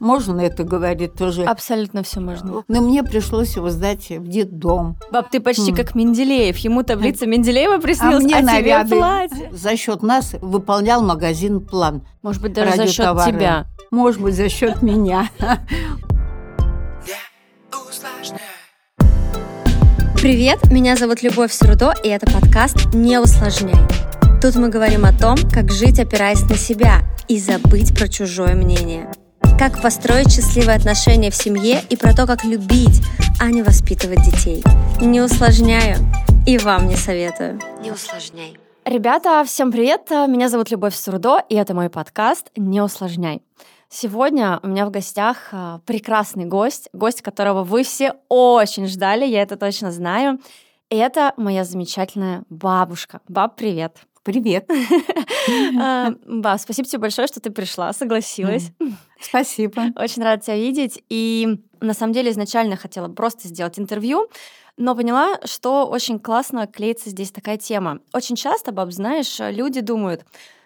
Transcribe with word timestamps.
Можно 0.00 0.40
это 0.40 0.64
говорить 0.64 1.14
тоже? 1.14 1.44
Абсолютно 1.44 2.02
все 2.02 2.20
можно. 2.20 2.64
Но 2.68 2.80
мне 2.80 3.02
пришлось 3.02 3.56
его 3.56 3.70
сдать 3.70 4.10
в 4.10 4.26
детдом. 4.28 4.96
Баб, 5.10 5.30
ты 5.30 5.40
почти 5.40 5.70
М. 5.70 5.76
как 5.76 5.94
Менделеев. 5.94 6.56
Ему 6.58 6.82
таблица 6.82 7.26
Менделеева 7.26 7.76
А 7.76 7.80
приснилась, 7.80 8.24
мне 8.24 8.36
а, 8.36 8.42
тебе 8.42 8.84
платье. 8.96 9.50
за 9.52 9.76
счет 9.76 10.02
нас 10.02 10.34
выполнял 10.40 11.02
магазин 11.02 11.60
«План». 11.60 12.06
Может 12.22 12.42
быть, 12.42 12.52
даже 12.52 12.76
за 12.76 12.86
счет 12.86 13.16
тебя. 13.26 13.66
Может 13.90 14.20
быть, 14.20 14.34
за 14.34 14.48
счет 14.48 14.82
меня. 14.82 15.28
Привет, 20.16 20.70
меня 20.70 20.96
зовут 20.96 21.22
Любовь 21.22 21.52
Сурдо, 21.52 21.92
и 22.02 22.08
это 22.08 22.26
подкаст 22.26 22.94
«Не 22.94 23.18
усложняй». 23.20 23.74
Тут 24.40 24.56
мы 24.56 24.68
говорим 24.68 25.04
о 25.04 25.12
том, 25.12 25.36
как 25.52 25.70
жить, 25.70 25.98
опираясь 25.98 26.42
на 26.42 26.56
себя, 26.56 27.02
и 27.28 27.38
забыть 27.38 27.96
про 27.96 28.08
чужое 28.08 28.54
мнение. 28.54 29.10
Как 29.58 29.80
построить 29.80 30.32
счастливые 30.32 30.76
отношения 30.76 31.30
в 31.30 31.34
семье 31.34 31.82
и 31.88 31.96
про 31.96 32.12
то, 32.12 32.26
как 32.26 32.44
любить, 32.44 33.02
а 33.40 33.50
не 33.50 33.62
воспитывать 33.62 34.22
детей. 34.24 34.62
Не 35.00 35.20
усложняю 35.20 35.96
и 36.46 36.58
вам 36.58 36.88
не 36.88 36.96
советую. 36.96 37.60
Не 37.80 37.92
усложняй. 37.92 38.58
Ребята, 38.84 39.42
всем 39.46 39.72
привет! 39.72 40.10
Меня 40.10 40.48
зовут 40.48 40.70
Любовь 40.70 40.94
Сурдо, 40.94 41.38
и 41.48 41.54
это 41.54 41.72
мой 41.74 41.88
подкаст 41.88 42.50
«Не 42.56 42.82
усложняй». 42.82 43.42
Сегодня 43.88 44.60
у 44.62 44.66
меня 44.66 44.86
в 44.86 44.90
гостях 44.90 45.36
а, 45.52 45.80
прекрасный 45.86 46.44
гость, 46.44 46.88
гость, 46.92 47.22
которого 47.22 47.62
вы 47.62 47.84
все 47.84 48.14
очень 48.28 48.86
ждали, 48.86 49.24
я 49.24 49.40
это 49.40 49.56
точно 49.56 49.92
знаю. 49.92 50.40
И 50.90 50.96
это 50.96 51.32
моя 51.36 51.64
замечательная 51.64 52.42
бабушка. 52.50 53.20
Баб, 53.28 53.56
привет! 53.56 53.96
Привет. 54.24 54.68
А, 55.78 56.12
Баб, 56.26 56.58
спасибо 56.58 56.88
тебе 56.88 56.98
большое, 56.98 57.28
что 57.28 57.40
ты 57.40 57.50
пришла, 57.50 57.92
согласилась. 57.92 58.70
Спасибо. 59.20 59.88
Очень 59.96 60.22
рада 60.22 60.42
тебя 60.42 60.56
видеть. 60.56 61.02
И 61.10 61.60
на 61.80 61.92
самом 61.92 62.14
деле 62.14 62.30
изначально 62.30 62.76
хотела 62.76 63.08
просто 63.08 63.48
сделать 63.48 63.78
интервью, 63.78 64.28
но 64.78 64.96
поняла, 64.96 65.38
что 65.44 65.86
очень 65.86 66.18
классно 66.18 66.66
клеится 66.66 67.10
здесь 67.10 67.30
такая 67.32 67.58
тема. 67.58 68.00
Очень 68.14 68.36
часто, 68.36 68.72
баб, 68.72 68.92
знаешь, 68.92 69.36
люди 69.38 69.80
думают, 69.80 70.24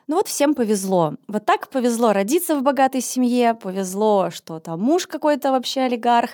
ну 0.09 0.17
вот 0.17 0.27
всем 0.27 0.55
повезло. 0.55 1.14
Вот 1.28 1.45
так 1.45 1.69
повезло 1.69 2.14
родиться 2.14 2.56
в 2.56 2.62
богатой 2.62 3.03
семье, 3.03 3.53
повезло, 3.55 4.31
что 4.31 4.59
там 4.59 4.81
муж 4.81 5.06
какой-то 5.06 5.53
вообще 5.53 5.83
олигарх. 5.83 6.31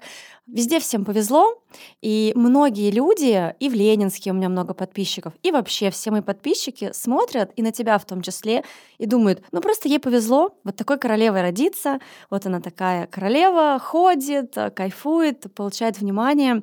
Везде 0.46 0.78
всем 0.78 1.04
повезло. 1.04 1.60
И 2.00 2.32
многие 2.36 2.92
люди, 2.92 3.52
и 3.58 3.68
в 3.68 3.74
Ленинске 3.74 4.30
у 4.30 4.34
меня 4.34 4.48
много 4.48 4.74
подписчиков, 4.74 5.32
и 5.42 5.50
вообще 5.50 5.90
все 5.90 6.12
мои 6.12 6.20
подписчики 6.20 6.92
смотрят, 6.92 7.50
и 7.56 7.62
на 7.62 7.72
тебя 7.72 7.98
в 7.98 8.04
том 8.04 8.22
числе, 8.22 8.62
и 8.98 9.06
думают, 9.06 9.42
ну 9.50 9.60
просто 9.60 9.88
ей 9.88 9.98
повезло 9.98 10.56
вот 10.62 10.76
такой 10.76 10.96
королевой 10.96 11.40
родиться, 11.42 11.98
вот 12.30 12.46
она 12.46 12.60
такая 12.60 13.08
королева, 13.08 13.80
ходит, 13.80 14.56
кайфует, 14.76 15.52
получает 15.52 15.98
внимание. 15.98 16.62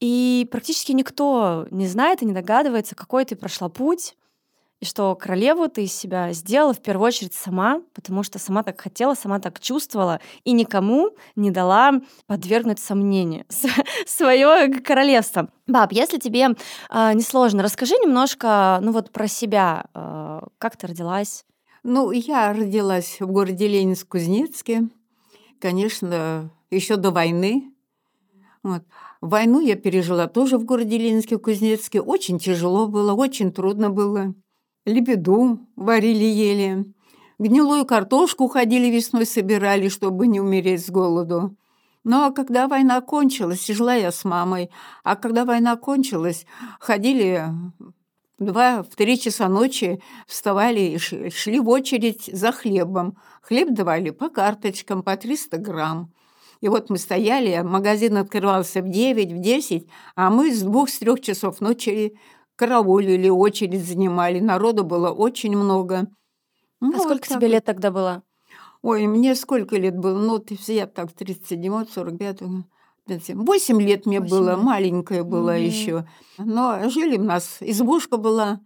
И 0.00 0.48
практически 0.50 0.90
никто 0.90 1.68
не 1.70 1.86
знает 1.86 2.22
и 2.22 2.26
не 2.26 2.32
догадывается, 2.32 2.96
какой 2.96 3.24
ты 3.24 3.36
прошла 3.36 3.68
путь, 3.68 4.16
и 4.80 4.84
что 4.84 5.14
королеву 5.14 5.68
ты 5.68 5.84
из 5.84 5.92
себя 5.94 6.32
сделала 6.32 6.74
в 6.74 6.82
первую 6.82 7.06
очередь 7.06 7.32
сама, 7.32 7.80
потому 7.94 8.22
что 8.22 8.38
сама 8.38 8.62
так 8.62 8.80
хотела, 8.80 9.14
сама 9.14 9.38
так 9.38 9.58
чувствовала, 9.58 10.20
и 10.44 10.52
никому 10.52 11.10
не 11.34 11.50
дала 11.50 11.92
подвергнуть 12.26 12.78
сомнению 12.78 13.46
свое 14.06 14.68
королевство. 14.80 15.48
Баб, 15.66 15.92
если 15.92 16.18
тебе 16.18 16.48
э, 16.90 17.12
не 17.14 17.22
сложно, 17.22 17.62
расскажи 17.62 17.94
немножко, 17.94 18.78
ну 18.82 18.92
вот 18.92 19.10
про 19.12 19.28
себя, 19.28 19.86
э, 19.94 20.40
как 20.58 20.76
ты 20.76 20.88
родилась. 20.88 21.44
Ну, 21.82 22.10
я 22.10 22.52
родилась 22.52 23.20
в 23.20 23.26
городе 23.26 23.68
Ленинск-Кузнецке, 23.68 24.90
конечно, 25.60 26.50
еще 26.70 26.96
до 26.96 27.12
войны. 27.12 27.72
Вот. 28.62 28.82
Войну 29.20 29.60
я 29.60 29.76
пережила 29.76 30.26
тоже 30.26 30.58
в 30.58 30.64
городе 30.64 30.98
Ленинске-Кузнецке. 30.98 32.00
Очень 32.00 32.38
тяжело 32.38 32.88
было, 32.88 33.14
очень 33.14 33.52
трудно 33.52 33.88
было. 33.88 34.34
Лебеду 34.86 35.58
варили 35.74 36.24
ели. 36.24 36.86
Гнилую 37.38 37.84
картошку 37.84 38.46
ходили 38.48 38.88
весной 38.88 39.26
собирали, 39.26 39.88
чтобы 39.88 40.28
не 40.28 40.40
умереть 40.40 40.86
с 40.86 40.90
голоду. 40.90 41.56
Ну, 42.04 42.24
а 42.24 42.30
когда 42.30 42.68
война 42.68 43.00
кончилась, 43.00 43.66
жила 43.66 43.94
я 43.94 44.12
с 44.12 44.24
мамой. 44.24 44.70
А 45.02 45.16
когда 45.16 45.44
война 45.44 45.74
кончилась, 45.76 46.46
ходили 46.78 47.46
два, 48.38 48.84
в 48.84 48.94
три 48.94 49.18
часа 49.18 49.48
ночи, 49.48 50.00
вставали 50.28 50.80
и 50.80 50.98
шли 50.98 51.58
в 51.58 51.68
очередь 51.68 52.30
за 52.32 52.52
хлебом. 52.52 53.16
Хлеб 53.42 53.70
давали 53.70 54.10
по 54.10 54.28
карточкам, 54.28 55.02
по 55.02 55.16
300 55.16 55.58
грамм. 55.58 56.12
И 56.60 56.68
вот 56.68 56.90
мы 56.90 56.98
стояли, 56.98 57.60
магазин 57.62 58.16
открывался 58.16 58.82
в 58.82 58.88
9, 58.88 59.32
в 59.32 59.40
10, 59.40 59.88
а 60.14 60.30
мы 60.30 60.54
с 60.54 60.62
двух, 60.62 60.88
с 60.88 60.98
трех 60.98 61.20
часов 61.20 61.60
ночи 61.60 62.16
караулили, 62.56 63.28
очередь 63.28 63.86
занимали. 63.86 64.40
Народу 64.40 64.84
было 64.84 65.10
очень 65.10 65.56
много. 65.56 66.08
Ну, 66.80 66.92
а 66.94 66.96
вот 66.96 67.02
сколько 67.04 67.28
так 67.28 67.38
тебе 67.38 67.48
лет 67.48 67.64
тогда 67.64 67.90
было? 67.90 68.22
Ой, 68.82 69.06
мне 69.06 69.34
сколько 69.34 69.76
лет 69.76 69.96
было? 69.96 70.18
Ну, 70.18 70.38
ты 70.38 70.56
я 70.68 70.86
так, 70.86 71.12
37, 71.12 71.86
45, 71.86 72.38
57. 73.06 73.44
8 73.44 73.80
лет 73.82 74.06
мне 74.06 74.20
Восемь 74.20 74.30
было, 74.30 74.50
лет. 74.50 74.58
маленькая 74.58 75.24
была 75.24 75.54
Мгм. 75.54 75.62
еще. 75.62 76.06
Но 76.38 76.88
жили 76.90 77.16
у 77.16 77.22
нас, 77.22 77.58
избушка 77.60 78.16
была. 78.16 78.60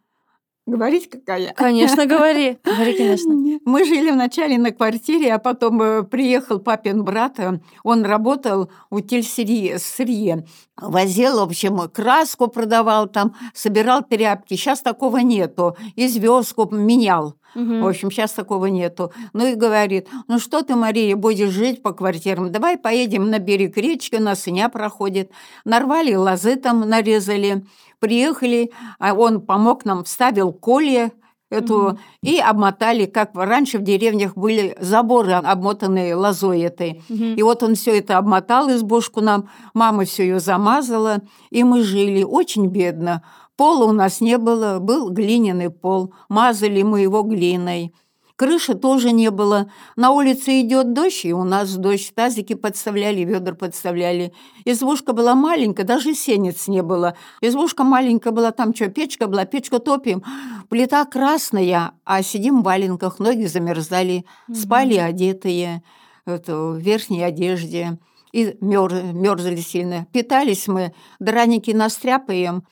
Говорить 0.70 1.10
какая? 1.10 1.52
Конечно, 1.54 2.06
говори. 2.06 2.58
Говори, 2.64 2.96
конечно. 2.96 3.32
Мы 3.64 3.84
жили 3.84 4.10
вначале 4.10 4.58
на 4.58 4.70
квартире, 4.70 5.34
а 5.34 5.38
потом 5.38 5.82
э, 5.82 6.02
приехал 6.04 6.58
папин 6.60 7.02
брат. 7.04 7.38
э, 7.38 7.58
Он 7.84 8.04
работал 8.04 8.70
у 8.90 9.00
тельсырье, 9.00 9.78
сырье. 9.78 10.46
Возил, 10.80 11.38
в 11.38 11.42
общем, 11.42 11.88
краску 11.88 12.48
продавал 12.48 13.06
там, 13.08 13.34
собирал 13.54 14.02
тряпки. 14.02 14.54
Сейчас 14.54 14.80
такого 14.80 15.18
нету. 15.18 15.76
И 15.96 16.08
звездку 16.08 16.68
менял. 16.74 17.34
Мгм. 17.54 17.82
В 17.82 17.88
общем, 17.88 18.10
сейчас 18.10 18.32
такого 18.32 18.66
нету. 18.66 19.12
Ну 19.32 19.46
и 19.46 19.54
говорит, 19.54 20.08
ну 20.28 20.38
что 20.38 20.62
ты, 20.62 20.76
Мария, 20.76 21.16
будешь 21.16 21.50
жить 21.50 21.82
по 21.82 21.92
квартирам? 21.92 22.52
Давай 22.52 22.76
поедем 22.76 23.30
на 23.30 23.38
берег 23.38 23.76
речки, 23.76 24.16
у 24.16 24.22
нас 24.22 24.42
сыня 24.42 24.68
проходит. 24.68 25.30
Нарвали 25.64 26.14
лозы 26.14 26.56
там, 26.56 26.88
нарезали. 26.88 27.64
Приехали, 27.98 28.70
а 28.98 29.12
он 29.14 29.40
помог 29.42 29.84
нам, 29.84 30.04
вставил 30.04 30.52
колья 30.52 31.12
эту 31.50 31.78
Мгм. 31.78 31.98
и 32.22 32.38
обмотали, 32.38 33.06
как 33.06 33.32
раньше 33.34 33.78
в 33.78 33.82
деревнях 33.82 34.34
были 34.36 34.76
заборы, 34.80 35.32
обмотанные 35.32 36.14
лозой 36.14 36.60
этой. 36.60 37.02
Мгм. 37.08 37.34
И 37.34 37.42
вот 37.42 37.62
он 37.62 37.74
все 37.74 37.98
это 37.98 38.18
обмотал 38.18 38.70
избушку 38.70 39.20
нам, 39.20 39.48
мама 39.74 40.04
все 40.04 40.22
ее 40.22 40.40
замазала, 40.40 41.18
и 41.50 41.64
мы 41.64 41.82
жили 41.82 42.22
очень 42.22 42.66
бедно. 42.68 43.22
Пола 43.60 43.84
у 43.84 43.92
нас 43.92 44.22
не 44.22 44.38
было, 44.38 44.78
был 44.78 45.10
глиняный 45.10 45.68
пол, 45.68 46.14
мазали 46.30 46.80
мы 46.80 47.02
его 47.02 47.20
глиной. 47.20 47.92
Крыши 48.36 48.72
тоже 48.72 49.12
не 49.12 49.30
было. 49.30 49.70
На 49.96 50.12
улице 50.12 50.62
идет 50.62 50.94
дождь, 50.94 51.26
и 51.26 51.34
у 51.34 51.44
нас 51.44 51.76
дождь. 51.76 52.10
Тазики 52.14 52.54
подставляли, 52.54 53.20
ведра 53.20 53.54
подставляли. 53.54 54.32
Избушка 54.64 55.12
была 55.12 55.34
маленькая, 55.34 55.84
даже 55.84 56.14
сенец 56.14 56.68
не 56.68 56.82
было. 56.82 57.18
Избушка 57.42 57.84
маленькая 57.84 58.30
была, 58.30 58.50
там 58.50 58.74
что, 58.74 58.88
печка 58.88 59.26
была, 59.26 59.44
печку 59.44 59.78
топим. 59.78 60.24
Плита 60.70 61.04
красная, 61.04 61.92
а 62.06 62.22
сидим 62.22 62.62
в 62.62 62.64
валенках, 62.64 63.18
ноги 63.18 63.44
замерзали. 63.44 64.24
Спали 64.50 64.96
одетые 64.96 65.82
это, 66.24 66.56
в 66.56 66.78
верхней 66.78 67.22
одежде. 67.22 67.98
И 68.32 68.56
мёр- 68.62 69.12
мерзли 69.12 69.56
сильно. 69.56 70.06
Питались 70.14 70.66
мы, 70.66 70.94
драники 71.18 71.72
настряпаем, 71.72 72.64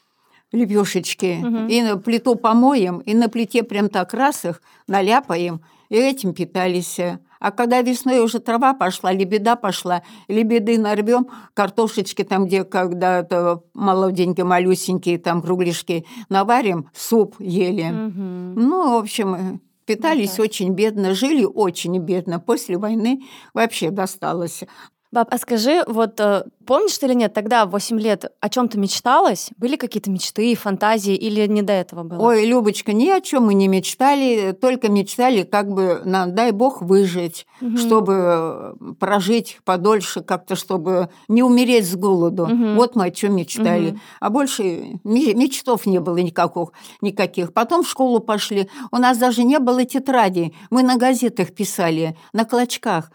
лепешечки, 0.52 1.38
Мгм. 1.42 1.66
и 1.68 1.82
на 1.82 1.96
плиту 1.98 2.34
помоем, 2.36 2.98
и 3.00 3.14
на 3.14 3.28
плите 3.28 3.62
прям 3.62 3.88
так 3.88 4.14
раз 4.14 4.44
их 4.44 4.62
наляпаем, 4.86 5.60
и 5.88 5.96
этим 5.96 6.32
питались. 6.34 6.98
А 7.40 7.52
когда 7.52 7.82
весной 7.82 8.18
уже 8.18 8.40
трава 8.40 8.74
пошла, 8.74 9.12
лебеда 9.12 9.54
пошла, 9.54 10.02
лебеды 10.26 10.76
нарвем, 10.76 11.28
картошечки 11.54 12.24
там, 12.24 12.46
где 12.46 12.64
когда-то 12.64 13.62
молоденькие, 13.74 14.44
малюсенькие, 14.44 15.18
там 15.18 15.40
кругляшки, 15.40 16.04
наварим, 16.28 16.90
суп 16.94 17.36
ели. 17.38 17.84
Мгм. 17.90 18.54
Ну, 18.54 18.92
в 18.94 19.02
общем, 19.02 19.34
э, 19.34 19.58
питались 19.86 20.32
так. 20.32 20.46
очень 20.46 20.72
бедно, 20.72 21.14
жили 21.14 21.44
очень 21.44 21.96
бедно. 21.98 22.40
После 22.40 22.76
войны 22.76 23.22
вообще 23.54 23.90
досталось. 23.90 24.64
Баб, 25.10 25.28
а 25.32 25.38
скажи, 25.38 25.82
вот 25.86 26.20
э, 26.20 26.42
помнишь 26.66 26.98
ты 26.98 27.06
или 27.06 27.14
нет, 27.14 27.32
тогда 27.32 27.64
в 27.64 27.70
8 27.70 27.98
лет 27.98 28.26
о 28.40 28.48
чем 28.50 28.68
то 28.68 28.78
мечталось? 28.78 29.48
Были 29.56 29.76
какие-то 29.76 30.10
мечты, 30.10 30.54
фантазии 30.54 31.14
или 31.14 31.46
не 31.46 31.62
до 31.62 31.72
этого 31.72 32.02
было? 32.02 32.18
Ой, 32.28 32.44
Любочка, 32.44 32.92
ни 32.92 33.08
о 33.08 33.22
чем 33.22 33.46
мы 33.46 33.54
не 33.54 33.68
мечтали, 33.68 34.52
только 34.52 34.90
мечтали, 34.90 35.44
как 35.44 35.70
бы, 35.70 36.02
нам, 36.04 36.34
дай 36.34 36.52
бог, 36.52 36.82
выжить, 36.82 37.46
Мгм. 37.62 37.78
чтобы 37.78 38.12
э, 38.16 38.74
прожить 39.00 39.60
подольше, 39.64 40.20
как-то, 40.20 40.56
чтобы 40.56 41.08
не 41.26 41.42
умереть 41.42 41.86
с 41.90 41.96
голоду. 41.96 42.46
Мгм. 42.46 42.76
Вот 42.76 42.94
мы 42.94 43.06
о 43.06 43.10
чем 43.10 43.34
мечтали. 43.36 43.90
Мгм. 43.92 44.00
А 44.20 44.28
больше 44.28 45.00
ме- 45.04 45.32
мечтов 45.34 45.86
не 45.86 46.00
было 46.00 46.18
никаких, 46.18 46.68
никаких. 47.00 47.54
Потом 47.54 47.82
в 47.82 47.88
школу 47.88 48.20
пошли. 48.20 48.68
У 48.92 48.96
нас 48.98 49.16
даже 49.16 49.42
не 49.42 49.58
было 49.58 49.86
тетрадей. 49.86 50.54
Мы 50.68 50.82
на 50.82 50.96
газетах 50.96 51.52
писали, 51.54 52.14
на 52.34 52.44
клочках. 52.44 53.10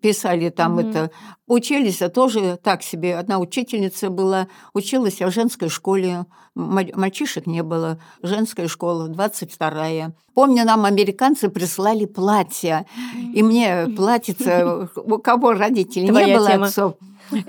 Писали 0.00 0.50
там 0.50 0.72
Мгм. 0.76 0.88
это. 0.90 1.10
Учились, 1.46 2.02
а 2.02 2.08
тоже 2.08 2.58
так 2.62 2.82
себе. 2.82 3.16
Одна 3.18 3.38
учительница 3.38 4.10
была, 4.10 4.48
училась 4.74 5.20
я 5.20 5.26
в 5.28 5.32
женской 5.34 5.68
школе. 5.68 6.26
Ма- 6.54 6.84
Мальчишек 6.94 7.46
не 7.46 7.62
было. 7.62 7.98
Женская 8.22 8.68
школа, 8.68 9.08
22-я. 9.08 10.12
Помню, 10.34 10.64
нам 10.64 10.84
американцы 10.84 11.48
прислали 11.48 12.04
платья. 12.06 12.86
И 13.34 13.42
мне 13.42 13.86
платьице, 13.96 14.88
у 14.96 15.18
кого 15.18 15.52
родителей 15.52 16.08
не 16.10 16.36
было 16.36 16.48
тема. 16.50 16.66
отцов. 16.66 16.94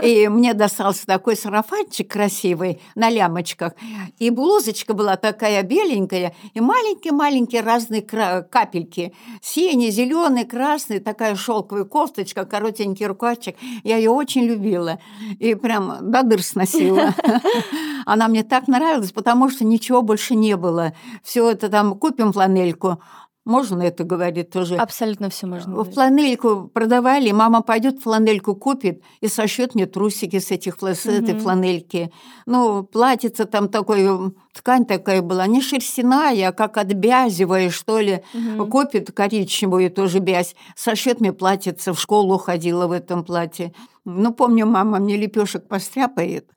И 0.01 0.27
мне 0.27 0.53
достался 0.53 1.06
такой 1.06 1.35
сарафанчик 1.35 2.12
красивый 2.12 2.81
на 2.95 3.09
лямочках. 3.09 3.74
И 4.19 4.30
блузочка 4.30 4.94
была 4.94 5.15
такая 5.15 5.63
беленькая, 5.63 6.35
и 6.53 6.59
маленькие-маленькие 6.59 7.62
разные 7.62 8.01
капельки. 8.01 9.13
Синий, 9.41 9.91
зеленый, 9.91 10.45
красный, 10.45 11.00
такая 11.00 11.35
шелковая 11.35 11.85
кофточка, 11.85 12.45
коротенький 12.45 13.06
рукавчик. 13.06 13.56
Я 13.83 13.97
ее 13.97 14.12
очень 14.12 14.44
любила. 14.44 15.00
И 15.39 15.56
прям 15.56 16.12
до 16.12 16.24
дыр 16.24 16.44
сносила. 16.44 17.13
Она 18.06 18.27
мне 18.27 18.44
так 18.44 18.68
нравилась, 18.68 19.12
потому 19.12 19.50
что 19.50 19.63
ничего 19.65 20.01
больше 20.01 20.36
не 20.36 20.57
было. 20.57 20.94
Все 21.24 21.50
это 21.50 21.69
там, 21.69 21.97
купим 21.97 22.33
фланельку. 22.33 23.01
Можно 23.45 23.81
это 23.84 24.06
говорить 24.06 24.51
тоже? 24.51 24.78
Абсолютно 24.78 25.30
все 25.30 25.48
можно. 25.48 25.72
В 25.72 25.75
говорить. 25.75 25.94
фланельку 25.94 26.68
продавали, 26.74 27.31
мама 27.31 27.62
пойдет 27.62 28.00
фланельку 28.01 28.56
купит 28.56 29.01
и 29.19 29.28
сошьет 29.28 29.75
мне 29.75 29.86
трусики 29.86 30.40
с 30.40 30.50
этих 30.50 30.78
с 30.78 31.06
этой 31.06 31.34
Мгм. 31.34 31.40
фланельки. 31.42 32.12
Ну, 32.45 32.84
платьице 32.84 33.44
там 33.44 33.68
такой, 33.68 34.07
ткань 34.54 34.86
такая 34.86 35.22
была, 35.22 35.45
не 35.48 35.62
шерстяная, 35.62 36.50
а 36.50 36.51
как 36.54 36.78
от 36.78 36.88
бязевая, 36.94 37.69
что 37.69 38.00
ли. 38.00 38.24
Мгм. 38.34 38.69
Купит 38.69 39.12
коричневую 39.12 39.92
тоже 39.92 40.19
бязь, 40.19 40.56
сошьет 40.78 41.19
мне 41.19 41.34
платьице, 41.34 41.92
в 41.92 42.00
школу 42.00 42.38
ходила 42.38 42.88
в 42.88 42.92
этом 42.94 43.25
платье. 43.25 43.74
Ну, 44.06 44.34
помню, 44.34 44.66
мама 44.66 45.00
мне 45.00 45.18
лепешек 45.18 45.68
постряпает, 45.68 46.50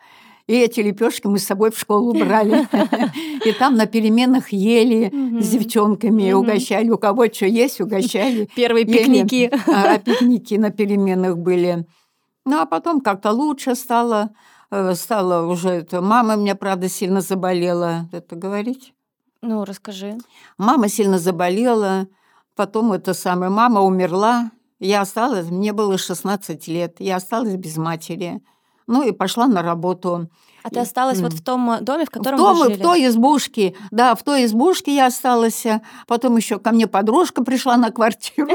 и 0.46 0.54
эти 0.54 0.81
лепешки 0.81 1.26
мы 1.26 1.38
с 1.38 1.44
собой 1.44 1.70
в 1.70 1.78
школу 1.78 2.12
брали. 2.14 2.66
И 3.46 3.52
там 3.52 3.75
на 3.76 3.87
переменах 3.87 4.50
ели 4.50 5.12
с 5.40 5.48
девчонками, 5.50 6.32
угощали. 6.32 6.90
У 6.90 6.98
кого 6.98 7.26
что 7.26 7.46
есть, 7.46 7.81
угощали. 7.81 8.48
Первые 8.54 8.84
пикники. 8.87 9.50
А, 9.66 9.98
пикники 9.98 10.54
на 10.54 10.70
переменах 10.70 11.37
были. 11.37 11.87
Ну, 12.44 12.60
а 12.60 12.66
потом 12.66 13.00
как-то 13.00 13.32
лучше 13.32 13.75
стало. 13.75 14.31
э, 14.70 14.94
Стало 14.94 15.50
уже 15.50 15.70
это... 15.70 16.00
Мама 16.00 16.37
у 16.37 16.40
меня, 16.40 16.54
правда, 16.54 16.88
сильно 16.88 17.20
заболела. 17.20 18.08
Это 18.12 18.37
говорить? 18.37 18.93
Ну, 19.43 19.64
расскажи. 19.64 20.16
Мама 20.58 20.88
сильно 20.88 21.19
заболела. 21.19 22.06
Потом 22.54 22.93
это 22.93 23.14
самое... 23.14 23.50
Мама 23.50 23.81
умерла. 23.81 24.52
Я 24.78 25.00
осталась... 25.00 25.50
Мне 25.50 25.72
было 25.72 25.98
16 25.98 26.69
лет. 26.69 26.96
Я 27.00 27.16
осталась 27.16 27.56
без 27.56 27.76
матери. 27.76 28.40
Ну, 28.87 29.03
и 29.03 29.12
пошла 29.12 29.47
на 29.47 29.62
работу. 29.62 30.29
А 30.62 30.71
ты 30.71 30.81
осталась 30.81 31.21
вот 31.21 31.33
М. 31.33 31.38
в 31.38 31.43
том 31.43 31.71
э, 31.71 31.81
доме, 31.81 32.06
в 32.06 32.11
котором 32.11 32.38
в, 32.38 32.43
том, 32.43 32.59
вы 32.59 32.65
жили? 32.65 32.77
в 32.77 32.83
той 32.83 33.06
избушке, 33.06 33.75
да, 33.93 34.17
в 34.17 34.25
той 34.25 34.47
избушке 34.47 34.97
я 34.97 35.06
осталась. 35.06 35.65
Потом 36.09 36.37
еще 36.37 36.59
ко 36.59 36.73
мне 36.73 36.88
подружка 36.88 37.44
пришла 37.44 37.77
на 37.77 37.93
квартиру, 37.93 38.50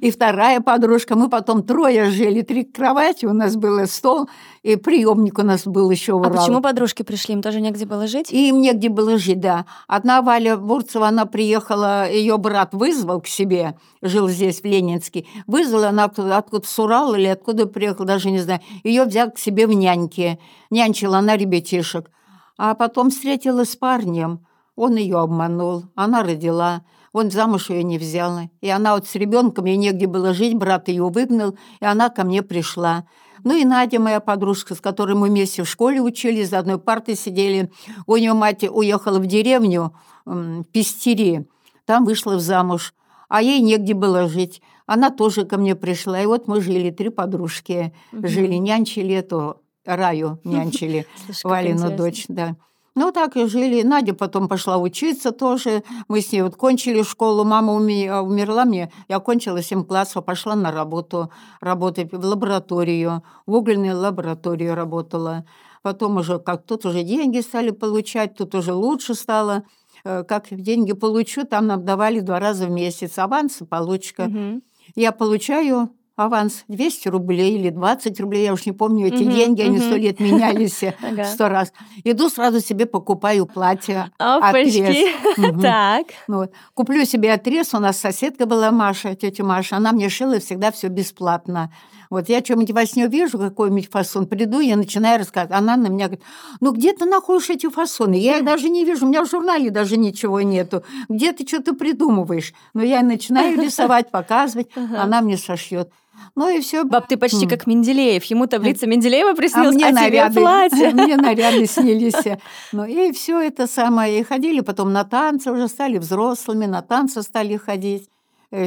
и 0.00 0.10
вторая 0.12 0.60
подружка. 0.60 1.16
Мы 1.16 1.28
потом 1.28 1.64
трое 1.64 2.10
жили, 2.10 2.42
три 2.42 2.62
кровати, 2.64 3.26
у 3.26 3.32
нас 3.32 3.56
был 3.56 3.84
стол, 3.88 4.28
и 4.62 4.76
приемник 4.76 5.38
у 5.38 5.42
нас 5.42 5.66
был 5.66 5.90
еще 5.90 6.12
А 6.12 6.16
Урал. 6.16 6.32
почему 6.32 6.60
подружки 6.60 7.02
пришли? 7.02 7.34
Им 7.34 7.42
тоже 7.42 7.60
негде 7.60 7.84
было 7.84 8.06
жить? 8.06 8.32
И 8.32 8.48
им 8.48 8.60
негде 8.60 8.88
было 8.88 9.18
жить, 9.18 9.40
да. 9.40 9.66
Одна 9.88 10.22
Валя 10.22 10.56
Бурцева, 10.56 11.08
она 11.08 11.26
приехала, 11.26 12.08
ее 12.08 12.38
брат 12.38 12.72
вызвал 12.72 13.20
к 13.20 13.26
себе, 13.26 13.76
жил 14.02 14.28
здесь, 14.28 14.60
в 14.60 14.64
Ленинске. 14.64 15.26
Вызвала, 15.48 15.88
она 15.88 16.04
откуда, 16.04 16.38
откуда 16.38 16.66
с 16.66 16.78
Урала 16.78 17.16
или 17.16 17.26
откуда 17.26 17.66
приехала, 17.66 18.06
даже 18.06 18.30
не 18.30 18.38
знаю. 18.38 18.60
Ее 18.84 19.04
взял 19.04 19.30
к 19.32 19.38
себе 19.38 19.66
в 19.66 19.72
няньки. 19.72 20.38
Нянчила 20.70 21.18
она 21.18 21.36
ребятишек. 21.36 22.10
А 22.56 22.74
потом 22.74 23.10
встретилась 23.10 23.72
с 23.72 23.76
парнем. 23.76 24.46
Он 24.76 24.96
ее 24.96 25.18
обманул, 25.18 25.84
она 25.96 26.22
родила. 26.22 26.82
Он 27.12 27.30
замуж 27.30 27.68
ее 27.68 27.82
не 27.82 27.98
взял. 27.98 28.38
И 28.60 28.68
она 28.70 28.94
вот 28.94 29.06
с 29.06 29.14
ребенком, 29.16 29.66
ей 29.66 29.76
негде 29.76 30.06
было 30.06 30.32
жить, 30.32 30.54
брат 30.54 30.88
ее 30.88 31.08
выгнал, 31.08 31.56
и 31.80 31.84
она 31.84 32.08
ко 32.08 32.24
мне 32.24 32.42
пришла. 32.42 33.04
Ну 33.44 33.56
и 33.56 33.64
Надя, 33.64 33.98
моя 34.00 34.20
подружка, 34.20 34.74
с 34.74 34.80
которой 34.80 35.14
мы 35.16 35.28
вместе 35.28 35.62
в 35.64 35.68
школе 35.68 36.00
учились, 36.00 36.50
за 36.50 36.58
одной 36.58 36.78
партой 36.78 37.16
сидели. 37.16 37.70
У 38.06 38.16
нее 38.16 38.34
мать 38.34 38.64
уехала 38.64 39.18
в 39.18 39.26
деревню, 39.26 39.94
м, 40.26 40.64
Пестери, 40.72 41.46
там 41.84 42.04
вышла 42.04 42.36
в 42.36 42.40
замуж, 42.40 42.94
а 43.28 43.42
ей 43.42 43.60
негде 43.60 43.94
было 43.94 44.28
жить. 44.28 44.62
Она 44.86 45.10
тоже 45.10 45.44
ко 45.44 45.58
мне 45.58 45.74
пришла, 45.74 46.20
и 46.20 46.26
вот 46.26 46.46
мы 46.48 46.60
жили, 46.60 46.90
три 46.90 47.08
подружки, 47.08 47.92
Мгм. 48.12 48.28
жили, 48.28 48.54
нянчили 48.54 49.14
эту 49.14 49.56
Раю, 49.84 50.38
нянчили, 50.44 51.06
Валину 51.44 51.96
дочь, 51.96 52.24
да. 52.28 52.56
Ну, 52.94 53.10
так 53.12 53.36
и 53.36 53.46
жили. 53.46 53.82
Надя 53.82 54.12
потом 54.14 54.48
пошла 54.48 54.76
учиться 54.76 55.32
тоже. 55.32 55.82
Мы 56.08 56.20
с 56.20 56.30
ней 56.32 56.42
вот 56.42 56.56
кончили 56.56 57.02
школу. 57.02 57.44
Мама 57.44 57.72
уме- 57.72 58.20
умерла 58.20 58.64
мне. 58.66 58.92
Я 59.08 59.18
кончила 59.18 59.62
7 59.62 59.84
классов, 59.84 60.24
пошла 60.24 60.54
на 60.56 60.70
работу. 60.72 61.30
Работать 61.60 62.12
в 62.12 62.24
лабораторию. 62.24 63.22
В 63.46 63.54
угольной 63.54 63.94
лаборатории 63.94 64.66
работала. 64.68 65.44
Потом 65.82 66.18
уже 66.18 66.38
как 66.38 66.64
тут 66.66 66.84
уже 66.84 67.02
деньги 67.02 67.40
стали 67.40 67.70
получать, 67.70 68.36
тут 68.36 68.54
уже 68.54 68.72
лучше 68.72 69.14
стало. 69.14 69.64
Э, 70.04 70.22
Как 70.22 70.46
деньги 70.50 70.92
получу, 70.92 71.44
там 71.44 71.66
нам 71.66 71.84
давали 71.84 72.20
два 72.20 72.38
раза 72.40 72.66
в 72.66 72.70
месяц 72.70 73.18
аванс 73.18 73.60
и 73.62 73.64
получка. 73.64 74.24
Мгм. 74.24 74.62
Я 74.94 75.12
получаю 75.12 75.90
аванс 76.16 76.64
200 76.68 77.08
рублей 77.08 77.56
или 77.58 77.70
20 77.70 78.20
рублей, 78.20 78.44
я 78.44 78.52
уж 78.52 78.66
не 78.66 78.72
помню 78.72 79.06
эти 79.06 79.22
Мгм, 79.22 79.32
деньги, 79.32 79.62
они 79.62 79.78
мгм. 79.78 79.86
сто 79.86 79.96
лет 79.96 80.20
менялись 80.20 80.80
сто 81.32 81.48
раз. 81.48 81.72
Иду 82.04 82.28
сразу 82.28 82.60
себе 82.60 82.86
покупаю 82.86 83.46
платье, 83.46 84.10
Опачки. 84.18 84.80
отрез. 84.82 85.14
Так. 85.62 86.06
Ну. 86.28 86.46
Куплю 86.74 87.04
себе 87.04 87.32
отрез, 87.32 87.74
у 87.74 87.78
нас 87.78 87.98
соседка 87.98 88.46
была 88.46 88.70
Маша, 88.70 89.14
тетя 89.14 89.44
Маша, 89.44 89.76
она 89.76 89.92
мне 89.92 90.08
шила 90.08 90.38
всегда 90.38 90.70
все 90.72 90.88
бесплатно. 90.88 91.72
Вот 92.10 92.28
я 92.28 92.40
что-нибудь 92.40 92.72
во 92.72 92.84
сне 92.84 93.06
вижу, 93.08 93.38
какой-нибудь 93.38 93.90
фасон, 93.90 94.26
приду, 94.26 94.60
я 94.60 94.76
начинаю 94.76 95.18
рассказывать. 95.18 95.56
Она 95.56 95.76
на 95.76 95.86
меня 95.86 96.08
говорит, 96.08 96.24
ну 96.60 96.72
где 96.72 96.92
ты 96.92 97.06
находишь 97.06 97.48
эти 97.48 97.70
фасоны? 97.70 98.16
Я 98.16 98.36
их 98.38 98.44
даже 98.44 98.68
не 98.68 98.84
вижу, 98.84 99.06
у 99.06 99.08
меня 99.08 99.24
в 99.24 99.30
журнале 99.30 99.70
даже 99.70 99.96
ничего 99.96 100.42
нету. 100.42 100.82
Где 101.08 101.32
ты 101.32 101.46
что-то 101.46 101.72
придумываешь? 101.72 102.52
Ну 102.74 102.82
я 102.82 103.00
начинаю 103.00 103.58
рисовать, 103.62 104.10
показывать, 104.10 104.68
она 104.76 105.22
мне 105.22 105.38
сошьет. 105.38 105.90
Ну 106.34 106.48
и 106.48 106.60
все. 106.60 106.84
Баб, 106.84 107.06
ты 107.08 107.16
почти 107.16 107.46
как 107.46 107.66
Менделеев. 107.66 108.24
Ему 108.24 108.46
таблица 108.46 108.86
Менделеева 108.86 109.30
А 109.30 109.34
приснилась, 109.34 109.74
мне 109.74 109.86
а, 109.86 109.90
тебе 109.90 110.00
наряды, 110.00 110.40
платье. 110.40 110.90
мне 110.92 111.16
наряды 111.16 111.66
снились. 111.66 112.38
Ну 112.72 112.84
и 112.84 113.12
все 113.12 113.40
это 113.40 113.66
самое. 113.66 114.20
И 114.20 114.22
ходили 114.22 114.60
потом 114.60 114.92
на 114.92 115.04
танцы, 115.04 115.50
уже 115.50 115.68
стали 115.68 115.98
взрослыми, 115.98 116.66
на 116.66 116.82
танцы 116.82 117.22
стали 117.22 117.56
ходить. 117.56 118.08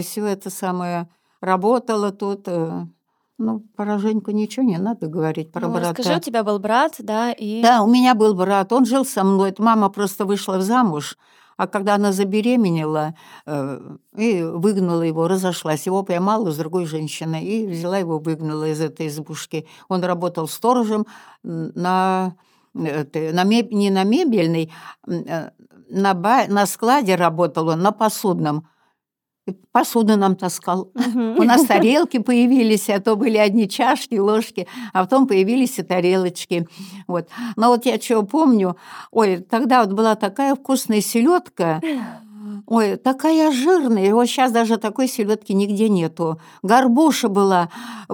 Все 0.02 0.26
это 0.26 0.50
самое. 0.50 1.08
Работала 1.42 2.12
тут. 2.12 2.48
э, 2.48 2.86
Ну, 3.38 3.60
про 3.76 4.00
Женьку 4.00 4.32
ничего 4.32 4.66
не 4.66 4.78
надо 4.78 5.08
говорить, 5.08 5.52
про 5.52 5.68
Ну, 5.68 5.74
брата. 5.74 5.90
расскажи, 5.90 6.18
у 6.18 6.22
тебя 6.22 6.44
был 6.44 6.58
брат, 6.60 6.96
да, 7.00 7.32
и... 7.32 7.62
Да, 7.62 7.84
у 7.84 7.88
меня 7.88 8.16
был 8.16 8.34
брат, 8.34 8.72
он 8.72 8.86
жил 8.86 9.06
со 9.06 9.24
мной. 9.24 9.54
Мама 9.58 9.90
просто 9.90 10.26
вышла 10.26 10.62
замуж, 10.62 11.18
а 11.58 11.68
когда 11.68 11.96
она 11.96 12.12
забеременела 12.12 13.16
э, 13.46 13.80
и 14.18 14.44
выгнала 14.44 15.02
его, 15.04 15.28
разошлась, 15.28 15.86
его 15.86 16.04
поймала 16.04 16.52
с 16.52 16.58
другой 16.58 16.86
женщиной 16.86 17.44
и 17.44 17.66
взяла 17.68 17.98
его, 17.98 18.20
выгнала 18.20 18.66
из 18.70 18.82
этой 18.82 19.08
избушки. 19.08 19.68
Он 19.88 20.04
работал 20.04 20.48
сторожем 20.48 21.06
на, 21.44 22.36
на 22.74 23.44
меб- 23.44 23.72
не 23.72 23.90
на 23.90 24.04
мебельной, 24.04 24.72
э, 25.08 25.50
на, 25.90 26.14
ба- 26.14 26.48
на 26.48 26.66
складе 26.66 27.16
работал 27.16 27.70
он, 27.70 27.82
на 27.82 27.92
посудном. 27.92 28.68
Посуду 29.72 30.18
нам 30.18 30.36
таскал. 30.36 30.92
У 31.16 31.44
нас 31.44 31.66
тарелки 31.68 32.18
появились, 32.18 32.90
а 32.90 33.00
то 33.00 33.16
были 33.16 33.38
одни 33.38 33.70
чашки, 33.70 34.16
ложки, 34.16 34.68
а 34.92 35.04
потом 35.04 35.28
появились 35.28 35.78
и 35.78 35.84
тарелочки. 35.84 36.68
Вот. 37.08 37.28
Но 37.56 37.68
вот 37.68 37.86
я 37.86 38.00
чего 38.00 38.24
помню, 38.24 38.76
ой, 39.12 39.38
тогда 39.38 39.84
вот 39.84 39.94
была 39.94 40.16
такая 40.16 40.56
вкусная 40.56 41.02
селедка, 41.02 41.80
ой, 42.66 42.96
такая 42.96 43.52
жирная, 43.52 44.14
вот 44.16 44.26
сейчас 44.26 44.52
даже 44.52 44.78
такой 44.78 45.08
селедки 45.08 45.54
нигде 45.54 45.90
нету. 45.90 46.40
Горбуша 46.64 47.30
была, 47.30 47.70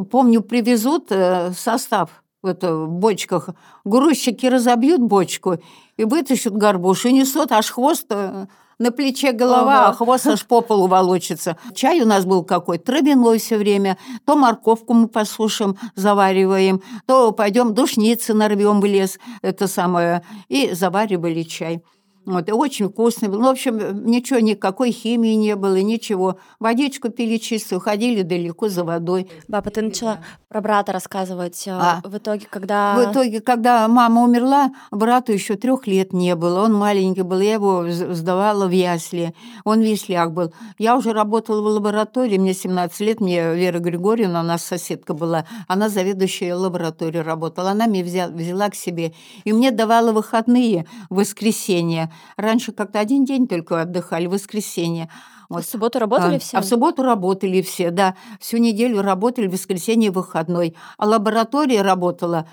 помню, 0.09 0.41
привезут 0.41 1.07
э, 1.11 1.53
состав 1.53 2.23
в 2.41 2.47
это, 2.47 2.75
в 2.75 2.89
бочках, 2.89 3.49
грузчики 3.85 4.47
разобьют 4.47 4.99
бочку 4.99 5.59
и 5.95 6.03
вытащат 6.03 6.53
горбушу, 6.53 7.09
и 7.09 7.13
несут, 7.13 7.51
аж 7.51 7.69
хвост 7.69 8.07
э, 8.09 8.47
на 8.81 8.91
плече 8.91 9.31
голова, 9.31 9.83
Ага. 9.83 9.89
а 9.89 9.93
хвост 9.93 10.27
аж 10.27 10.45
по 10.45 10.61
полу 10.61 10.87
волочится. 10.87 11.55
Чай 11.75 12.01
у 12.01 12.05
нас 12.05 12.25
был 12.25 12.43
какой? 12.43 12.79
Травяной 12.79 13.37
все 13.37 13.57
время. 13.57 13.97
То 14.25 14.35
морковку 14.35 14.93
мы 14.93 15.07
посушим, 15.07 15.77
завариваем, 15.95 16.81
то 17.05 17.31
пойдем 17.31 17.73
душницы 17.75 18.33
нарвем 18.33 18.81
в 18.81 18.85
лес, 18.85 19.19
это 19.43 19.67
самое, 19.67 20.23
и 20.49 20.71
заваривали 20.73 21.43
чай. 21.43 21.83
Вот, 22.23 22.47
и 22.49 22.51
очень 22.51 22.87
вкусный 22.89 23.29
был. 23.29 23.39
Ну, 23.39 23.47
в 23.47 23.51
общем, 23.51 24.05
ничего, 24.05 24.39
никакой 24.39 24.91
химии 24.91 25.33
не 25.33 25.55
было, 25.55 25.77
ничего. 25.81 26.37
Водичку 26.59 27.09
пили 27.09 27.37
чистую, 27.37 27.81
ходили 27.81 28.21
далеко 28.21 28.69
за 28.69 28.83
водой. 28.83 29.27
Папа, 29.47 29.71
ты 29.71 29.81
начала 29.81 30.19
про 30.47 30.61
брата 30.61 30.91
рассказывать. 30.91 31.67
э, 31.67 31.71
А. 31.71 32.01
В 32.03 32.17
итоге, 32.17 32.45
когда... 32.47 32.95
В 32.95 33.11
итоге, 33.11 33.41
когда 33.41 33.87
мама 33.87 34.21
умерла, 34.21 34.71
брату 34.91 35.31
еще 35.31 35.55
трех 35.55 35.87
лет 35.87 36.13
не 36.13 36.35
было. 36.35 36.61
Он 36.65 36.75
маленький 36.75 37.23
был, 37.23 37.39
я 37.39 37.53
его 37.53 37.85
сдавала 37.89 38.67
в 38.67 38.71
ясли. 38.71 39.33
Он 39.63 39.81
весляк 39.81 40.31
был. 40.31 40.53
Я 40.77 40.97
уже 40.97 41.13
работала 41.13 41.61
в 41.61 41.65
лаборатории, 41.65 42.37
мне 42.37 42.53
17 42.53 42.99
лет, 42.99 43.19
мне 43.19 43.55
Вера 43.55 43.79
Григорьевна, 43.79 44.41
у 44.41 44.43
нас 44.43 44.63
соседка 44.63 45.15
была, 45.15 45.45
она 45.67 45.89
заведующая 45.89 46.55
лабораторией 46.55 47.23
работала. 47.23 47.71
Она 47.71 47.87
меня 47.87 48.03
взяла, 48.03 48.31
взяла 48.31 48.69
к 48.69 48.75
себе. 48.75 49.13
И 49.43 49.53
мне 49.53 49.71
давала 49.71 50.11
выходные 50.11 50.85
в 51.09 51.15
воскресенье. 51.15 52.10
Раньше 52.37 52.71
как-то 52.71 52.99
один 52.99 53.25
день 53.25 53.47
только 53.47 53.81
отдыхали, 53.81 54.27
в 54.27 54.31
воскресенье. 54.31 55.09
В 55.49 55.61
субботу 55.63 55.99
работали 55.99 56.35
а, 56.35 56.39
все? 56.39 56.57
А 56.57 56.61
в 56.61 56.65
субботу 56.65 57.03
работали 57.03 57.61
все, 57.61 57.91
да. 57.91 58.15
Всю 58.39 58.57
неделю 58.57 59.01
работали, 59.01 59.47
в 59.47 59.51
воскресенье 59.51 60.11
выходной. 60.11 60.75
А 60.97 61.05
лаборатория 61.05 61.81
работала 61.81 62.47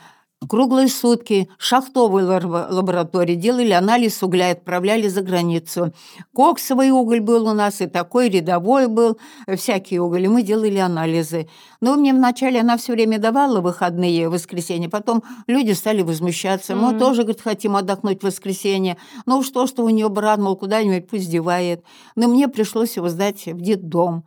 круглые 0.49 0.89
сутки. 0.89 1.49
Шахтовой 1.59 2.23
лар- 2.23 2.47
лаборатории 2.47 3.35
делали 3.35 3.73
анализ 3.73 4.23
угля, 4.23 4.51
и 4.51 4.53
отправляли 4.53 5.09
за 5.09 5.23
границу. 5.23 5.93
Коксовый 6.35 6.91
уголь 6.91 7.21
был 7.21 7.49
у 7.49 7.53
нас, 7.55 7.81
и 7.81 7.87
такой 7.87 8.29
рядовой 8.29 8.87
был, 8.87 9.19
всякие 9.57 10.01
уголь, 10.01 10.25
и 10.25 10.29
мы 10.29 10.43
делали 10.43 10.77
анализы. 10.79 11.49
Но 11.81 11.97
мне 11.97 12.13
вначале 12.13 12.61
она 12.61 12.77
все 12.77 12.93
время 12.93 13.19
давала 13.19 13.61
выходные 13.61 14.29
воскресенье, 14.29 14.89
потом 14.89 15.23
люди 15.47 15.73
стали 15.73 16.03
возмущаться. 16.03 16.77
Мы 16.77 16.91
Мгм. 16.91 16.99
тоже, 16.99 17.23
говорит, 17.23 17.41
хотим 17.43 17.77
отдохнуть 17.77 18.21
в 18.21 18.27
воскресенье. 18.27 18.97
Ну 19.27 19.43
что, 19.43 19.67
что 19.67 19.85
у 19.85 19.89
нее 19.89 20.09
брат, 20.09 20.39
мол, 20.39 20.57
куда-нибудь 20.57 21.09
пусть 21.09 21.31
девает. 21.31 21.83
Но 22.15 22.29
мне 22.29 22.49
пришлось 22.49 22.97
его 22.97 23.09
сдать 23.09 23.47
в 23.47 23.61
детдом. 23.61 24.25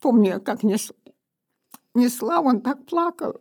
Помню, 0.00 0.40
как 0.40 0.64
нес... 0.64 0.92
несла, 1.94 2.40
он 2.40 2.60
так 2.60 2.84
плакал. 2.86 3.34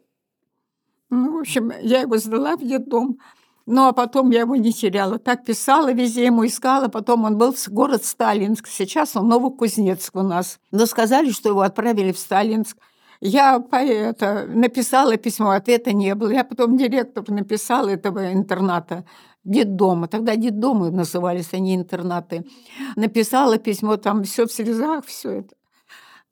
Ну, 1.12 1.38
в 1.38 1.42
общем, 1.42 1.72
я 1.82 2.02
его 2.02 2.18
сдала 2.18 2.56
в 2.56 2.66
детдом. 2.66 3.20
Ну, 3.66 3.88
а 3.88 3.92
потом 3.92 4.32
я 4.32 4.42
его 4.42 4.56
не 4.56 4.74
теряла. 4.74 5.20
Так 5.20 5.46
писала, 5.46 5.92
везде 5.94 6.26
ему 6.26 6.46
искала. 6.46 6.88
Потом 6.88 7.26
он 7.26 7.38
был 7.38 7.54
в 7.54 7.68
город 7.70 8.06
Сталинск. 8.06 8.68
Сейчас 8.68 9.16
он 9.16 9.28
Новокузнецк 9.28 10.16
у 10.16 10.22
нас. 10.22 10.60
Но 10.72 10.86
сказали, 10.86 11.32
что 11.32 11.50
его 11.50 11.62
отправили 11.62 12.12
в 12.14 12.18
Сталинск. 12.18 12.78
Я 13.20 13.60
по 13.60 13.76
это, 13.76 14.48
написала 14.48 15.16
письмо, 15.18 15.52
ответа 15.52 15.94
не 15.94 16.16
было. 16.16 16.32
Я 16.32 16.44
потом 16.44 16.78
директору 16.78 17.34
написала 17.34 17.90
этого 17.90 18.34
интерната, 18.34 19.06
детдома. 19.44 20.08
Тогда 20.08 20.36
детдомы 20.36 20.90
назывались, 20.92 21.54
а 21.54 21.60
не 21.60 21.76
интернаты. 21.76 22.46
Написала 22.96 23.58
письмо, 23.60 23.98
там 23.98 24.24
все 24.24 24.48
в 24.48 24.52
слезах, 24.52 25.06
все 25.06 25.32
это. 25.40 25.56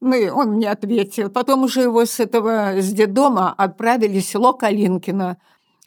Ну, 0.02 0.14
и 0.16 0.30
он 0.30 0.54
мне 0.54 0.72
ответил. 0.72 1.30
Потом 1.30 1.64
уже 1.64 1.82
его 1.82 2.06
с 2.06 2.20
этого, 2.20 2.80
с 2.80 2.92
детдома 2.92 3.54
отправили 3.58 4.20
в 4.20 4.26
село 4.26 4.54
Калинкино. 4.54 5.38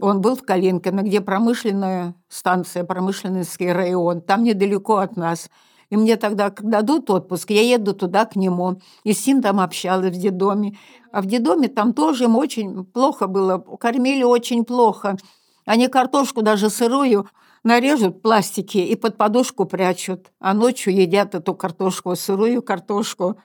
Он 0.01 0.21
был 0.21 0.37
в 0.37 0.43
Калинкино, 0.43 1.01
где 1.01 1.21
промышленная 1.21 2.15
станция, 2.29 2.85
промышленный 2.85 3.45
район. 3.73 4.21
Там 4.21 4.43
недалеко 4.43 4.97
от 4.97 5.17
нас. 5.17 5.49
И 5.89 5.97
мне 5.97 6.17
тогда, 6.17 6.51
когда 6.51 6.81
дадут 6.81 7.11
отпуск, 7.11 7.51
я 7.51 7.63
еду 7.63 7.95
туда 7.95 8.25
к 8.25 8.37
нему. 8.37 8.81
И 9.05 9.13
с 9.13 9.27
ним 9.27 9.43
там 9.43 9.61
общалась 9.61 10.15
в 10.15 10.21
детдоме. 10.21 10.79
А 11.11 11.23
в 11.23 11.27
детдоме 11.27 11.69
там 11.69 11.93
тоже 11.95 12.25
им 12.25 12.37
очень 12.37 12.85
плохо 12.85 13.27
было. 13.27 13.59
Кормили 13.59 14.23
очень 14.23 14.65
плохо. 14.65 15.17
Они 15.65 15.89
картошку 15.89 16.43
даже 16.43 16.69
сырую 16.71 17.29
нарежут 17.63 18.17
в 18.17 18.21
пластике 18.21 18.85
и 18.85 18.97
под 18.97 19.17
подушку 19.17 19.65
прячут. 19.65 20.33
А 20.41 20.55
ночью 20.55 20.95
едят 20.95 21.35
эту 21.35 21.55
картошку, 21.55 22.17
сырую 22.17 22.63
картошку. 22.63 23.37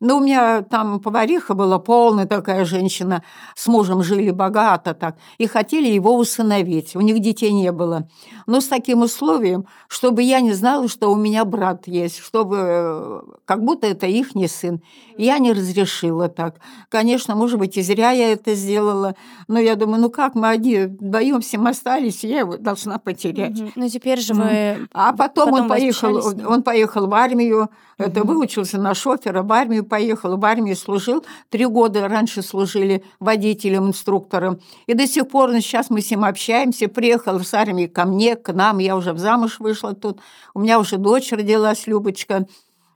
Ну, 0.00 0.16
у 0.16 0.20
меня 0.20 0.62
там 0.62 1.00
повариха 1.00 1.54
была 1.54 1.78
полная 1.78 2.26
такая 2.26 2.64
женщина, 2.64 3.22
с 3.54 3.66
мужем 3.66 4.02
жили 4.02 4.30
богато 4.30 4.94
так, 4.94 5.16
и 5.38 5.46
хотели 5.46 5.88
его 5.88 6.16
усыновить. 6.16 6.96
У 6.96 7.00
них 7.00 7.20
детей 7.20 7.52
не 7.52 7.72
было. 7.72 8.08
Но 8.46 8.60
с 8.60 8.66
таким 8.66 9.02
условием, 9.02 9.66
чтобы 9.88 10.22
я 10.22 10.40
не 10.40 10.52
знала, 10.52 10.88
что 10.88 11.10
у 11.10 11.16
меня 11.16 11.44
брат 11.44 11.86
есть, 11.86 12.18
чтобы 12.18 12.56
э, 12.60 13.20
как 13.44 13.64
будто 13.64 13.86
это 13.86 14.06
их 14.06 14.34
не 14.34 14.48
сын. 14.48 14.82
Я 15.16 15.38
не 15.38 15.52
разрешила 15.52 16.28
так. 16.28 16.56
Конечно, 16.88 17.36
может 17.36 17.58
быть, 17.58 17.76
и 17.76 17.82
зря 17.82 18.10
я 18.10 18.32
это 18.32 18.54
сделала, 18.54 19.14
но 19.48 19.58
я 19.58 19.76
думаю, 19.76 20.02
ну 20.02 20.10
как 20.10 20.34
мы 20.34 20.48
одни 20.48 20.84
вдвоем 20.84 21.40
всем 21.40 21.66
остались, 21.66 22.24
я 22.24 22.40
его 22.40 22.56
должна 22.56 22.98
потерять. 22.98 23.56
Ну, 23.76 23.88
теперь 23.88 24.20
же 24.20 24.34
вы... 24.34 24.88
А 24.92 25.12
потом, 25.12 25.48
он 25.48 25.52
Потом 25.54 25.68
поехал, 25.68 26.22
с 26.22 26.34
ним? 26.34 26.48
он 26.48 26.62
поехал 26.62 27.06
в 27.06 27.14
армию, 27.14 27.70
это 27.98 28.24
выучился 28.24 28.78
на 28.78 28.94
шофера, 28.94 29.42
в 29.42 29.52
армию 29.52 29.83
поехал, 29.84 30.36
в 30.36 30.44
армии 30.44 30.74
служил, 30.74 31.24
три 31.50 31.66
года 31.66 32.08
раньше 32.08 32.42
служили 32.42 33.04
водителем, 33.20 33.88
инструктором. 33.88 34.60
И 34.86 34.94
до 34.94 35.06
сих 35.06 35.28
пор, 35.28 35.50
ну, 35.52 35.60
сейчас 35.60 35.90
мы 35.90 36.00
с 36.00 36.10
ним 36.10 36.24
общаемся, 36.24 36.88
приехал 36.88 37.38
с 37.40 37.54
армии 37.54 37.86
ко 37.86 38.04
мне, 38.04 38.36
к 38.36 38.52
нам, 38.52 38.78
я 38.78 38.96
уже 38.96 39.12
в 39.12 39.18
замуж 39.18 39.60
вышла 39.60 39.94
тут, 39.94 40.20
у 40.54 40.60
меня 40.60 40.78
уже 40.80 40.96
дочь 40.98 41.30
родилась, 41.32 41.86
Любочка, 41.86 42.46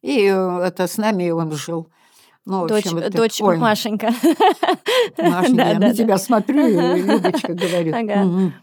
и 0.03 0.25
э, 0.27 0.61
это 0.67 0.87
с 0.87 0.97
нами 0.97 1.31
он 1.31 1.53
жил. 1.53 1.89
Ну, 2.47 2.67
Дочь, 2.67 2.87
общем, 2.87 2.99
это- 2.99 3.15
дочь 3.17 3.43
ой, 3.43 3.59
Машенька. 3.59 4.07
Машенька, 5.19 5.19
Да, 5.19 5.43
я 5.43 5.75
да, 5.75 5.75
на 5.75 5.81
да. 5.81 5.95
тебя 5.95 6.17
смотрю, 6.19 6.67
и 6.67 7.03
Любочка 7.03 7.53
говорит. 7.53 7.95
Ага. 7.95 8.25
«Мгм». 8.25 8.55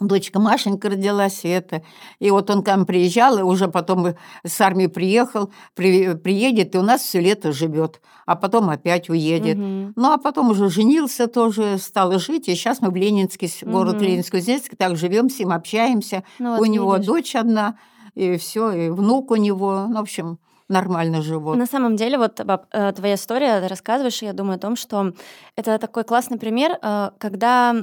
Дочка 0.00 0.40
Машенька 0.40 0.90
родилась, 0.90 1.44
и 1.44 1.48
это. 1.48 1.82
И 2.18 2.28
вот 2.32 2.50
он 2.50 2.64
к 2.64 2.66
нам 2.66 2.84
приезжал, 2.84 3.38
и 3.38 3.42
уже 3.42 3.68
потом 3.68 4.08
с 4.44 4.60
армии 4.60 4.88
приехал, 4.88 5.52
при- 5.74 6.14
приедет, 6.14 6.74
и 6.74 6.78
у 6.78 6.82
нас 6.82 7.02
все 7.02 7.20
лето 7.20 7.52
живет, 7.52 8.00
а 8.26 8.34
потом 8.34 8.70
опять 8.70 9.08
уедет. 9.08 9.56
Мгм. 9.56 9.92
Ну, 9.94 10.12
а 10.12 10.18
потом 10.18 10.50
уже 10.50 10.68
женился 10.68 11.28
тоже, 11.28 11.78
стал 11.78 12.18
жить, 12.18 12.48
и 12.48 12.56
сейчас 12.56 12.80
мы 12.80 12.90
в 12.90 12.96
Ленинске, 12.96 13.46
с- 13.46 13.62
город. 13.62 14.02
Ленинск-Кузнецк, 14.02 14.74
так 14.76 14.96
живем 14.96 15.30
с 15.30 15.38
ним, 15.38 15.52
общаемся. 15.52 16.24
Ну, 16.40 16.56
вот 16.56 16.60
у 16.60 16.64
него 16.64 16.92
видишь. 16.94 17.06
дочь 17.06 17.36
одна, 17.36 17.78
и 18.16 18.36
все, 18.36 18.72
и 18.72 18.88
внук 18.90 19.30
у 19.30 19.36
него, 19.36 19.86
ну, 19.88 19.98
в 19.98 20.02
общем, 20.02 20.38
нормально 20.68 21.22
живут. 21.22 21.56
На 21.56 21.66
самом 21.66 21.96
деле, 21.96 22.18
вот 22.18 22.40
баб, 22.44 22.66
э, 22.72 22.92
твоя 22.92 23.14
история, 23.14 23.66
рассказываешь, 23.66 24.22
и 24.22 24.26
я 24.26 24.32
думаю 24.32 24.56
о 24.56 24.60
том, 24.60 24.76
что 24.76 25.12
это 25.56 25.78
такой 25.78 26.04
классный 26.04 26.38
пример, 26.38 26.78
э, 26.80 27.10
когда 27.18 27.74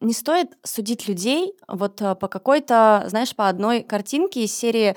не 0.00 0.12
стоит 0.12 0.56
судить 0.62 1.08
людей 1.08 1.54
вот 1.66 2.00
э, 2.02 2.14
по 2.14 2.28
какой-то, 2.28 3.04
знаешь, 3.06 3.34
по 3.34 3.48
одной 3.48 3.82
картинке 3.82 4.44
из 4.44 4.54
серии 4.54 4.96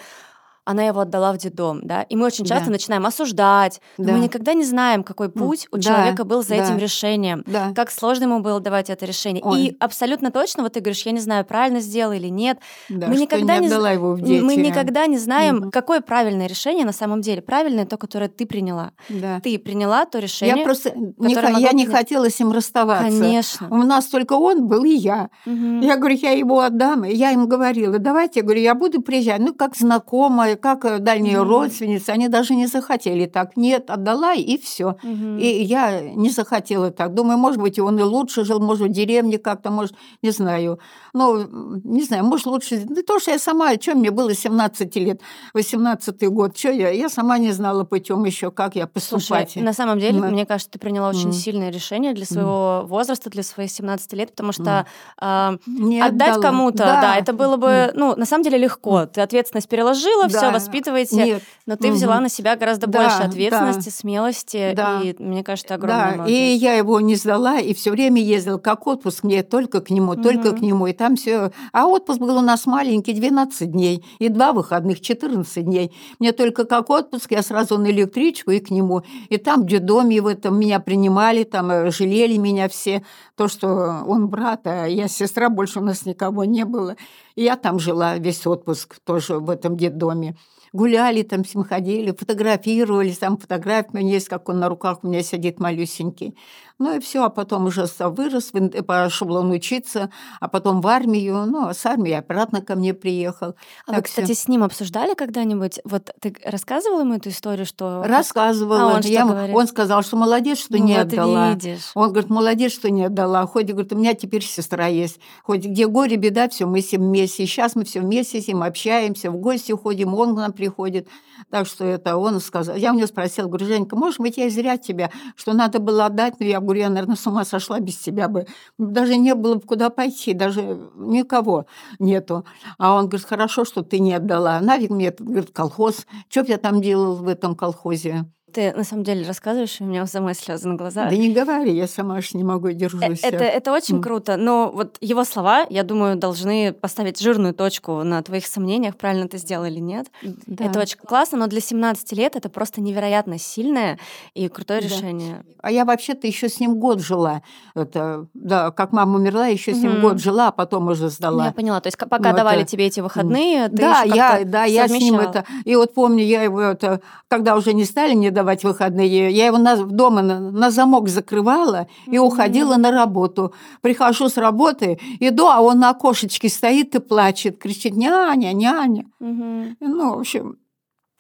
она 0.66 0.84
его 0.84 1.02
отдала 1.02 1.34
в 1.34 1.38
детдом, 1.38 1.82
да, 1.84 2.04
и 2.04 2.16
мы 2.16 2.26
очень 2.28 2.46
часто 2.46 2.66
Да. 2.66 2.72
начинаем 2.72 3.06
осуждать, 3.06 3.82
но 3.98 4.06
Да. 4.06 4.12
мы 4.14 4.20
никогда 4.20 4.54
не 4.54 4.64
знаем, 4.64 5.04
какой 5.04 5.30
путь 5.30 5.68
у 5.72 5.78
да, 5.78 5.82
человека 5.82 6.24
был 6.24 6.44
за 6.44 6.50
да. 6.50 6.64
этим 6.64 6.78
решением, 6.78 7.44
Да. 7.48 7.72
как 7.76 7.90
сложно 7.92 8.24
ему 8.26 8.40
было 8.42 8.60
давать 8.60 8.90
это 8.90 9.06
решение. 9.06 9.44
Ой. 9.44 9.62
И 9.62 9.78
абсолютно 9.80 10.32
точно, 10.32 10.64
вот 10.64 10.74
ты 10.74 10.80
говоришь, 10.80 11.04
я 11.06 11.12
не 11.12 11.20
знаю, 11.20 11.46
правильно 11.46 11.80
сделал 11.80 12.14
или 12.14 12.28
нет, 12.28 12.60
Да, 12.90 13.08
мы 13.08 13.16
никогда 13.18 13.56
не 13.56 13.62
не 13.62 13.70
з- 13.70 13.74
отдала 13.74 13.92
его 13.92 14.14
в 14.14 14.22
дети. 14.22 14.44
мы 14.44 14.56
никогда 14.56 15.08
не 15.08 15.18
знаем, 15.18 15.56
Мгм. 15.58 15.72
какое 15.72 16.02
правильное 16.02 16.48
решение 16.48 16.86
на 16.86 16.94
самом 16.94 17.22
деле. 17.22 17.42
Правильное 17.42 17.86
то, 17.86 17.98
которое 17.98 18.30
ты 18.30 18.46
приняла. 18.46 18.92
Да. 19.10 19.40
Ты 19.42 19.58
приняла 19.58 20.06
то 20.06 20.20
решение. 20.20 20.58
Я 20.58 20.64
просто 20.64 20.92
не, 20.96 21.34
которое 21.36 21.54
х- 21.56 21.60
я 21.60 21.72
не 21.72 21.86
хотела 21.86 22.30
с 22.30 22.40
ним 22.40 22.52
расставаться. 22.52 23.06
Конечно. 23.20 23.68
У 23.70 23.78
нас 23.78 24.06
только 24.08 24.34
он 24.34 24.68
был 24.68 24.84
и 24.84 24.90
я. 24.94 25.30
Мгм. 25.46 25.82
Я 25.82 25.98
говорю, 25.98 26.16
я 26.16 26.32
его 26.32 26.60
отдам. 26.60 27.04
И 27.06 27.14
я 27.16 27.32
им 27.32 27.48
говорила, 27.48 27.98
давайте, 28.00 28.40
я 28.42 28.44
говорю, 28.44 28.62
я 28.62 28.76
буду 28.76 29.02
приезжать. 29.02 29.40
Ну, 29.40 29.54
как 29.54 29.76
знакомая, 29.76 30.51
как 30.56 30.86
э, 30.86 31.00
дальние 31.00 31.40
Мгм. 31.42 31.50
родственницы. 31.50 32.10
Они 32.12 32.28
даже 32.28 32.56
не 32.56 32.68
захотели 32.68 33.26
так. 33.26 33.58
Нет, 33.58 33.90
отдала, 33.90 34.34
и 34.34 34.58
все. 34.58 34.96
Мгм. 35.04 35.38
И 35.38 35.46
я 35.64 36.02
не 36.02 36.30
захотела 36.30 36.92
так. 36.92 37.14
Думаю, 37.14 37.38
может 37.38 37.60
быть, 37.60 37.80
он 37.80 38.00
и 38.00 38.04
лучше 38.04 38.44
жил, 38.46 38.60
может, 38.60 38.88
в 38.88 38.92
деревне 38.92 39.38
как-то, 39.38 39.72
может, 39.72 39.96
не 40.22 40.32
знаю. 40.32 40.80
Ну, 41.14 41.80
не 41.84 42.04
знаю, 42.04 42.24
может, 42.26 42.46
лучше... 42.46 42.82
Да 42.86 43.02
то, 43.04 43.20
что 43.20 43.32
я 43.32 43.40
сама, 43.40 43.74
что 43.76 43.96
мне 43.96 44.12
было 44.12 44.34
17 44.34 44.96
лет, 44.98 45.22
18 45.54 46.28
год, 46.30 46.58
что 46.58 46.72
я? 46.72 46.90
Я 46.90 47.10
сама 47.10 47.38
не 47.38 47.52
знала 47.52 47.84
путем 47.84 48.24
еще, 48.26 48.52
как 48.52 48.76
я 48.76 48.90
Слушай, 48.98 49.20
поступать. 49.20 49.56
на 49.56 49.74
самом 49.74 50.00
деле, 50.00 50.20
Да. 50.22 50.28
мне 50.28 50.46
кажется, 50.46 50.72
ты 50.72 50.80
приняла 50.80 51.10
очень 51.10 51.30
Мгм. 51.30 51.34
сильное 51.34 51.70
решение 51.72 52.14
для 52.14 52.26
своего 52.26 52.84
возраста, 52.86 53.30
для 53.30 53.44
своих 53.44 53.72
17 53.72 54.14
лет, 54.14 54.32
потому 54.32 54.52
что 54.52 54.62
Мгм. 54.64 54.86
а, 55.20 55.56
Не 55.68 56.02
отдать 56.02 56.42
кому-то, 56.42 56.78
да. 56.78 57.18
это 57.18 57.34
было 57.34 57.58
бы, 57.58 57.92
ну, 57.96 58.16
на 58.16 58.26
самом 58.26 58.44
деле 58.44 58.58
легко. 58.58 59.06
Ты 59.06 59.22
ответственность 59.22 59.68
переложила, 59.70 60.28
Да, 60.28 60.40
все 60.48 60.52
воспитываете, 60.52 61.16
Нет. 61.16 61.44
но 61.66 61.76
ты 61.76 61.92
взяла 61.92 62.20
на 62.20 62.30
себя 62.30 62.56
гораздо 62.56 62.88
Да, 62.88 63.02
больше 63.02 63.18
да. 63.20 63.26
ответственности, 63.26 63.90
смелости, 63.90 64.74
Да. 64.76 65.02
и 65.02 65.16
мне 65.22 65.44
кажется, 65.44 65.76
огромная 65.76 66.12
Да, 66.12 66.18
молодец. 66.18 66.36
и 66.38 66.54
я 66.56 66.74
его 66.74 67.00
не 67.00 67.16
сдала, 67.16 67.60
и 67.60 67.74
все 67.74 67.92
время 67.92 68.22
ездил 68.22 68.60
как 68.60 68.88
отпуск, 68.88 69.24
мне 69.24 69.44
только 69.44 69.82
к 69.82 69.90
нему, 69.90 70.16
только 70.16 70.50
Мгм. 70.50 70.58
к 70.58 70.62
нему, 70.62 70.88
и 70.88 70.94
там 70.94 71.16
все. 71.16 71.52
А 71.74 71.88
отпуск 71.88 72.20
был 72.20 72.38
у 72.38 72.42
нас 72.42 72.66
маленький, 72.66 73.14
12 73.14 73.72
дней, 73.72 74.04
и 74.20 74.30
два 74.30 74.54
выходных, 74.54 75.02
14 75.02 75.66
дней. 75.66 75.92
Мне 76.20 76.32
только 76.32 76.66
как 76.66 76.90
отпуск, 76.90 77.32
я 77.32 77.42
сразу 77.44 77.78
на 77.78 77.88
электричку 77.92 78.52
и 78.52 78.60
к 78.60 78.70
нему. 78.72 79.04
И 79.30 79.38
там 79.38 79.64
в 79.64 79.66
детдоме 79.68 80.22
в 80.22 80.28
этом 80.28 80.60
меня 80.60 80.80
принимали, 80.80 81.44
там 81.44 81.72
э, 81.72 81.92
жалели 81.92 82.38
меня 82.38 82.68
все, 82.70 83.04
то, 83.36 83.48
что 83.48 84.04
он 84.08 84.28
брат, 84.28 84.62
а 84.66 84.86
я 84.86 85.08
сестра, 85.08 85.50
больше 85.50 85.80
у 85.80 85.84
нас 85.84 86.06
никого 86.06 86.44
не 86.46 86.66
было. 86.66 86.96
И 87.36 87.44
я 87.44 87.56
там 87.56 87.80
жила 87.80 88.18
весь 88.18 88.46
отпуск 88.46 89.00
тоже 89.04 89.40
в 89.40 89.50
этом 89.50 89.78
детдоме. 89.78 90.36
Гуляли 90.74 91.24
там 91.24 91.44
с 91.44 91.64
ходили, 91.66 92.12
фотографировались, 92.12 93.18
там 93.18 93.38
фотография 93.38 93.90
у 93.92 93.98
меня 93.98 94.14
есть, 94.14 94.30
как 94.30 94.48
он 94.48 94.60
на 94.60 94.70
руках 94.70 95.00
у 95.04 95.08
меня 95.08 95.22
сидит 95.22 95.60
малюсенький. 95.60 96.38
Ну 96.82 96.96
и 96.96 97.00
все, 97.00 97.24
а 97.24 97.30
потом 97.30 97.68
уже 97.68 97.86
с- 97.86 98.10
вырос, 98.10 98.52
пошел 98.88 99.36
он 99.36 99.52
учиться, 99.52 100.10
а 100.40 100.48
потом 100.48 100.82
в 100.82 100.88
армию, 100.88 101.46
ну, 101.46 101.68
а 101.68 101.74
с 101.74 101.86
армии 101.86 102.12
обратно 102.12 102.62
ко 102.62 102.76
мне 102.76 102.94
приехал. 102.96 103.56
А 103.86 103.92
вы, 103.92 103.96
Так 103.98 104.08
всё. 104.08 104.22
кстати, 104.24 104.34
с 104.38 104.48
ним 104.48 104.64
обсуждали 104.64 105.14
когда-нибудь? 105.14 105.80
Вот 105.84 106.10
ты 106.20 106.36
рассказывала 106.44 107.02
ему 107.02 107.14
эту 107.14 107.30
историю, 107.30 107.66
что... 107.66 108.04
Рассказывала. 108.04 108.94
А 108.94 108.96
он 108.96 109.04
что 109.04 109.12
Я 109.12 109.26
говорит? 109.26 109.56
он 109.56 109.68
сказал, 109.68 110.02
что 110.02 110.18
молодец, 110.18 110.60
что 110.60 110.80
не 110.80 110.94
Вот 110.94 111.02
отдала. 111.02 111.52
видишь. 111.52 111.92
Он 111.94 112.10
говорит, 112.10 112.30
молодец, 112.32 112.72
что 112.74 112.90
не 112.90 113.04
отдала. 113.06 113.46
Хоть, 113.46 113.68
говорит, 113.68 113.94
у 113.94 113.98
меня 113.98 114.14
теперь 114.16 114.44
сестра 114.44 114.88
есть. 114.88 115.20
Хоть 115.44 115.64
где 115.66 115.86
горе, 115.88 116.16
беда, 116.18 116.50
все 116.50 116.66
мы 116.66 116.82
все 116.82 116.98
вместе. 116.98 117.44
И 117.44 117.46
сейчас 117.46 117.76
мы 117.76 117.84
все 117.86 118.00
вместе 118.00 118.42
с 118.42 118.48
ним 118.48 118.64
общаемся, 118.64 119.30
в 119.30 119.38
гости 119.38 119.72
ходим, 119.72 120.16
он 120.16 120.34
к 120.36 120.40
нам 120.40 120.52
приходит. 120.54 121.08
Так 121.52 121.68
что 121.68 121.86
это 121.86 122.18
он 122.18 122.40
сказал. 122.40 122.76
Я 122.76 122.92
у 122.92 122.96
него 122.96 123.08
спросила, 123.08 123.48
говорю, 123.48 123.66
Женька, 123.68 123.96
может 123.96 124.20
быть, 124.20 124.38
я 124.38 124.50
зря 124.50 124.78
тебя, 124.78 125.12
что 125.36 125.54
надо 125.54 125.80
было 125.80 126.06
отдать, 126.06 126.40
но 126.40 126.46
я 126.46 126.60
говорю, 126.60 126.71
я, 126.80 126.90
наверное, 126.90 127.16
с 127.16 127.28
ума 127.28 127.46
сошла 127.46 127.80
без 127.80 127.98
тебя 127.98 128.28
бы. 128.28 128.48
Даже 128.78 129.16
не 129.18 129.36
было 129.36 129.56
бы 129.56 129.62
куда 129.62 129.90
пойти, 129.90 130.34
даже 130.34 130.62
никого 130.96 131.66
нету. 132.00 132.46
А 132.78 132.96
он 132.96 133.08
говорит, 133.08 133.28
хорошо, 133.28 133.66
что 133.66 133.84
ты 133.84 134.00
не 134.00 134.14
отдала. 134.14 134.60
Нафиг 134.62 134.92
мне 134.92 135.08
этот, 135.08 135.28
говорит, 135.28 135.52
колхоз. 135.52 136.06
Что 136.30 136.44
б 136.44 136.50
я 136.50 136.58
там 136.58 136.82
делал 136.82 137.16
в 137.16 137.28
этом 137.28 137.56
колхозе? 137.56 138.26
Ты 138.54 138.74
на 138.74 138.84
самом 138.84 139.04
деле 139.04 139.26
рассказываешь, 139.26 139.80
и 139.80 139.84
у 139.84 139.88
меня 139.88 140.06
самые 140.06 140.36
слезы 140.36 140.68
на 140.68 140.76
глазах. 140.76 141.10
Да 141.10 141.16
не 141.16 141.32
говори, 141.34 141.74
я 141.76 141.88
сама 141.88 142.18
аж 142.18 142.34
не 142.34 142.44
могу, 142.44 142.68
Э, 142.68 142.74
держусь. 142.74 143.20
Это, 143.24 143.44
это 143.44 143.72
очень 143.72 143.96
М. 143.98 144.02
круто, 144.02 144.36
но 144.38 144.72
вот 144.74 144.98
его 145.02 145.24
слова, 145.24 145.66
я 145.70 145.84
думаю, 145.84 146.18
должны 146.18 146.74
поставить 146.74 147.20
жирную 147.22 147.54
точку 147.54 148.04
на 148.04 148.22
твоих 148.22 148.46
сомнениях, 148.46 148.98
правильно 148.98 149.28
ты 149.28 149.38
сделал 149.38 149.66
или 149.66 149.80
нет. 149.80 150.08
Да. 150.48 150.66
Это 150.66 150.80
очень 150.80 150.98
классно, 150.98 151.38
но 151.38 151.48
для 151.48 151.62
17 151.62 152.12
лет 152.14 152.36
это 152.36 152.50
просто 152.50 152.82
невероятно 152.82 153.38
сильное 153.38 153.98
и 154.34 154.48
крутое 154.50 154.82
Да. 154.82 154.88
решение. 154.88 155.44
А 155.62 155.72
я 155.72 155.86
вообще-то 155.86 156.28
еще 156.28 156.50
с 156.50 156.60
ним 156.60 156.76
год 156.76 157.00
жила. 157.00 157.42
Это, 157.76 158.26
да, 158.34 158.72
как 158.72 158.92
мама 158.92 159.18
умерла, 159.18 159.48
еще 159.48 159.74
с 159.74 159.78
ним 159.78 159.94
Мгм. 159.94 160.02
год 160.02 160.20
жила, 160.20 160.50
а 160.50 160.52
потом 160.52 160.88
уже 160.90 161.04
Ну, 161.04 161.10
сдала. 161.10 161.46
я 161.46 161.52
поняла. 161.54 161.80
То 161.80 161.88
есть, 161.88 161.98
пока 161.98 162.32
Ну, 162.32 162.36
давали 162.38 162.62
это- 162.64 162.72
тебе 162.72 162.88
эти 162.88 163.00
выходные, 163.00 163.70
ты 163.70 163.78
да, 163.78 164.02
я, 164.04 164.42
да, 164.46 164.66
я 164.66 164.88
с 164.88 164.92
ним 164.92 165.20
это. 165.20 165.46
И 165.64 165.76
вот 165.76 165.94
помню, 165.94 166.24
я 166.26 166.44
его 166.44 166.60
это, 166.62 167.02
когда 167.28 167.56
уже 167.56 167.74
не 167.74 167.86
стали 167.86 168.14
мне 168.16 168.30
давать 168.32 168.41
выходные, 168.64 169.32
я 169.32 169.46
его 169.48 169.58
на, 169.58 169.76
дома 169.76 170.22
на, 170.22 170.40
на 170.40 170.72
замок 170.72 171.08
закрывала 171.10 171.88
и 172.08 172.18
Мгм. 172.20 172.28
уходила 172.28 172.78
на 172.78 172.92
работу. 172.92 173.54
Прихожу 173.82 174.30
с 174.30 174.38
работы, 174.38 175.00
иду, 175.20 175.48
а 175.48 175.62
он 175.62 175.80
на 175.80 175.90
окошечке 175.90 176.50
стоит 176.50 176.96
и 176.96 177.00
плачет, 177.00 177.58
кричит 177.58 177.96
няня, 177.96 178.54
няня. 178.54 179.06
Мгм. 179.20 179.78
Ну, 179.80 180.16
в 180.16 180.20
общем, 180.20 180.58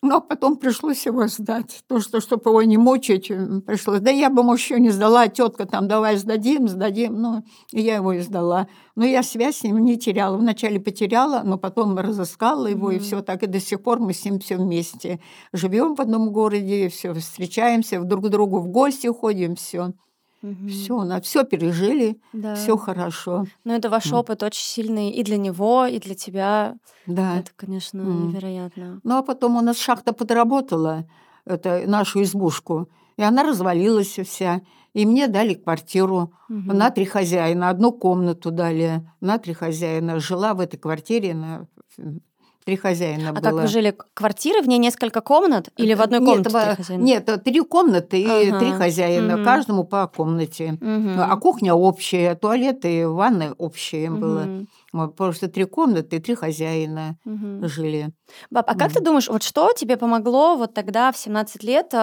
но 0.01 0.19
потом 0.19 0.57
пришлось 0.57 1.05
его 1.05 1.27
сдать. 1.27 1.83
То, 1.87 1.99
что, 1.99 2.21
чтобы 2.21 2.49
его 2.49 2.63
не 2.63 2.77
мучить, 2.77 3.27
пришлось. 3.65 3.99
Да 3.99 4.09
я 4.09 4.29
бы 4.29 4.41
ему 4.41 4.53
еще 4.53 4.79
не 4.79 4.89
сдала, 4.89 5.27
тетка 5.27 5.65
там, 5.65 5.87
давай 5.87 6.17
сдадим, 6.17 6.67
сдадим. 6.67 7.21
Ну, 7.21 7.43
и 7.71 7.81
я 7.81 7.95
его 7.95 8.13
и 8.13 8.19
сдала. 8.19 8.67
Но 8.95 9.05
я 9.05 9.21
связь 9.23 9.57
с 9.57 9.63
ним 9.63 9.77
не 9.83 9.97
теряла. 9.97 10.37
Вначале 10.37 10.79
потеряла, 10.79 11.41
но 11.43 11.57
потом 11.57 11.97
разыскала 11.97 12.67
его, 12.67 12.91
и 12.91 12.95
Мгм. 12.95 13.03
все 13.03 13.21
так. 13.21 13.43
И 13.43 13.47
до 13.47 13.59
сих 13.59 13.83
пор 13.83 13.99
мы 13.99 14.13
с 14.13 14.25
ним 14.25 14.39
все 14.39 14.57
вместе. 14.57 15.19
Живем 15.53 15.95
в 15.95 16.01
одном 16.01 16.31
городе, 16.31 16.89
все 16.89 17.13
встречаемся, 17.13 18.01
друг 18.01 18.25
к 18.25 18.29
другу 18.29 18.59
в 18.59 18.67
гости 18.69 19.07
ходим, 19.07 19.55
все. 19.55 19.93
Мгм. 20.41 20.67
Все, 20.69 21.03
на 21.03 21.21
все 21.21 21.43
пережили, 21.43 22.19
Да. 22.33 22.55
все 22.55 22.75
хорошо. 22.77 23.45
Но 23.63 23.75
это 23.75 23.89
ваш 23.89 24.11
опыт 24.11 24.41
очень 24.43 24.63
сильный 24.65 25.09
и 25.11 25.23
для 25.23 25.37
него, 25.37 25.85
и 25.85 25.99
для 25.99 26.15
тебя. 26.15 26.75
Да. 27.05 27.37
Это, 27.39 27.51
конечно, 27.55 28.01
М. 28.01 28.27
невероятно. 28.29 28.99
Ну, 29.03 29.17
а 29.17 29.21
потом 29.23 29.55
у 29.57 29.61
нас 29.61 29.77
шахта 29.77 30.13
подработала, 30.13 31.05
это, 31.45 31.83
нашу 31.85 32.23
избушку, 32.23 32.89
и 33.17 33.23
она 33.23 33.43
развалилась 33.43 34.17
вся. 34.19 34.61
И 34.93 35.05
мне 35.05 35.27
дали 35.27 35.53
квартиру 35.53 36.33
Мгм. 36.49 36.77
на 36.77 36.89
три 36.89 37.05
хозяина, 37.05 37.69
одну 37.69 37.91
комнату 37.93 38.51
дали 38.51 39.07
на 39.21 39.37
три 39.37 39.53
хозяина. 39.53 40.19
Жила 40.19 40.53
в 40.53 40.59
этой 40.59 40.77
квартире 40.77 41.33
на 41.33 41.67
три 42.65 42.75
хозяина 42.75 43.29
А 43.29 43.33
было. 43.33 43.41
как 43.41 43.53
вы 43.53 43.67
жили? 43.67 43.95
Квартиры, 44.13 44.61
в 44.61 44.67
ней 44.67 44.77
несколько 44.77 45.21
комнат? 45.21 45.69
Или 45.77 45.93
в 45.93 46.01
одной 46.01 46.19
Нет, 46.19 46.27
комнате 46.29 46.49
во- 46.49 46.65
три 46.65 46.75
хозяина? 46.83 47.01
Нет, 47.03 47.29
э, 47.29 47.37
три 47.37 47.59
комнаты 47.61 48.21
и 48.21 48.49
Ага. 48.49 48.59
три 48.59 48.71
хозяина, 48.71 49.35
Мгм. 49.37 49.45
каждому 49.45 49.83
по 49.83 50.07
комнате. 50.07 50.77
Мгм. 50.79 51.19
А 51.19 51.35
кухня 51.37 51.73
общая, 51.73 52.35
туалет 52.35 52.85
и 52.85 53.03
ванна 53.05 53.53
общие 53.57 54.09
было. 54.11 54.41
Мгм. 54.41 54.67
Вот, 54.93 55.15
Просто 55.15 55.47
три 55.47 55.65
комнаты 55.65 56.17
и 56.17 56.19
три 56.19 56.35
хозяина 56.35 57.17
Мгм. 57.25 57.67
жили. 57.67 58.11
Баб, 58.49 58.65
а 58.69 58.73
как 58.75 58.89
Мгм. 58.89 58.93
ты 58.97 59.03
думаешь, 59.03 59.27
вот 59.29 59.43
что 59.43 59.71
тебе 59.73 59.97
помогло 59.97 60.55
вот 60.57 60.73
тогда 60.73 61.11
в 61.11 61.17
17 61.17 61.63
лет? 61.63 61.93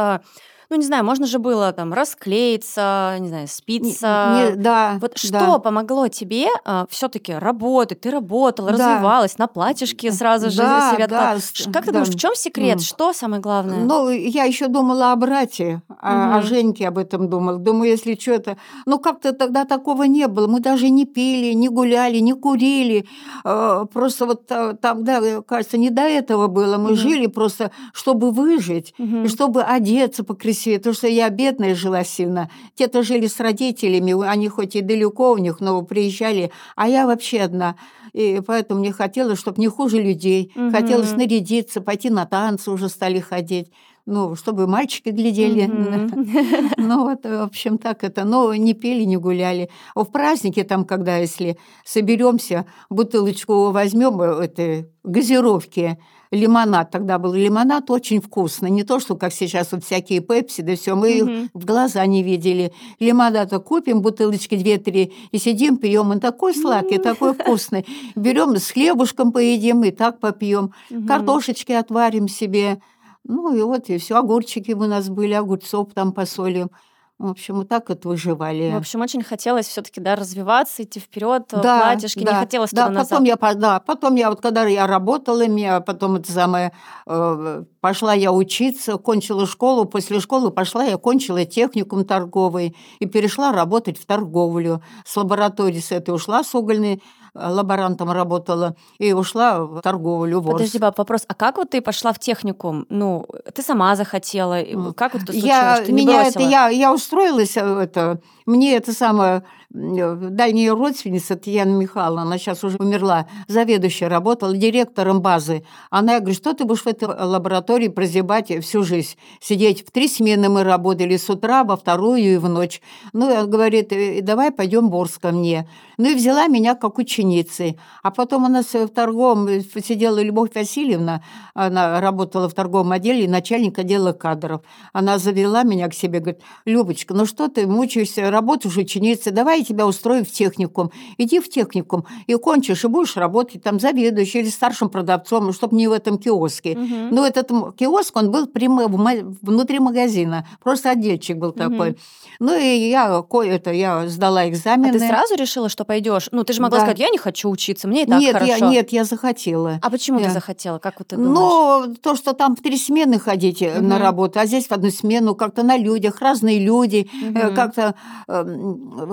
А, 0.70 0.74
Ну, 0.74 0.76
не 0.80 0.84
знаю, 0.86 1.04
можно 1.04 1.26
же 1.26 1.38
было 1.38 1.72
там 1.72 1.92
расклеиться, 1.94 3.16
не 3.20 3.28
знаю, 3.28 3.42
Не- 3.44 3.48
спиться. 3.48 4.50
не- 4.50 4.56
да, 4.56 4.98
Вот 5.00 5.12
да. 5.30 5.40
что 5.40 5.58
помогло 5.60 6.08
тебе 6.08 6.46
все-таки 6.90 7.32
работать? 7.34 8.00
Ты 8.00 8.10
работала, 8.10 8.72
Да. 8.72 8.74
развивалась, 8.94 9.38
на 9.38 9.46
платьишке 9.46 10.12
сразу 10.12 10.50
же 10.50 10.58
Да, 10.58 10.92
себя 10.94 11.06
да, 11.06 11.36
Как 11.72 11.84
ты 11.84 11.92
да. 11.92 12.00
думаешь, 12.00 12.08
в 12.14 12.18
чем 12.18 12.34
секрет? 12.34 12.74
М. 12.76 12.80
Что 12.80 13.12
самое 13.12 13.40
главное? 13.40 13.78
Ну, 13.78 14.10
я 14.10 14.44
еще 14.44 14.68
думала 14.68 15.12
о 15.12 15.16
брате, 15.16 15.82
о, 15.88 16.36
о 16.36 16.38
Мгм. 16.38 16.42
Женьке 16.42 16.88
об 16.88 16.98
этом 16.98 17.28
думала. 17.28 17.58
Думаю, 17.58 17.90
если 17.90 18.14
что-то... 18.14 18.56
Ну, 18.86 18.98
как-то 18.98 19.32
тогда 19.32 19.64
такого 19.64 20.02
не 20.04 20.26
было. 20.28 20.46
Мы 20.46 20.60
даже 20.60 20.90
не 20.90 21.04
пили, 21.06 21.54
не 21.54 21.68
гуляли, 21.68 22.18
не 22.18 22.34
курили. 22.34 23.06
Э, 23.44 23.86
Просто 23.92 24.26
вот 24.26 24.50
э, 24.50 24.74
тогда, 24.80 25.18
э, 25.20 25.42
кажется, 25.42 25.78
не 25.78 25.90
до 25.90 26.02
этого 26.02 26.46
было. 26.48 26.76
Мы 26.76 26.90
Мгм. 26.90 26.96
жили 26.96 27.26
просто, 27.26 27.70
чтобы 27.92 28.30
выжить. 28.30 28.94
Мгм. 28.98 29.24
И 29.24 29.28
чтобы 29.28 29.62
одеться 29.62 30.24
покрасивее, 30.24 30.57
потому 30.66 30.94
что 30.94 31.06
я 31.08 31.28
бедная 31.30 31.74
жила 31.74 32.04
сильно. 32.04 32.50
Те-то 32.74 33.02
жили 33.02 33.26
с 33.26 33.40
родителями, 33.40 34.14
они 34.26 34.48
хоть 34.48 34.76
и 34.76 34.80
далеко 34.80 35.32
у 35.32 35.38
них, 35.38 35.60
но 35.60 35.82
приезжали, 35.82 36.50
а 36.76 36.88
я 36.88 37.06
вообще 37.06 37.40
одна. 37.40 37.76
И 38.12 38.40
поэтому 38.46 38.80
мне 38.80 38.92
хотелось, 38.92 39.38
чтобы 39.38 39.60
не 39.60 39.68
хуже 39.68 40.00
людей. 40.02 40.52
Хотелось 40.72 41.10
Мгм. 41.12 41.20
нарядиться, 41.20 41.80
пойти 41.80 42.10
на 42.10 42.24
танцы 42.26 42.70
уже 42.70 42.88
стали 42.88 43.20
ходить. 43.20 43.70
Ну, 44.06 44.34
чтобы 44.36 44.66
мальчики 44.66 45.10
глядели. 45.10 45.70
Ну, 46.78 47.04
вот, 47.04 47.24
в 47.24 47.42
общем, 47.42 47.76
так 47.76 48.04
это. 48.04 48.24
Но 48.24 48.54
не 48.54 48.72
пели, 48.72 49.04
не 49.04 49.18
гуляли. 49.18 49.68
А 49.94 50.02
в 50.04 50.10
празднике 50.10 50.64
там, 50.64 50.86
когда, 50.86 51.18
если 51.18 51.58
соберемся, 51.84 52.64
бутылочку 52.88 53.70
возьмем 53.70 54.18
этой 54.20 54.86
газировки, 55.04 55.98
лимонад 56.30 56.90
тогда 56.90 57.18
был. 57.18 57.32
Лимонад 57.32 57.90
очень 57.90 58.20
вкусный. 58.20 58.70
Не 58.70 58.84
то, 58.84 59.00
что 59.00 59.16
как 59.16 59.32
сейчас 59.32 59.72
вот 59.72 59.84
всякие 59.84 60.20
пепси, 60.20 60.62
да 60.62 60.76
все, 60.76 60.94
мы 60.94 61.12
их 61.12 61.50
в 61.54 61.64
глаза 61.64 62.04
не 62.06 62.22
видели. 62.22 62.72
Лимонада 63.00 63.58
купим, 63.58 64.02
бутылочки 64.02 64.56
две-три, 64.56 65.12
и 65.30 65.38
сидим, 65.38 65.76
пьем. 65.76 66.10
Он 66.10 66.20
такой 66.20 66.54
сладкий, 66.54 66.98
такой 66.98 67.34
вкусный. 67.34 67.86
Берем 68.14 68.56
с 68.56 68.70
хлебушком 68.70 69.32
поедим, 69.32 69.84
и 69.84 69.90
так 69.90 70.20
попьем. 70.20 70.72
Картошечки 71.06 71.72
отварим 71.72 72.28
себе. 72.28 72.80
Ну 73.24 73.54
и 73.54 73.62
вот, 73.62 73.88
и 73.90 73.98
все. 73.98 74.16
Огурчики 74.16 74.72
у 74.72 74.86
нас 74.86 75.08
были, 75.08 75.34
огурцов 75.34 75.88
там 75.94 76.12
посолим. 76.12 76.70
В 77.18 77.30
общем, 77.30 77.56
вот 77.56 77.68
так 77.68 77.88
вот 77.88 78.04
выживали. 78.04 78.70
В 78.70 78.76
общем, 78.76 79.00
очень 79.00 79.24
хотелось 79.24 79.66
все-таки 79.66 80.00
да, 80.00 80.14
развиваться, 80.14 80.84
идти 80.84 81.00
вперед, 81.00 81.46
Да, 81.50 81.80
платьишки, 81.80 82.20
не 82.20 82.24
да, 82.24 82.38
хотелось 82.40 82.70
да, 82.70 82.86
туда 82.86 83.00
потом 83.00 83.24
назад. 83.24 83.42
я, 83.42 83.54
да, 83.54 83.80
потом 83.80 84.14
я 84.14 84.30
вот 84.30 84.40
когда 84.40 84.64
я 84.66 84.86
работала, 84.86 85.48
меня 85.48 85.80
потом 85.80 86.14
это 86.14 86.30
самое 86.30 86.72
э, 87.06 87.64
пошла 87.80 88.14
я 88.14 88.30
учиться, 88.30 88.98
кончила 88.98 89.48
школу, 89.48 89.84
после 89.84 90.20
школы 90.20 90.52
пошла 90.52 90.84
я 90.84 90.96
кончила 90.96 91.44
техникум 91.44 92.04
торговый 92.04 92.76
и 93.00 93.06
перешла 93.06 93.50
работать 93.50 93.98
в 93.98 94.06
торговлю. 94.06 94.80
С 95.04 95.16
лаборатории 95.16 95.80
с 95.80 95.90
этой 95.90 96.14
ушла, 96.14 96.44
с 96.44 96.54
угольной 96.54 96.94
э, 96.94 97.00
лаборантом 97.34 98.10
работала 98.10 98.74
и 98.98 99.12
ушла 99.12 99.60
в 99.60 99.80
торговлю. 99.82 100.40
в. 100.40 100.52
Подожди, 100.52 100.78
баб, 100.78 100.98
вопрос. 100.98 101.24
А 101.28 101.34
как 101.34 101.56
вот 101.58 101.70
ты 101.70 101.80
пошла 101.80 102.12
в 102.12 102.18
техникум? 102.18 102.86
Ну, 102.88 103.26
ты 103.54 103.62
сама 103.62 103.96
захотела? 103.96 104.58
Как 104.96 105.14
вот 105.14 105.22
это 105.22 105.32
случилось? 105.32 105.44
я, 105.44 105.82
Ты 105.84 105.92
меня 105.92 106.22
это, 106.22 106.38
бросила? 106.38 106.50
я, 106.50 106.68
я 106.68 106.92
устроилась, 106.92 107.56
э, 107.56 107.80
это, 107.82 108.20
мне 108.48 108.76
это 108.76 108.94
самое, 108.94 109.42
дальняя 109.70 110.74
родственница 110.74 111.36
Татьяна 111.36 111.76
Михайловна, 111.76 112.22
она 112.22 112.38
сейчас 112.38 112.64
уже 112.64 112.78
умерла, 112.78 113.26
заведующая, 113.46 114.08
работала 114.08 114.56
директором 114.56 115.20
базы. 115.20 115.64
Она 115.90 116.18
говорит, 116.18 116.38
что 116.38 116.54
ты 116.54 116.64
будешь 116.64 116.82
в 116.82 116.86
этой 116.86 117.08
лаборатории 117.08 117.88
прозябать 117.88 118.50
всю 118.64 118.82
жизнь? 118.84 119.16
Сидеть 119.40 119.86
в 119.86 119.90
три 119.90 120.08
смены 120.08 120.48
мы 120.48 120.64
работали, 120.64 121.18
с 121.18 121.28
утра, 121.28 121.62
во 121.62 121.76
вторую 121.76 122.18
и 122.18 122.36
в 122.38 122.48
ночь. 122.48 122.80
Ну, 123.12 123.46
говорит, 123.46 123.92
давай 124.24 124.50
пойдем 124.50 124.88
Борс 124.88 125.18
ко 125.18 125.30
мне. 125.30 125.68
Ну 125.98 126.08
и 126.08 126.14
взяла 126.14 126.46
меня 126.46 126.74
как 126.74 126.98
ученицы. 126.98 127.76
А 128.02 128.10
потом 128.10 128.44
у 128.44 128.48
нас 128.48 128.72
в 128.72 128.88
торговом 128.88 129.48
сидела 129.84 130.22
Любовь 130.22 130.54
Васильевна, 130.54 131.22
она 131.54 132.00
работала 132.00 132.48
в 132.48 132.54
торговом 132.54 132.92
отделе, 132.92 133.28
начальник 133.28 133.78
отдела 133.78 134.12
кадров. 134.12 134.62
Она 134.92 135.18
завела 135.18 135.64
меня 135.64 135.88
к 135.88 135.94
себе, 135.94 136.20
говорит, 136.20 136.40
Любочка, 136.64 137.14
ну 137.14 137.26
что 137.26 137.48
ты 137.48 137.66
мучаешься, 137.66 138.30
работаешь 138.38 138.76
ученицей, 138.76 139.32
давай 139.32 139.58
я 139.58 139.64
тебя 139.64 139.86
устроим 139.86 140.24
в 140.24 140.30
техникум. 140.30 140.90
Иди 141.18 141.40
в 141.40 141.48
техникум 141.48 142.04
и 142.26 142.34
кончишь, 142.34 142.84
и 142.84 142.88
будешь 142.88 143.16
работать 143.16 143.62
там 143.62 143.80
заведующим 143.80 144.40
или 144.40 144.48
старшим 144.48 144.88
продавцом, 144.90 145.46
ну, 145.46 145.52
чтобы 145.52 145.76
не 145.76 145.88
в 145.88 145.92
этом 145.92 146.18
киоске. 146.18 146.72
Угу. 146.72 147.14
Ну, 147.14 147.24
этот 147.24 147.48
киоск, 147.76 148.16
он 148.16 148.30
был 148.30 148.46
прямо 148.46 148.86
внутри 148.86 149.80
магазина, 149.80 150.46
просто 150.62 150.90
отдельчик 150.90 151.36
был 151.36 151.50
угу. 151.50 151.58
такой. 151.58 151.96
Ну, 152.38 152.56
и 152.56 152.88
я, 152.88 153.24
это, 153.44 153.72
я 153.72 154.06
сдала 154.08 154.48
экзамены. 154.48 154.90
А 154.90 154.92
ты 154.92 155.00
сразу 155.00 155.34
решила, 155.34 155.68
что 155.68 155.84
пойдешь? 155.84 156.28
Ну, 156.30 156.44
ты 156.44 156.52
же 156.52 156.62
могла 156.62 156.78
да. 156.78 156.84
сказать, 156.84 157.00
я 157.00 157.08
не 157.08 157.18
хочу 157.18 157.50
учиться, 157.50 157.88
мне 157.88 158.04
и 158.04 158.06
так 158.06 158.20
нет, 158.20 158.32
хорошо. 158.34 158.52
Я, 158.52 158.70
нет, 158.70 158.92
я 158.92 159.04
захотела. 159.04 159.80
А 159.82 159.90
почему 159.90 160.20
я... 160.20 160.26
ты 160.26 160.32
захотела? 160.32 160.78
Как 160.78 161.00
вот 161.00 161.08
ты 161.08 161.16
думаешь? 161.16 161.34
Ну, 161.34 161.94
то, 162.00 162.14
что 162.14 162.32
там 162.34 162.54
в 162.54 162.60
три 162.60 162.76
смены 162.76 163.18
ходить 163.18 163.62
угу. 163.62 163.82
на 163.82 163.98
работу, 163.98 164.38
а 164.38 164.46
здесь 164.46 164.68
в 164.68 164.72
одну 164.72 164.90
смену 164.90 165.34
как-то 165.34 165.64
на 165.64 165.76
людях, 165.76 166.20
разные 166.20 166.64
люди, 166.64 167.10
угу. 167.28 167.54
как-то 167.54 167.94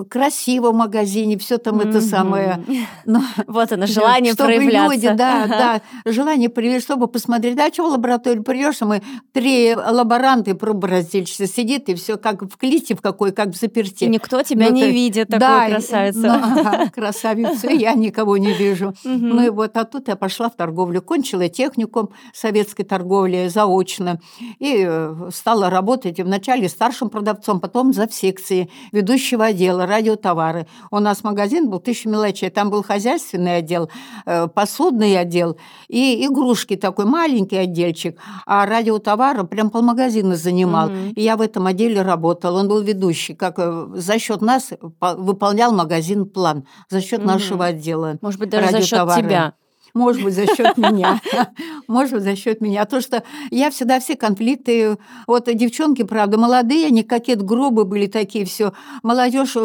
красиво 0.09 0.71
в 0.71 0.75
магазине, 0.75 1.37
все 1.37 1.57
там 1.57 1.77
угу. 1.77 1.87
это 1.87 2.01
самое. 2.01 2.61
Но, 3.05 3.21
вот 3.47 3.71
оно, 3.71 3.85
желание 3.87 4.33
чтобы 4.33 4.55
проявляться. 4.55 4.93
люди, 4.93 5.09
да, 5.17 5.43
ага. 5.43 5.81
да, 6.05 6.11
желание 6.11 6.49
проявить, 6.49 6.83
чтобы 6.83 7.07
посмотреть, 7.07 7.55
да, 7.55 7.69
что 7.71 7.87
в 7.87 7.91
лабораторию 7.93 8.43
придешь, 8.43 8.81
а 8.81 8.85
мы 8.85 9.01
три 9.31 9.73
лаборанты, 9.73 10.53
пробораздельщица 10.53 11.47
сидит, 11.47 11.87
и 11.87 11.95
все 11.95 12.17
как 12.17 12.41
в 12.41 12.57
клите 12.57 12.95
в 12.95 13.01
какой, 13.01 13.31
как 13.31 13.49
в 13.49 13.55
заперти. 13.55 14.03
И 14.03 14.07
никто 14.07 14.43
тебя 14.43 14.69
ну, 14.69 14.75
не 14.75 14.91
видит, 14.91 15.27
такую 15.27 15.39
да, 15.39 15.69
красавицу. 15.69 16.19
Ну, 16.19 16.29
ага, 16.29 16.89
красавицу, 16.89 17.69
я 17.69 17.93
никого 17.93 18.37
не 18.37 18.53
вижу. 18.53 18.93
Ну 19.05 19.45
и 19.45 19.49
вот, 19.49 19.77
а 19.77 19.85
тут 19.85 20.09
я 20.09 20.17
пошла 20.17 20.49
в 20.49 20.55
торговлю, 20.55 21.01
кончила 21.01 21.47
техникум 21.47 22.09
советской 22.33 22.83
торговли 22.83 23.47
заочно 23.47 24.19
и 24.59 24.85
э, 24.85 25.29
стала 25.33 25.69
работать 25.69 26.19
вначале 26.19 26.67
старшим 26.67 27.09
продавцом, 27.09 27.59
потом 27.61 27.93
за 27.93 28.09
секции 28.09 28.69
ведущего 29.05 29.45
отдела 29.45 29.85
радиотовары. 29.85 30.65
У 30.89 30.99
нас 30.99 31.23
магазин 31.23 31.69
был 31.69 31.79
тысяча 31.79 32.09
мелочей, 32.09 32.49
там 32.49 32.69
был 32.71 32.83
хозяйственный 32.83 33.57
отдел, 33.57 33.89
э, 34.25 34.47
посудный 34.47 35.19
отдел 35.19 35.57
и 35.87 36.25
игрушки 36.25 36.75
такой 36.75 37.05
маленький 37.05 37.57
отдельчик, 37.57 38.19
а 38.47 38.65
радиотовары 38.65 39.43
прям 39.43 39.69
полмагазина 39.69 40.35
занимал. 40.35 40.89
Mm-hmm. 40.89 41.13
И 41.13 41.21
я 41.21 41.37
в 41.37 41.41
этом 41.41 41.67
отделе 41.67 42.01
работала, 42.01 42.59
он 42.59 42.67
был 42.67 42.81
ведущий, 42.81 43.35
как 43.35 43.55
э, 43.59 43.87
за 43.93 44.17
счет 44.17 44.41
нас 44.41 44.71
выполнял 44.99 45.71
магазин 45.71 46.25
план, 46.25 46.65
за 46.89 47.01
счет 47.01 47.21
mm-hmm. 47.21 47.25
нашего 47.25 47.65
отдела. 47.65 48.17
Может 48.21 48.39
быть, 48.39 48.49
даже 48.49 48.71
за 48.71 48.81
счет 48.81 49.07
тебя 49.15 49.53
может 49.95 50.23
быть, 50.23 50.35
за 50.35 50.45
счет 50.45 50.77
меня, 50.77 51.21
может 51.87 52.13
быть, 52.13 52.23
за 52.23 52.35
счет 52.35 52.61
меня. 52.61 52.85
То, 52.85 53.01
что 53.01 53.23
я 53.49 53.71
всегда 53.71 53.99
все 53.99 54.15
конфликты, 54.15 54.97
вот 55.25 55.49
девчонки, 55.51 56.03
правда, 56.03 56.37
молодые, 56.37 56.87
они 56.87 57.03
какие-то 57.03 57.43
грубые 57.43 57.85
были 57.85 58.05
такие, 58.05 58.45
все. 58.45 58.73
Молодежь 59.01 59.55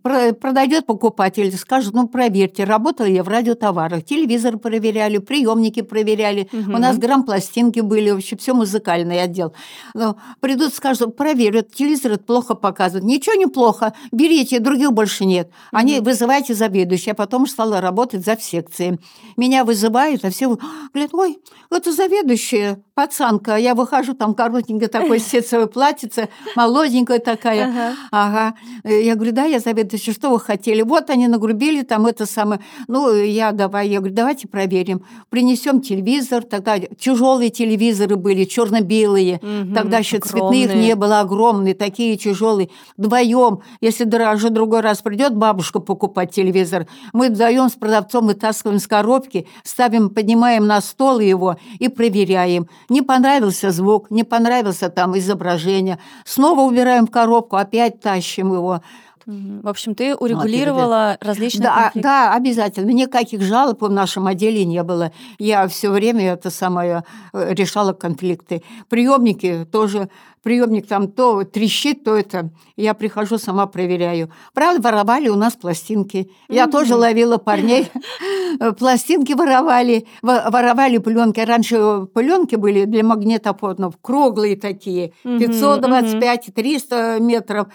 продает 0.00 0.86
покупатель, 0.86 1.54
скажет, 1.56 1.92
ну 1.92 2.08
проверьте, 2.08 2.64
работала 2.64 3.06
я 3.06 3.22
в 3.22 3.28
радиотоварах, 3.28 4.04
телевизор 4.04 4.56
проверяли, 4.56 5.18
приемники 5.18 5.82
проверяли, 5.82 6.48
угу. 6.52 6.72
у 6.72 6.78
нас 6.78 6.96
грамм-пластинки 6.98 7.80
были, 7.80 8.10
вообще 8.10 8.36
все 8.36 8.54
музыкальный 8.54 9.22
отдел. 9.22 9.54
Ну, 9.94 10.16
придут, 10.40 10.74
скажут, 10.74 11.16
проверят, 11.16 11.74
телевизор 11.74 12.18
плохо 12.18 12.54
показывает. 12.54 13.04
Ничего 13.04 13.34
не 13.34 13.46
плохо, 13.46 13.92
берите, 14.12 14.60
других 14.60 14.92
больше 14.92 15.24
нет. 15.24 15.50
Они 15.72 15.98
угу. 15.98 16.06
вызывайте 16.06 16.54
заведующие, 16.54 17.12
а 17.12 17.16
потом 17.16 17.46
стала 17.46 17.80
работать 17.80 18.24
за 18.24 18.36
секции. 18.38 18.98
Меня 19.36 19.64
вызывают, 19.64 20.24
а 20.24 20.30
все 20.30 20.56
говорят, 20.92 21.14
ой, 21.14 21.38
это 21.70 21.92
заведующая, 21.92 22.82
пацанка. 22.94 23.56
Я 23.56 23.74
выхожу, 23.74 24.14
там 24.14 24.34
коротенькая 24.34 24.88
такое 24.88 25.18
сетцевое 25.18 25.66
платьице, 25.66 26.28
молоденькая 26.56 27.18
такая. 27.18 27.68
Ага. 27.68 27.96
ага. 28.10 28.54
Я 28.84 29.14
говорю, 29.14 29.32
да, 29.32 29.44
я 29.44 29.58
заведующая, 29.58 29.81
что 29.90 30.30
вы 30.30 30.40
хотели? 30.40 30.82
Вот 30.82 31.10
они 31.10 31.28
нагрубили 31.28 31.82
там 31.82 32.06
это 32.06 32.26
самое. 32.26 32.60
Ну, 32.88 33.12
я 33.14 33.52
давай, 33.52 33.88
я 33.88 33.98
говорю, 33.98 34.14
давайте 34.14 34.48
проверим. 34.48 35.02
Принесем 35.30 35.80
телевизор, 35.80 36.42
тогда 36.42 36.78
тяжелые 36.78 37.50
телевизоры 37.50 38.16
были, 38.16 38.44
черно-белые. 38.44 39.36
Угу, 39.36 39.74
тогда 39.74 39.98
еще 39.98 40.18
огромные. 40.18 40.66
цветных 40.66 40.82
не 40.82 40.94
было, 40.94 41.20
огромные, 41.20 41.74
такие 41.74 42.16
тяжелые. 42.16 42.70
Вдвоем, 42.96 43.60
если 43.80 44.04
даже 44.04 44.50
другой 44.50 44.80
раз 44.80 45.02
придет 45.02 45.36
бабушка 45.36 45.80
покупать 45.80 46.32
телевизор, 46.32 46.86
мы 47.12 47.28
вдвоем 47.28 47.68
с 47.68 47.74
продавцом 47.74 48.26
вытаскиваем 48.26 48.78
с 48.78 48.86
коробки, 48.86 49.46
ставим, 49.64 50.10
поднимаем 50.10 50.66
на 50.66 50.80
стол 50.80 51.20
его 51.20 51.56
и 51.78 51.88
проверяем. 51.88 52.68
Не 52.88 53.02
понравился 53.02 53.70
звук, 53.70 54.10
не 54.10 54.24
понравился 54.24 54.88
там 54.88 55.16
изображение. 55.18 55.98
Снова 56.24 56.60
убираем 56.60 57.06
в 57.06 57.10
коробку, 57.10 57.56
опять 57.56 58.00
тащим 58.00 58.52
его. 58.52 58.82
В 59.26 59.68
общем, 59.68 59.94
ты 59.94 60.14
урегулировала 60.14 61.16
вот, 61.20 61.26
различные 61.26 61.64
да, 61.64 61.74
конфликты. 61.74 62.00
Да, 62.00 62.34
обязательно. 62.34 62.90
Никаких 62.90 63.42
жалоб 63.42 63.82
в 63.82 63.90
нашем 63.90 64.26
отделе 64.26 64.64
не 64.64 64.82
было. 64.82 65.12
Я 65.38 65.68
все 65.68 65.90
время 65.90 66.32
это 66.32 66.50
самое 66.50 67.04
э, 67.32 67.54
решала 67.54 67.92
конфликты. 67.92 68.62
Приемники 68.88 69.66
тоже 69.70 70.08
приемник 70.42 70.86
там 70.86 71.08
то 71.08 71.44
трещит, 71.44 72.04
то 72.04 72.16
это. 72.16 72.50
Я 72.76 72.94
прихожу, 72.94 73.38
сама 73.38 73.66
проверяю. 73.66 74.30
Правда, 74.54 74.82
воровали 74.82 75.28
у 75.28 75.36
нас 75.36 75.54
пластинки. 75.54 76.30
Я 76.48 76.66
тоже 76.66 76.96
ловила 76.96 77.38
парней. 77.38 77.88
Пластинки 78.78 79.32
воровали, 79.32 80.06
воровали 80.22 80.98
пленки. 80.98 81.40
Раньше 81.40 82.06
пленки 82.12 82.56
были 82.56 82.84
для 82.84 83.02
магнитофонов, 83.02 83.94
круглые 84.00 84.56
такие, 84.56 85.12
525, 85.22 86.50
300 86.54 87.18
метров, 87.20 87.68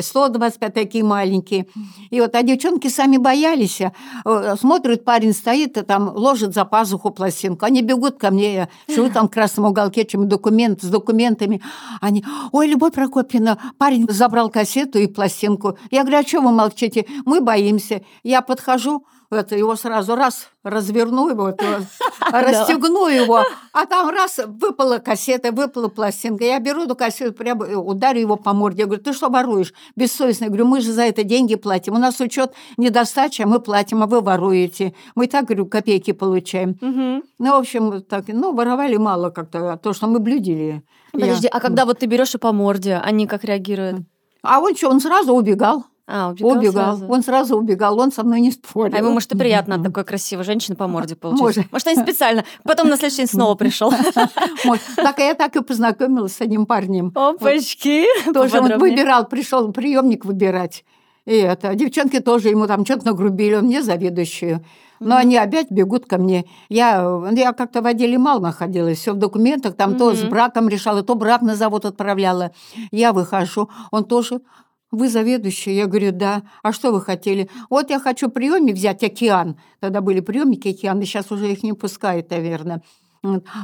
125 0.00 0.70
э, 0.70 0.72
такие 0.72 1.04
маленькие. 1.04 1.66
И 2.10 2.20
вот, 2.20 2.34
а 2.34 2.42
девчонки 2.42 2.88
сами 2.88 3.16
боялись. 3.16 3.80
Э, 4.24 4.54
смотрят, 4.58 5.04
парень 5.04 5.32
стоит, 5.32 5.76
и 5.76 5.82
там 5.82 6.12
ложит 6.14 6.54
за 6.54 6.64
пазуху 6.64 7.10
пластинку. 7.10 7.66
Они 7.66 7.82
бегут 7.82 8.18
ко 8.18 8.30
мне, 8.30 8.54
я 8.54 8.68
живу 8.88 9.10
там 9.10 9.28
в 9.28 9.30
красном 9.30 9.66
уголке, 9.66 10.04
чем 10.04 10.28
документ, 10.28 10.82
с 10.82 10.86
документами. 10.86 11.60
Они 12.00 12.13
они, 12.14 12.24
ой, 12.52 12.68
Любовь 12.68 12.92
Прокопьевна, 12.92 13.58
парень 13.78 14.06
забрал 14.08 14.50
кассету 14.50 14.98
и 14.98 15.06
пластинку. 15.06 15.76
Я 15.90 16.02
говорю, 16.02 16.18
а 16.18 16.22
что 16.22 16.40
вы 16.40 16.52
молчите? 16.52 17.06
Мы 17.24 17.40
боимся. 17.40 18.02
Я 18.22 18.40
подхожу, 18.40 19.04
это 19.34 19.56
его 19.56 19.76
сразу 19.76 20.14
раз 20.14 20.48
разверну 20.62 21.28
его, 21.28 21.54
расстегну 22.32 23.08
его, 23.08 23.42
а 23.72 23.86
там 23.86 24.08
раз 24.08 24.40
выпала 24.46 24.98
кассета, 24.98 25.52
выпала 25.52 25.88
пластинка. 25.88 26.44
Я 26.44 26.58
беру 26.58 26.84
эту 26.84 26.96
кассету, 26.96 27.32
прямо 27.32 27.66
ударю 27.78 28.20
его 28.20 28.36
по 28.36 28.52
морде. 28.52 28.82
Я 28.82 28.86
говорю, 28.86 29.02
ты 29.02 29.12
что 29.12 29.28
воруешь? 29.28 29.72
Бессовестно. 29.96 30.44
Я 30.44 30.50
говорю, 30.50 30.66
мы 30.66 30.80
же 30.80 30.92
за 30.92 31.02
это 31.02 31.22
деньги 31.22 31.54
платим. 31.54 31.94
У 31.94 31.98
нас 31.98 32.20
учет 32.20 32.54
недостачи, 32.76 33.42
а 33.42 33.46
мы 33.46 33.60
платим, 33.60 34.02
а 34.02 34.06
вы 34.06 34.20
воруете. 34.20 34.94
Мы 35.14 35.26
так, 35.26 35.46
говорю, 35.46 35.66
копейки 35.66 36.12
получаем. 36.12 36.76
Ну, 36.80 37.50
в 37.50 37.58
общем, 37.58 38.02
так, 38.02 38.24
ну, 38.28 38.54
воровали 38.54 38.96
мало 38.96 39.30
как-то, 39.30 39.78
то, 39.82 39.92
что 39.92 40.06
мы 40.06 40.18
блюдили. 40.18 40.82
Подожди, 41.12 41.46
а 41.46 41.60
когда 41.60 41.84
вот 41.84 41.98
ты 42.00 42.06
берешь 42.06 42.34
и 42.34 42.38
по 42.38 42.52
морде, 42.52 42.96
они 42.96 43.26
как 43.26 43.44
реагируют? 43.44 44.00
А 44.42 44.60
он 44.60 44.76
что, 44.76 44.90
он 44.90 45.00
сразу 45.00 45.32
убегал. 45.32 45.84
А, 46.06 46.30
убегал, 46.30 46.58
убегал. 46.58 46.96
Сразу. 46.96 47.12
Он 47.12 47.22
сразу 47.22 47.56
убегал, 47.56 47.98
он 47.98 48.12
со 48.12 48.24
мной 48.24 48.40
не 48.40 48.50
спорил. 48.50 48.94
А 48.94 48.98
ему, 48.98 49.12
может, 49.12 49.32
и 49.32 49.38
приятно 49.38 49.76
от 49.76 49.82
такой 49.82 50.04
красивой 50.04 50.44
женщины 50.44 50.76
по 50.76 50.86
морде 50.86 51.16
получить. 51.20 51.40
Может, 51.40 51.72
может 51.72 51.86
они 51.88 51.96
специально. 52.02 52.44
Потом 52.62 52.88
на 52.88 52.96
следующий 52.96 53.22
день 53.22 53.28
снова 53.28 53.54
пришел. 53.54 53.92
Так 54.96 55.18
я 55.18 55.34
так 55.34 55.54
и 55.56 55.62
познакомилась 55.62 56.34
с 56.36 56.40
одним 56.40 56.66
парнем. 56.66 57.12
Опачки! 57.14 58.04
Тоже 58.32 58.60
он 58.60 58.78
выбирал, 58.78 59.26
пришел 59.26 59.72
приемник 59.72 60.24
выбирать. 60.24 60.84
И 61.26 61.36
это, 61.36 61.74
девчонки 61.74 62.20
тоже 62.20 62.48
ему 62.48 62.66
там 62.66 62.84
что-то 62.84 63.06
нагрубили, 63.06 63.54
он 63.54 63.64
мне 63.64 63.82
заведующую. 63.82 64.64
Но 65.00 65.16
они 65.16 65.36
опять 65.36 65.70
бегут 65.70 66.06
ко 66.06 66.18
мне. 66.18 66.44
Я, 66.68 67.22
я 67.32 67.52
как-то 67.52 67.82
в 67.82 67.86
отделе 67.86 68.18
мало 68.18 68.40
находилась, 68.40 68.98
все 68.98 69.12
в 69.12 69.16
документах, 69.16 69.74
там 69.74 69.92
mm-hmm. 69.92 69.98
то 69.98 70.14
с 70.14 70.22
браком 70.22 70.68
решала, 70.68 71.02
то 71.02 71.14
брак 71.14 71.42
на 71.42 71.56
завод 71.56 71.84
отправляла. 71.84 72.52
Я 72.90 73.12
выхожу, 73.12 73.70
он 73.90 74.04
тоже 74.04 74.40
вы 74.94 75.08
заведующий? 75.08 75.74
Я 75.74 75.86
говорю, 75.86 76.12
да. 76.12 76.42
А 76.62 76.72
что 76.72 76.92
вы 76.92 77.00
хотели? 77.00 77.50
Вот 77.70 77.90
я 77.90 77.98
хочу 77.98 78.30
приемник 78.30 78.74
взять 78.74 79.02
«Океан». 79.02 79.58
Тогда 79.80 80.00
были 80.00 80.20
приемники 80.20 80.68
«Океан», 80.68 81.00
и 81.00 81.04
сейчас 81.04 81.30
уже 81.30 81.50
их 81.52 81.62
не 81.62 81.72
пускают, 81.72 82.30
наверное. 82.30 82.82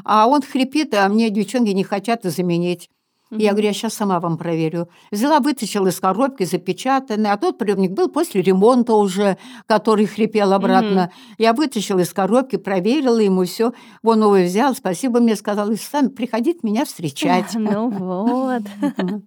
А 0.05 0.27
он 0.27 0.43
хрипит, 0.43 0.95
а 0.95 1.09
мне 1.09 1.31
девчонки 1.31 1.71
не 1.71 1.85
хотят 1.85 2.23
заменить. 2.25 2.89
Я 3.31 3.53
говорю, 3.53 3.69
я 3.69 3.73
сейчас 3.73 3.95
сама 3.95 4.19
вам 4.19 4.37
проверю. 4.37 4.89
Взяла, 5.11 5.39
вытащила 5.39 5.89
из 5.89 6.01
коробки, 6.01 6.45
запечатанный, 6.45 7.31
а 7.31 7.37
тот 7.37 7.59
приемник 7.59 7.93
был 7.93 8.09
после 8.09 8.43
ремонта 8.43 8.95
уже, 8.95 9.37
который 9.67 10.07
хрипел 10.07 10.53
обратно. 10.53 11.13
Я 11.39 11.53
вытащила 11.53 12.01
из 12.01 12.13
коробки, 12.13 12.57
проверила 12.57 13.19
ему 13.19 13.45
все. 13.45 13.73
Вон 14.03 14.23
его 14.23 14.33
взял, 14.33 14.75
спасибо 14.75 15.21
мне 15.21 15.37
сказал, 15.37 15.71
и 15.71 15.77
сами 15.77 16.09
приходите 16.09 16.61
меня 16.63 16.85
встречать. 16.85 17.55
Ну 17.61 17.89
вот. 17.91 18.63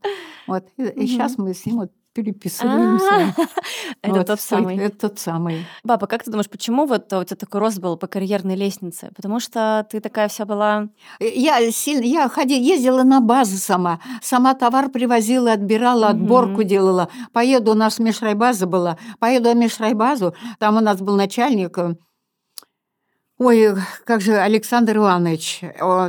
Вот. 0.46 0.66
И 0.76 1.08
сейчас 1.08 1.38
мы 1.38 1.54
с 1.54 1.66
ним 1.66 1.78
вот 1.78 1.92
переписываемся. 2.13 3.36
Это 4.02 4.15
Вот, 4.15 4.28
тот 4.28 4.39
самый. 4.39 4.78
Это 4.78 5.10
тот 5.10 5.19
самый. 5.19 5.65
Баба, 5.84 6.08
как 6.08 6.23
ты 6.23 6.32
думаешь, 6.32 6.49
почему 6.49 6.86
вот 6.86 7.12
у 7.13 7.23
тебя 7.23 7.36
такой 7.36 7.60
рост 7.60 7.80
был 7.80 7.97
по 7.97 8.08
карьерной 8.08 8.56
лестнице? 8.56 9.12
Потому 9.15 9.39
что 9.39 9.86
ты 9.89 9.99
такая 9.99 10.28
вся 10.28 10.45
была... 10.45 10.89
Я 11.19 11.71
сильно, 11.71 12.04
я 12.04 12.30
ходила, 12.30 12.60
ездила 12.60 13.04
на 13.04 13.19
базы 13.19 13.58
сама, 13.58 13.99
сама 14.21 14.54
товар 14.54 14.89
привозила, 14.89 15.54
отбирала, 15.54 16.10
отборку 16.10 16.63
делала. 16.63 17.10
Поеду, 17.32 17.71
у 17.71 17.76
нас 17.76 17.99
межрайбаза 17.99 18.67
была, 18.67 18.97
поеду 19.19 19.49
на 19.49 19.56
межрайбазу, 19.56 20.36
там 20.60 20.78
у 20.78 20.80
нас 20.82 20.99
был 21.02 21.15
начальник, 21.15 21.78
э, 21.78 21.95
Ой, 23.44 23.76
как 24.06 24.22
же 24.22 24.38
Александр 24.38 24.96
Иванович, 24.98 25.62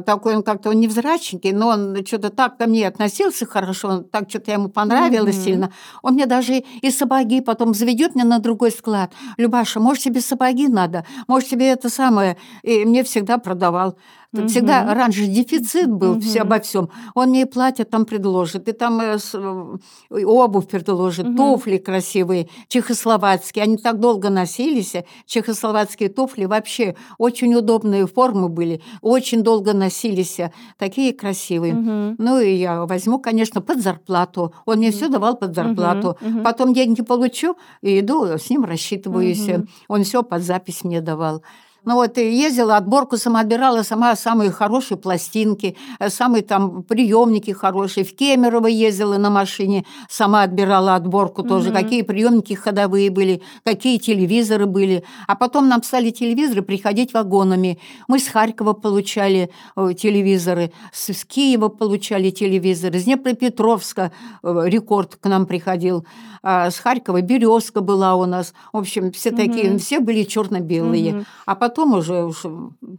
такой 0.06 0.36
он 0.36 0.44
как-то 0.44 0.70
он 0.70 0.78
невзрачненький, 0.78 1.50
но 1.50 1.66
он 1.68 2.06
что-то 2.06 2.30
так 2.30 2.58
ко 2.58 2.66
мне 2.66 2.86
относился 2.86 3.44
хорошо, 3.44 3.88
он 3.88 4.04
так 4.04 4.30
что-то 4.30 4.52
ему 4.52 4.68
понравилось 4.68 5.34
Мгм. 5.36 5.44
сильно. 5.44 5.70
Он 6.02 6.14
мне 6.14 6.26
даже 6.26 6.58
и 6.58 6.90
сапоги 6.92 7.40
потом 7.40 7.74
заведет 7.74 8.14
меня 8.14 8.24
на 8.24 8.38
другой 8.38 8.70
склад. 8.70 9.12
Любаша, 9.36 9.80
может, 9.80 10.04
тебе 10.04 10.20
сапоги 10.20 10.68
надо? 10.68 11.04
Может, 11.26 11.48
тебе 11.48 11.70
это 11.70 11.88
самое? 11.88 12.36
И 12.62 12.84
мне 12.84 13.02
всегда 13.02 13.38
продавал. 13.38 13.98
Тут 14.34 14.50
Всегда 14.50 14.92
раньше 14.94 15.26
дефицит 15.26 15.90
был 15.90 16.20
все 16.20 16.40
Мгм. 16.40 16.52
обо 16.52 16.60
всем. 16.62 16.88
Он 17.14 17.28
мне 17.30 17.42
и 17.42 17.44
платье 17.44 17.84
там 17.84 18.04
предложит, 18.04 18.68
и 18.68 18.72
там 18.72 19.00
э, 19.00 19.16
э, 19.32 19.76
и 20.18 20.24
обувь 20.24 20.66
предложит, 20.66 21.26
Мгм. 21.26 21.36
туфли 21.36 21.76
красивые, 21.78 22.48
чехословацкие. 22.68 23.62
Они 23.62 23.76
так 23.76 24.00
долго 24.00 24.30
носились. 24.30 24.94
э, 24.94 25.04
Чехословацкие 25.26 26.08
туфли 26.08 26.46
вообще 26.46 26.96
очень 27.18 27.54
удобные 27.54 28.06
формы 28.06 28.48
были, 28.48 28.80
очень 29.02 29.42
долго 29.42 29.72
носились, 29.72 30.38
такие 30.78 31.12
красивые. 31.12 31.74
Мгм. 31.74 32.16
Ну 32.18 32.40
и 32.40 32.54
я 32.54 32.84
возьму, 32.86 33.18
конечно, 33.18 33.60
под 33.60 33.80
зарплату. 33.82 34.52
Он 34.66 34.78
мне 34.78 34.90
все 34.90 35.08
давал 35.08 35.36
под 35.36 35.54
зарплату. 35.54 36.16
Мгм. 36.20 36.42
Потом 36.42 36.74
деньги 36.74 37.02
получу 37.02 37.56
и 37.82 38.00
иду, 38.00 38.24
с 38.24 38.50
ним 38.50 38.64
рассчитываюсь. 38.64 39.46
Мгм. 39.46 39.68
Он 39.88 40.02
все 40.04 40.22
под 40.22 40.42
запись 40.42 40.82
мне 40.84 41.00
давал. 41.00 41.42
Ну 41.84 41.94
вот, 41.96 42.16
и 42.18 42.32
ездила, 42.34 42.76
отборку 42.78 43.16
сама 43.18 43.40
отбирала, 43.40 43.82
сама 43.82 44.16
самые 44.16 44.50
хорошие 44.50 44.96
пластинки, 44.96 45.76
э, 45.98 46.08
самые 46.08 46.42
там 46.42 46.82
приемники 46.82 47.50
хорошие. 47.50 48.04
В 48.04 48.16
Кемерово 48.16 48.68
ездила 48.68 49.18
на 49.18 49.28
машине, 49.30 49.84
сама 50.08 50.42
отбирала 50.42 50.94
отборку 50.94 51.42
тоже, 51.42 51.70
Мгм. 51.70 51.78
какие 51.82 52.02
приемники 52.02 52.54
ходовые 52.54 53.10
были, 53.10 53.42
какие 53.64 53.98
телевизоры 53.98 54.64
были. 54.66 55.04
А 55.28 55.34
потом 55.36 55.68
нам 55.68 55.82
стали 55.82 56.10
телевизоры 56.10 56.62
приходить 56.62 57.12
вагонами. 57.12 57.78
Мы 58.08 58.18
с 58.18 58.28
Харькова 58.28 58.72
получали 58.72 59.50
э, 59.76 59.92
телевизоры, 59.94 60.72
с, 60.92 61.24
Киева 61.26 61.68
получали 61.68 62.30
телевизоры, 62.30 62.96
из 62.96 63.04
Днепропетровска 63.04 64.10
э, 64.42 64.62
рекорд 64.66 65.16
к 65.16 65.26
нам 65.28 65.44
приходил, 65.46 66.06
а 66.42 66.70
с 66.70 66.78
Харькова 66.78 67.20
березка 67.20 67.80
была 67.82 68.14
у 68.14 68.24
нас. 68.24 68.54
В 68.72 68.78
общем, 68.78 69.12
все 69.12 69.30
такие, 69.32 69.70
Мгм. 69.70 69.78
все 69.78 70.00
были 70.00 70.22
черно-белые. 70.22 71.12
Мгм. 71.14 71.26
А 71.46 71.54
потом 71.54 71.73
уже, 71.78 72.24
уж 72.24 72.46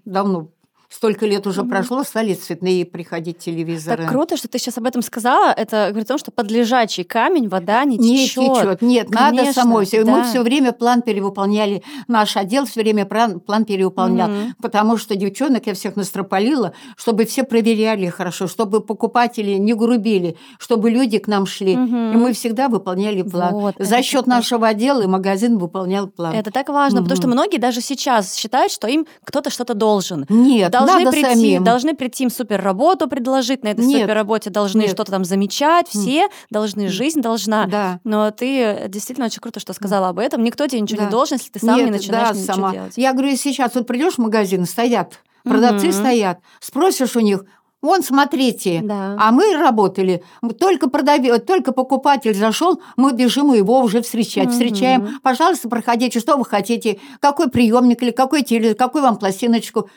давно, 0.06 0.50
столько 0.90 1.26
лет 1.26 1.48
уже 1.48 1.62
Мгм. 1.62 1.70
прошло, 1.72 2.04
стали 2.04 2.34
цветные 2.34 2.86
приходить 2.86 3.40
телевизоры. 3.40 4.04
Так 4.04 4.12
круто, 4.12 4.38
что 4.38 4.48
ты 4.48 4.60
сейчас 4.60 4.78
об 4.78 4.86
этом 4.86 5.02
сказала. 5.02 5.52
Это 5.52 5.88
говорит 5.90 6.06
о 6.06 6.14
том, 6.14 6.18
что 6.18 6.32
под 6.32 6.52
лежачий 6.52 7.04
камень 7.04 7.48
вода 7.50 7.84
не 7.86 7.98
Не 7.98 8.26
течет. 8.28 8.56
течет, 8.56 8.82
нет, 8.82 9.10
надо 9.10 9.38
Конечно, 9.38 9.54
самой. 9.64 9.86
всё. 9.86 9.98
И 10.02 10.04
Мы 10.04 10.18
да. 10.22 10.24
все 10.24 10.42
время 10.42 10.72
план 10.72 11.02
перевыполняли. 11.02 11.84
Наш 12.08 12.38
отдел 12.38 12.66
все 12.66 12.82
время 12.82 13.06
план, 13.06 13.40
план 13.40 13.66
перевыполнял. 13.66 14.30
Мгм. 14.30 14.56
Потому 14.62 14.98
что 14.98 15.16
девчонок 15.16 15.68
я 15.68 15.74
всех 15.74 15.96
настропалила, 15.96 16.74
чтобы 16.98 17.26
все 17.26 17.44
проверяли 17.44 18.08
хорошо, 18.08 18.48
чтобы 18.48 18.82
покупатели 18.82 19.52
не 19.54 19.74
грубили, 19.74 20.38
чтобы 20.60 20.90
люди 20.90 21.18
к 21.18 21.28
нам 21.28 21.46
шли. 21.46 21.76
Мгм. 21.76 22.14
И 22.14 22.16
мы 22.18 22.34
всегда 22.34 22.70
выполняли 22.70 23.22
план. 23.24 23.54
Вот, 23.54 23.76
За 23.80 24.02
счет 24.02 24.28
нашего 24.28 24.68
отдела 24.68 25.02
и 25.02 25.08
магазин 25.08 25.58
выполнял 25.58 26.08
план. 26.08 26.34
Это 26.36 26.52
так 26.52 26.70
важно, 26.70 27.02
потому 27.02 27.18
что 27.18 27.28
многие 27.28 27.58
даже 27.58 27.82
сейчас 27.82 28.36
считают, 28.36 28.72
что 28.72 28.88
им 28.88 29.06
кто-то 29.24 29.50
что-то 29.50 29.74
должен. 29.74 30.26
Нет, 30.30 30.72
должны 30.80 31.00
надо 31.06 31.12
прийти, 31.12 31.30
самим. 31.30 31.64
должны 31.64 31.94
прийти 31.96 32.24
им 32.24 32.30
супер 32.30 32.62
работу 32.62 33.08
предложить, 33.08 33.64
на 33.64 33.70
этой 33.70 33.86
Нет. 33.86 34.02
супер 34.02 34.14
работе 34.16 34.50
должны 34.50 34.88
что-то 34.88 35.12
там 35.12 35.26
замечать, 35.26 35.88
все 35.88 36.28
должны, 36.50 36.88
жизнь 36.90 37.22
должна. 37.22 37.66
Да. 37.68 38.00
Но 38.04 38.32
ты 38.32 38.60
э, 38.62 38.88
действительно 38.90 39.28
очень 39.28 39.40
круто, 39.42 39.60
что 39.60 39.74
сказала 39.74 40.10
об 40.10 40.20
этом. 40.20 40.44
Никто 40.44 40.68
тебе 40.68 40.82
ничего 40.82 41.00
Да. 41.00 41.06
не 41.06 41.12
должен, 41.12 41.38
если 41.38 41.52
ты 41.52 41.60
сам 41.60 41.76
Нет, 41.78 41.86
не 41.86 41.92
начинаешь 41.92 42.30
да, 42.30 42.34
ничего 42.36 42.54
сама. 42.54 42.72
делать. 42.72 42.94
Я 42.98 43.14
говорю, 43.14 43.36
сейчас 43.36 43.76
вот 43.76 43.88
придешь 43.88 44.16
в 44.16 44.20
магазин, 44.20 44.66
стоят, 44.66 45.20
продавцы 45.44 45.88
Мгм. 45.88 45.94
стоят, 45.94 46.40
спросишь 46.60 47.16
у 47.16 47.20
них, 47.20 47.46
вон, 47.82 48.02
смотрите, 48.02 48.82
Да. 48.84 49.16
а 49.20 49.32
мы 49.32 49.56
работали, 49.56 50.24
только 50.60 50.90
продавец, 50.90 51.44
только 51.46 51.72
покупатель 51.72 52.34
зашел, 52.34 52.82
мы 52.98 53.12
бежим 53.14 53.54
его 53.54 53.80
уже 53.82 54.02
встречать, 54.02 54.46
Мгм. 54.46 54.52
встречаем, 54.54 55.20
пожалуйста, 55.22 55.70
проходите, 55.70 56.20
что 56.20 56.36
вы 56.38 56.46
хотите, 56.46 57.00
какой 57.20 57.50
приемник 57.50 58.02
или 58.02 58.10
какой 58.12 58.42
телевизор, 58.42 58.76
какой 58.76 59.02
вам 59.04 59.18
пластиночку. 59.18 59.90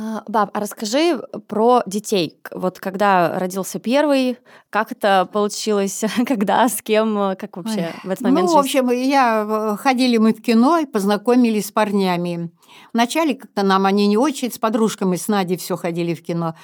А, 0.00 0.22
Баб, 0.28 0.50
а 0.54 0.60
расскажи 0.60 1.20
про 1.48 1.82
детей. 1.86 2.38
Вот 2.52 2.78
когда 2.78 3.36
родился 3.38 3.80
первый, 3.80 4.38
как 4.70 4.92
это 4.92 5.28
получилось, 5.32 6.04
когда, 6.26 6.68
с 6.68 6.82
кем, 6.82 7.34
как 7.36 7.56
вообще 7.56 7.92
в 8.04 8.10
этот 8.10 8.20
момент 8.20 8.48
Ну, 8.48 8.60
в 8.60 8.62
жизни? 8.64 8.78
общем, 8.80 8.90
я 9.08 9.44
э, 9.48 9.76
ходили 9.76 10.16
мы 10.18 10.34
в 10.34 10.40
кино 10.40 10.78
и 10.78 10.86
познакомились 10.86 11.66
с 11.66 11.72
парнями. 11.72 12.50
Вначале 12.92 13.34
как-то 13.34 13.62
нам 13.62 13.86
они 13.86 14.06
не 14.06 14.16
очень, 14.16 14.50
с 14.52 14.58
подружками, 14.58 15.16
с 15.16 15.28
Надей 15.28 15.56
все 15.56 15.76
ходили 15.76 16.14
в 16.14 16.22
кино. 16.22 16.54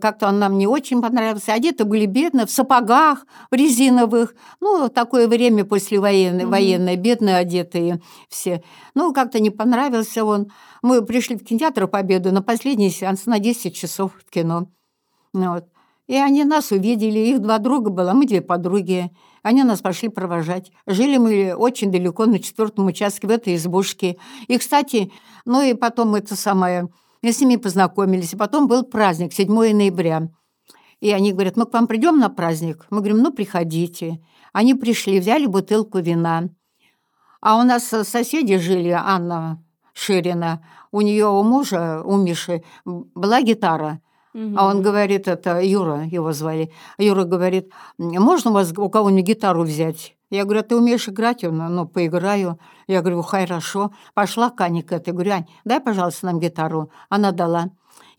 Как-то 0.00 0.28
он 0.28 0.38
нам 0.38 0.58
не 0.58 0.66
очень 0.66 1.00
понравился. 1.02 1.52
Одеты 1.52 1.84
были 1.84 2.06
бедно, 2.06 2.46
в 2.46 2.50
сапогах, 2.50 3.26
в 3.50 3.54
резиновых. 3.54 4.34
Ну, 4.60 4.88
такое 4.88 5.28
время 5.28 5.64
послевоенное, 5.64 6.44
Мгм. 6.44 6.50
военное, 6.50 6.96
бедные 6.96 7.36
одетые 7.36 8.00
все. 8.28 8.62
Ну, 8.94 9.12
как-то 9.12 9.40
не 9.40 9.50
понравился 9.50 10.24
он. 10.24 10.48
Мы 10.82 11.02
пришли 11.02 11.36
в 11.36 11.44
кинотеатр 11.44 11.86
«Победу» 11.86 12.32
на 12.32 12.42
последний 12.42 12.90
сеанс 12.90 13.26
на 13.26 13.38
10 13.38 13.74
часов 13.74 14.12
в 14.24 14.30
кино. 14.30 14.68
Вот. 15.32 15.64
И 16.08 16.16
они 16.16 16.44
нас 16.44 16.72
увидели, 16.72 17.18
их 17.18 17.40
два 17.40 17.58
друга 17.58 17.90
было, 17.90 18.12
мы 18.12 18.26
две 18.26 18.40
подруги. 18.42 19.10
Они 19.42 19.64
нас 19.64 19.80
пошли 19.80 20.08
провожать. 20.08 20.70
Жили 20.86 21.16
мы 21.18 21.54
очень 21.54 21.90
далеко, 21.90 22.26
на 22.26 22.38
четвертом 22.38 22.86
участке, 22.86 23.26
в 23.26 23.30
этой 23.30 23.56
избушке. 23.56 24.16
И, 24.46 24.56
кстати, 24.56 25.10
ну 25.44 25.62
и 25.62 25.74
потом 25.74 26.14
это 26.14 26.36
самое, 26.36 26.88
мы 27.22 27.32
с 27.32 27.40
ними 27.40 27.56
познакомились. 27.56 28.32
И 28.34 28.36
потом 28.36 28.68
был 28.68 28.84
праздник, 28.84 29.32
7 29.32 29.52
ноября. 29.52 30.28
И 31.00 31.10
они 31.10 31.32
говорят, 31.32 31.56
мы 31.56 31.66
к 31.66 31.72
вам 31.72 31.88
придем 31.88 32.20
на 32.20 32.28
праздник? 32.28 32.86
Мы 32.90 32.98
говорим, 32.98 33.18
ну, 33.18 33.32
приходите. 33.32 34.20
Они 34.52 34.74
пришли, 34.74 35.18
взяли 35.18 35.46
бутылку 35.46 35.98
вина. 35.98 36.48
А 37.40 37.58
у 37.58 37.64
нас 37.64 37.88
соседи 37.88 38.56
жили, 38.58 38.90
Анна 38.90 39.60
Ширина. 39.94 40.62
У 40.92 41.00
нее 41.00 41.26
у 41.26 41.42
мужа, 41.42 42.02
у 42.04 42.16
Миши, 42.16 42.62
была 42.84 43.42
гитара. 43.42 44.00
А 44.34 44.66
он 44.66 44.82
говорит, 44.82 45.28
это 45.28 45.60
Юра, 45.60 46.04
его 46.04 46.32
звали. 46.32 46.72
Юра 46.96 47.24
говорит, 47.24 47.70
«М, 47.98 48.08
можно 48.22 48.50
у 48.50 48.54
вас 48.54 48.72
у 48.76 48.88
кого-нибудь 48.88 49.26
гитару 49.26 49.62
взять? 49.62 50.16
Я 50.30 50.44
говорю, 50.44 50.60
а 50.60 50.62
ты 50.62 50.76
умеешь 50.76 51.08
играть? 51.08 51.44
Он, 51.44 51.58
ну, 51.58 51.86
поиграю. 51.86 52.58
Я 52.86 53.02
говорю, 53.02 53.20
хорошо. 53.20 53.92
Пошла 54.14 54.48
к 54.48 54.58
Ане 54.62 54.82
к 54.82 54.90
этой. 54.92 55.12
Говорю, 55.12 55.32
Ань, 55.32 55.46
дай, 55.64 55.78
пожалуйста, 55.80 56.26
нам 56.26 56.40
гитару. 56.40 56.90
Она 57.10 57.32
дала. 57.32 57.70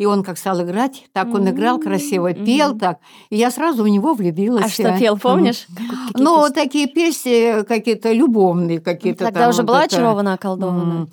И 0.04 0.06
он 0.06 0.22
как 0.22 0.38
стал 0.38 0.62
играть, 0.64 1.06
так 1.14 1.34
он 1.34 1.50
играл 1.50 1.80
красиво, 1.80 2.34
М, 2.34 2.46
пел 2.46 2.78
так. 2.78 2.98
И 3.30 3.38
я 3.38 3.50
сразу 3.52 3.84
в 3.84 3.88
него 3.88 4.14
влюбилась. 4.16 4.66
А 4.66 4.68
что 4.68 5.00
пел, 5.00 5.18
помнишь? 5.18 5.66
Ну, 6.14 6.42
песни? 6.42 6.54
такие 6.54 6.88
песни 6.88 7.64
какие-то 7.64 8.12
любовные 8.12 8.82
какие-то. 8.82 9.24
Тогда 9.24 9.48
уже 9.48 9.64
была 9.64 9.84
очарована, 9.84 10.34
околдована? 10.34 11.08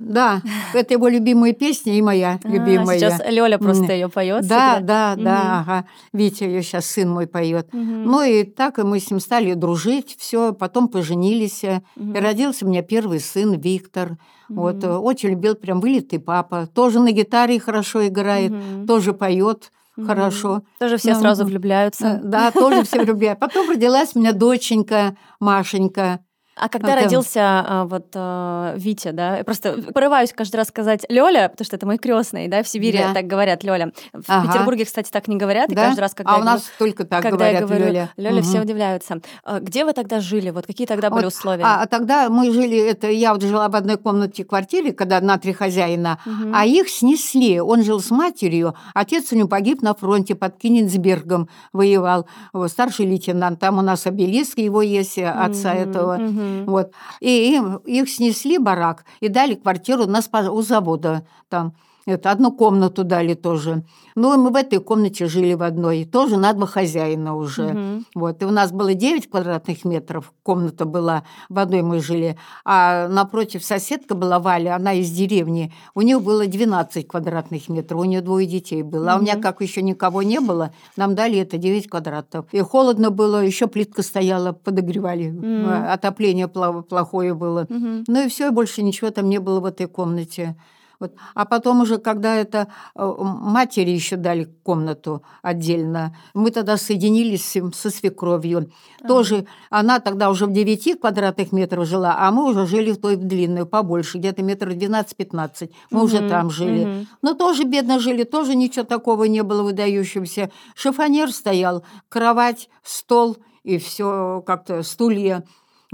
Да, 0.00 0.42
это 0.74 0.94
его 0.94 1.06
любимая 1.06 1.52
песня 1.52 1.96
и 1.96 2.02
моя 2.02 2.40
А, 2.42 2.48
любимая. 2.48 2.98
Сейчас 2.98 3.22
Лёля 3.24 3.56
просто 3.58 3.92
ее 3.92 4.08
поет. 4.08 4.48
Да, 4.48 4.80
да, 4.80 5.14
да, 5.16 5.60
ага. 5.60 5.84
Витя 6.12 6.42
ее 6.42 6.64
сейчас 6.64 6.86
сын 6.86 7.08
мой 7.08 7.28
поет. 7.28 7.68
Ну 7.72 8.20
и 8.20 8.42
так 8.42 8.78
мы 8.78 8.98
с 8.98 9.12
ним 9.12 9.20
стали 9.20 9.54
дружить, 9.54 10.16
все, 10.18 10.52
потом 10.52 10.88
поженились. 10.88 11.62
И 11.62 12.18
родился 12.18 12.66
у 12.66 12.68
меня 12.68 12.82
первый 12.82 13.20
сын 13.20 13.52
Виктор. 13.60 14.16
Вот 14.48 14.76
Мгм. 14.76 14.86
э, 14.86 14.96
очень 14.98 15.30
любил, 15.30 15.54
прям 15.54 15.80
вылитый 15.80 16.18
папа. 16.18 16.66
Тоже 16.66 17.00
на 17.00 17.12
гитаре 17.12 17.58
хорошо 17.58 18.06
играет, 18.06 18.52
Мгм. 18.52 18.86
тоже 18.86 19.12
поет 19.12 19.70
Мгм. 19.96 20.06
хорошо. 20.06 20.62
Тоже 20.78 20.96
все 20.96 21.14
Ну, 21.14 21.20
сразу 21.20 21.44
влюбляются. 21.44 22.06
Э, 22.06 22.20
Да, 22.22 22.50
тоже 22.50 22.82
все 22.84 23.02
любят. 23.04 23.38
Потом 23.38 23.70
родилась 23.70 24.10
у 24.14 24.18
меня 24.20 24.32
доченька 24.32 25.16
Машенька. 25.40 26.20
А 26.56 26.68
когда 26.68 26.92
Это- 26.92 27.04
родился 27.04 27.40
а, 27.42 27.84
вот 27.84 28.06
а, 28.14 28.74
Витя, 28.76 29.10
да, 29.10 29.38
я 29.38 29.44
просто 29.44 29.72
порываюсь 29.92 30.32
каждый 30.32 30.56
раз 30.56 30.68
сказать 30.68 31.04
Лёля, 31.08 31.48
потому 31.48 31.64
что 31.66 31.76
это 31.76 31.86
мой 31.86 31.98
крестный, 31.98 32.46
да, 32.48 32.62
в 32.62 32.68
Сибири 32.68 32.98
Да. 32.98 33.12
так 33.12 33.26
говорят 33.26 33.64
Лёля. 33.64 33.92
В 34.12 34.24
Ага. 34.28 34.48
Петербурге, 34.48 34.84
кстати, 34.84 35.10
так 35.10 35.26
не 35.28 35.36
говорят, 35.36 35.70
и 35.70 35.74
Да? 35.74 35.86
каждый 35.86 36.00
раз, 36.00 36.14
когда 36.14 36.32
а 36.32 36.36
я 36.36 36.40
у 36.42 36.44
нас 36.44 36.62
только 36.78 37.04
так 37.04 37.22
когда 37.22 37.48
я 37.48 37.60
говорят, 37.60 37.68
говорю 37.68 37.86
Лёля. 37.92 38.10
Лёля, 38.16 38.42
все 38.42 38.52
Мгм. 38.58 38.62
удивляются. 38.62 39.20
А 39.44 39.60
Где 39.60 39.84
вы 39.84 39.92
тогда 39.94 40.20
жили? 40.20 40.50
Вот 40.50 40.66
какие 40.66 40.86
тогда 40.86 41.10
были 41.10 41.24
Вот, 41.24 41.32
условия? 41.32 41.64
А, 41.64 41.82
а 41.82 41.86
тогда 41.86 42.28
мы 42.28 42.52
жили, 42.52 42.78
это 42.78 43.08
я 43.10 43.32
вот 43.32 43.42
жила 43.42 43.68
в 43.68 43.74
одной 43.74 43.96
комнате 43.98 44.44
квартире, 44.44 44.92
когда 44.92 45.20
на 45.20 45.38
три 45.38 45.52
хозяина, 45.52 46.18
Мгм. 46.24 46.52
а 46.54 46.64
их 46.66 46.88
снесли. 46.88 47.60
Он 47.60 47.82
жил 47.82 48.00
с 48.00 48.10
матерью, 48.10 48.74
отец 48.94 49.32
у 49.32 49.36
него 49.36 49.48
погиб 49.48 49.82
на 49.82 49.94
фронте 49.94 50.34
под 50.34 50.56
Кенигсбергом, 50.58 51.48
воевал, 51.72 52.26
Вот, 52.52 52.70
старший 52.70 53.06
лейтенант. 53.06 53.58
Там 53.58 53.78
у 53.78 53.82
нас 53.82 54.06
обелиск 54.06 54.58
его 54.58 54.82
есть, 54.82 55.18
э, 55.18 55.28
отца 55.28 55.74
Мгм, 55.74 55.90
этого. 55.90 56.18
Мгм. 56.44 56.66
Вот. 56.66 56.92
И 57.20 57.54
им, 57.54 57.76
их 57.76 58.08
снесли 58.10 58.58
барак 58.58 59.04
и 59.20 59.28
дали 59.28 59.54
квартиру 59.54 60.06
на 60.06 60.18
спа- 60.18 60.48
у 60.48 60.62
завода 60.62 61.26
там. 61.48 61.74
Это, 62.06 62.30
одну 62.30 62.52
комнату 62.52 63.02
дали 63.02 63.34
тоже. 63.34 63.82
Ну, 64.14 64.34
и 64.34 64.36
мы 64.36 64.50
в 64.50 64.56
этой 64.56 64.78
комнате 64.78 65.26
жили 65.26 65.54
в 65.54 65.62
одной, 65.62 66.04
тоже 66.04 66.36
на 66.36 66.52
два 66.52 66.66
хозяина 66.66 67.34
уже. 67.34 67.72
Мгм. 67.72 68.06
Вот, 68.14 68.42
и 68.42 68.44
у 68.44 68.50
нас 68.50 68.72
было 68.72 68.94
9 68.94 69.30
квадратных 69.30 69.84
метров, 69.84 70.32
комната 70.42 70.84
была, 70.84 71.24
в 71.48 71.58
одной 71.58 71.82
мы 71.82 72.00
жили, 72.00 72.36
а 72.64 73.08
напротив 73.08 73.64
соседка 73.64 74.14
была 74.14 74.38
Валя, 74.38 74.76
она 74.76 74.92
из 74.92 75.10
деревни, 75.10 75.72
у 75.94 76.02
нее 76.02 76.20
было 76.20 76.46
12 76.46 77.08
квадратных 77.08 77.68
метров, 77.70 78.00
у 78.00 78.04
нее 78.04 78.20
двое 78.20 78.46
детей 78.46 78.82
было, 78.82 79.14
а 79.14 79.16
у 79.16 79.22
меня, 79.22 79.36
как 79.36 79.62
еще 79.62 79.80
никого 79.80 80.22
не 80.22 80.40
было, 80.40 80.72
нам 80.96 81.14
дали 81.14 81.38
это 81.38 81.56
9 81.56 81.88
квадратов. 81.88 82.44
И 82.52 82.60
холодно 82.60 83.10
было, 83.10 83.42
еще 83.42 83.66
плитка 83.66 84.02
стояла, 84.02 84.52
подогревали, 84.52 85.34
э, 85.42 85.92
отопление 85.92 86.48
плохое 86.48 87.34
было. 87.34 87.66
Мгм. 87.68 88.04
Ну 88.06 88.26
и 88.26 88.28
все, 88.28 88.50
больше 88.50 88.82
ничего 88.82 89.10
там 89.10 89.28
не 89.28 89.38
было 89.38 89.60
в 89.60 89.64
этой 89.64 89.86
комнате. 89.86 90.54
Вот. 91.00 91.14
А 91.34 91.44
потом 91.44 91.80
уже, 91.80 91.98
когда 91.98 92.34
это 92.36 92.68
э, 92.94 93.14
матери 93.18 93.90
еще 93.90 94.16
дали 94.16 94.44
комнату 94.62 95.22
отдельно, 95.42 96.16
мы 96.34 96.50
тогда 96.50 96.76
соединились 96.76 97.56
со 97.74 97.90
свекровью. 97.90 98.70
Тоже 99.06 99.46
она 99.70 100.00
тогда 100.00 100.30
уже 100.30 100.46
в 100.46 100.52
9 100.52 101.00
квадратных 101.00 101.52
метров 101.52 101.86
жила, 101.86 102.16
а 102.18 102.30
мы 102.30 102.48
уже 102.48 102.66
жили 102.66 102.92
в 102.92 103.00
той 103.00 103.16
длинной, 103.16 103.66
побольше, 103.66 104.18
где-то 104.18 104.42
метров 104.42 104.74
12-15. 104.74 105.70
Мы 105.90 106.02
уже 106.02 106.28
там 106.28 106.50
жили. 106.50 107.06
Но 107.22 107.34
тоже 107.34 107.64
бедно 107.64 107.98
жили, 107.98 108.24
тоже 108.24 108.54
ничего 108.54 108.84
такого 108.84 109.24
не 109.24 109.42
было 109.42 109.62
выдающегося. 109.62 110.50
Шифонер 110.74 111.32
стоял, 111.32 111.84
кровать, 112.08 112.68
стол 112.82 113.36
и 113.62 113.78
все 113.78 114.42
как-то 114.46 114.82
стулья. 114.82 115.44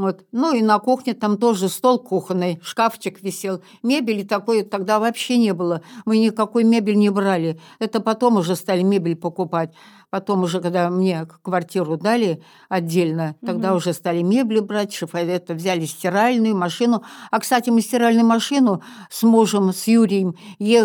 Вот. 0.00 0.24
Ну 0.32 0.54
и 0.54 0.62
на 0.62 0.78
кухне 0.78 1.12
там 1.12 1.36
тоже 1.36 1.68
стол 1.68 1.98
кухонный, 1.98 2.58
шкафчик 2.62 3.22
висел. 3.22 3.62
Мебели 3.82 4.22
такой 4.22 4.62
тогда 4.62 4.98
вообще 4.98 5.36
не 5.36 5.52
было. 5.52 5.82
Мы 6.06 6.16
никакой 6.16 6.64
мебель 6.64 6.96
не 6.96 7.10
брали. 7.10 7.60
Это 7.80 8.00
потом 8.00 8.36
уже 8.38 8.56
стали 8.56 8.80
мебель 8.82 9.14
покупать. 9.14 9.74
Потом 10.08 10.42
уже, 10.42 10.60
когда 10.62 10.88
мне 10.88 11.26
квартиру 11.42 11.98
дали 11.98 12.42
отдельно, 12.70 13.36
тогда 13.44 13.68
Мгм. 13.68 13.76
уже 13.76 13.92
стали 13.92 14.22
мебли 14.22 14.60
брать, 14.60 14.94
шиф- 14.94 15.14
это 15.14 15.52
взяли 15.52 15.84
стиральную 15.84 16.56
машину. 16.56 17.04
А, 17.30 17.38
кстати, 17.38 17.68
мы 17.68 17.82
стиральную 17.82 18.26
машину 18.26 18.82
с 19.10 19.22
мужем, 19.22 19.70
с 19.74 19.86
Юрием, 19.86 20.34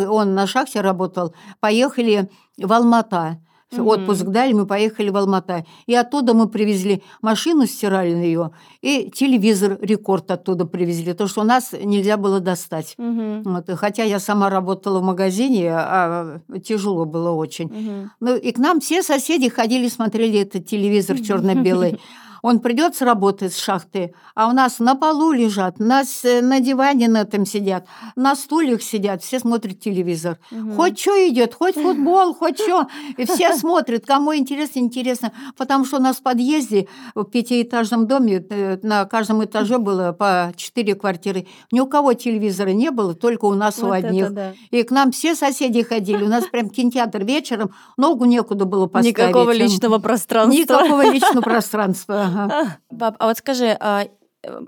он 0.09 0.35
на 0.35 0.45
шахте 0.45 0.81
работал, 0.81 1.33
поехали 1.61 2.29
в 2.57 2.71
Алмата. 2.73 3.39
Мгм. 3.71 3.87
Отпуск 3.87 4.25
дали, 4.25 4.53
мы 4.53 4.65
поехали 4.65 5.09
в 5.09 5.17
Алмата. 5.17 5.65
И 5.87 5.95
оттуда 5.95 6.33
мы 6.33 6.47
привезли 6.47 7.01
машину 7.21 7.65
стиральную 7.65 8.51
и 8.81 9.11
телевизор 9.11 9.77
рекорд 9.81 10.31
оттуда 10.31 10.65
привезли, 10.65 11.13
то, 11.13 11.27
что 11.27 11.41
у 11.41 11.43
нас 11.43 11.73
нельзя 11.73 12.17
было 12.17 12.39
достать. 12.39 12.95
Мгм. 12.97 13.43
Вот, 13.43 13.69
хотя 13.77 14.03
я 14.03 14.19
сама 14.19 14.49
работала 14.49 14.99
в 14.99 15.03
магазине, 15.03 15.71
а 15.71 16.39
тяжело 16.63 17.05
было 17.05 17.31
очень. 17.31 17.67
Мгм. 17.67 18.11
Ну 18.19 18.35
и 18.35 18.51
к 18.51 18.57
нам 18.57 18.79
все 18.79 19.01
соседи 19.01 19.49
ходили, 19.49 19.87
смотрели 19.87 20.39
этот 20.39 20.65
телевизор 20.67 21.19
черно-белый. 21.21 21.99
Он 22.45 22.59
придет 22.59 22.95
с 22.95 23.01
работы, 23.01 23.49
с 23.49 23.57
шахты, 23.57 24.13
а 24.35 24.47
у 24.47 24.51
нас 24.51 24.77
на 24.77 24.93
полу 24.93 25.31
лежат, 25.31 25.79
на, 25.79 26.03
с- 26.05 26.41
на 26.41 26.59
диване 26.59 27.07
на 27.07 27.21
этом 27.21 27.43
сидят, 27.43 27.87
на 28.15 28.35
стульях 28.35 28.83
сидят, 28.83 29.23
все 29.23 29.39
смотрят 29.39 29.79
телевизор. 29.79 30.37
Мгм. 30.51 30.75
Хоть 30.75 30.99
что 30.99 31.11
идет, 31.27 31.55
хоть 31.55 31.73
футбол, 31.73 32.35
хоть 32.35 32.59
что. 32.59 32.85
И 33.17 33.25
все 33.25 33.55
смотрят, 33.57 34.05
кому 34.05 34.35
интересно, 34.35 34.77
интересно. 34.77 35.31
Потому 35.57 35.85
что 35.85 35.97
у 35.97 35.99
нас 35.99 36.17
в 36.17 36.21
подъезде, 36.21 36.87
в 37.15 37.23
пятиэтажном 37.23 38.05
доме, 38.05 38.45
э, 38.47 38.77
на 38.83 39.05
каждом 39.05 39.43
этаже 39.43 39.79
было 39.79 40.11
по 40.11 40.53
четыре 40.55 40.93
квартиры. 40.93 41.47
Ни 41.71 41.79
у 41.79 41.87
кого 41.87 42.13
телевизора 42.13 42.69
не 42.73 42.91
было, 42.91 43.15
только 43.15 43.45
у 43.45 43.55
нас 43.55 43.79
у 43.79 43.87
Вот 43.87 43.95
это 43.95 44.07
одних. 44.09 44.31
да. 44.33 44.53
И 44.69 44.83
к 44.83 44.91
нам 44.91 45.11
все 45.11 45.33
соседи 45.33 45.81
ходили. 45.81 46.23
У 46.23 46.29
нас 46.29 46.45
прям 46.45 46.69
кинотеатр 46.69 47.23
вечером, 47.23 47.71
ногу 47.97 48.25
некуда 48.25 48.65
было 48.65 48.85
поставить. 48.85 49.17
Никакого 49.17 49.51
личного 49.51 49.97
пространства. 49.97 50.59
Никакого 50.61 51.11
личного 51.11 51.41
пространства. 51.55 52.34
Ага. 52.35 52.77
Баб, 52.91 53.15
а 53.19 53.27
вот 53.27 53.37
скажи, 53.37 53.75
а, 53.79 54.05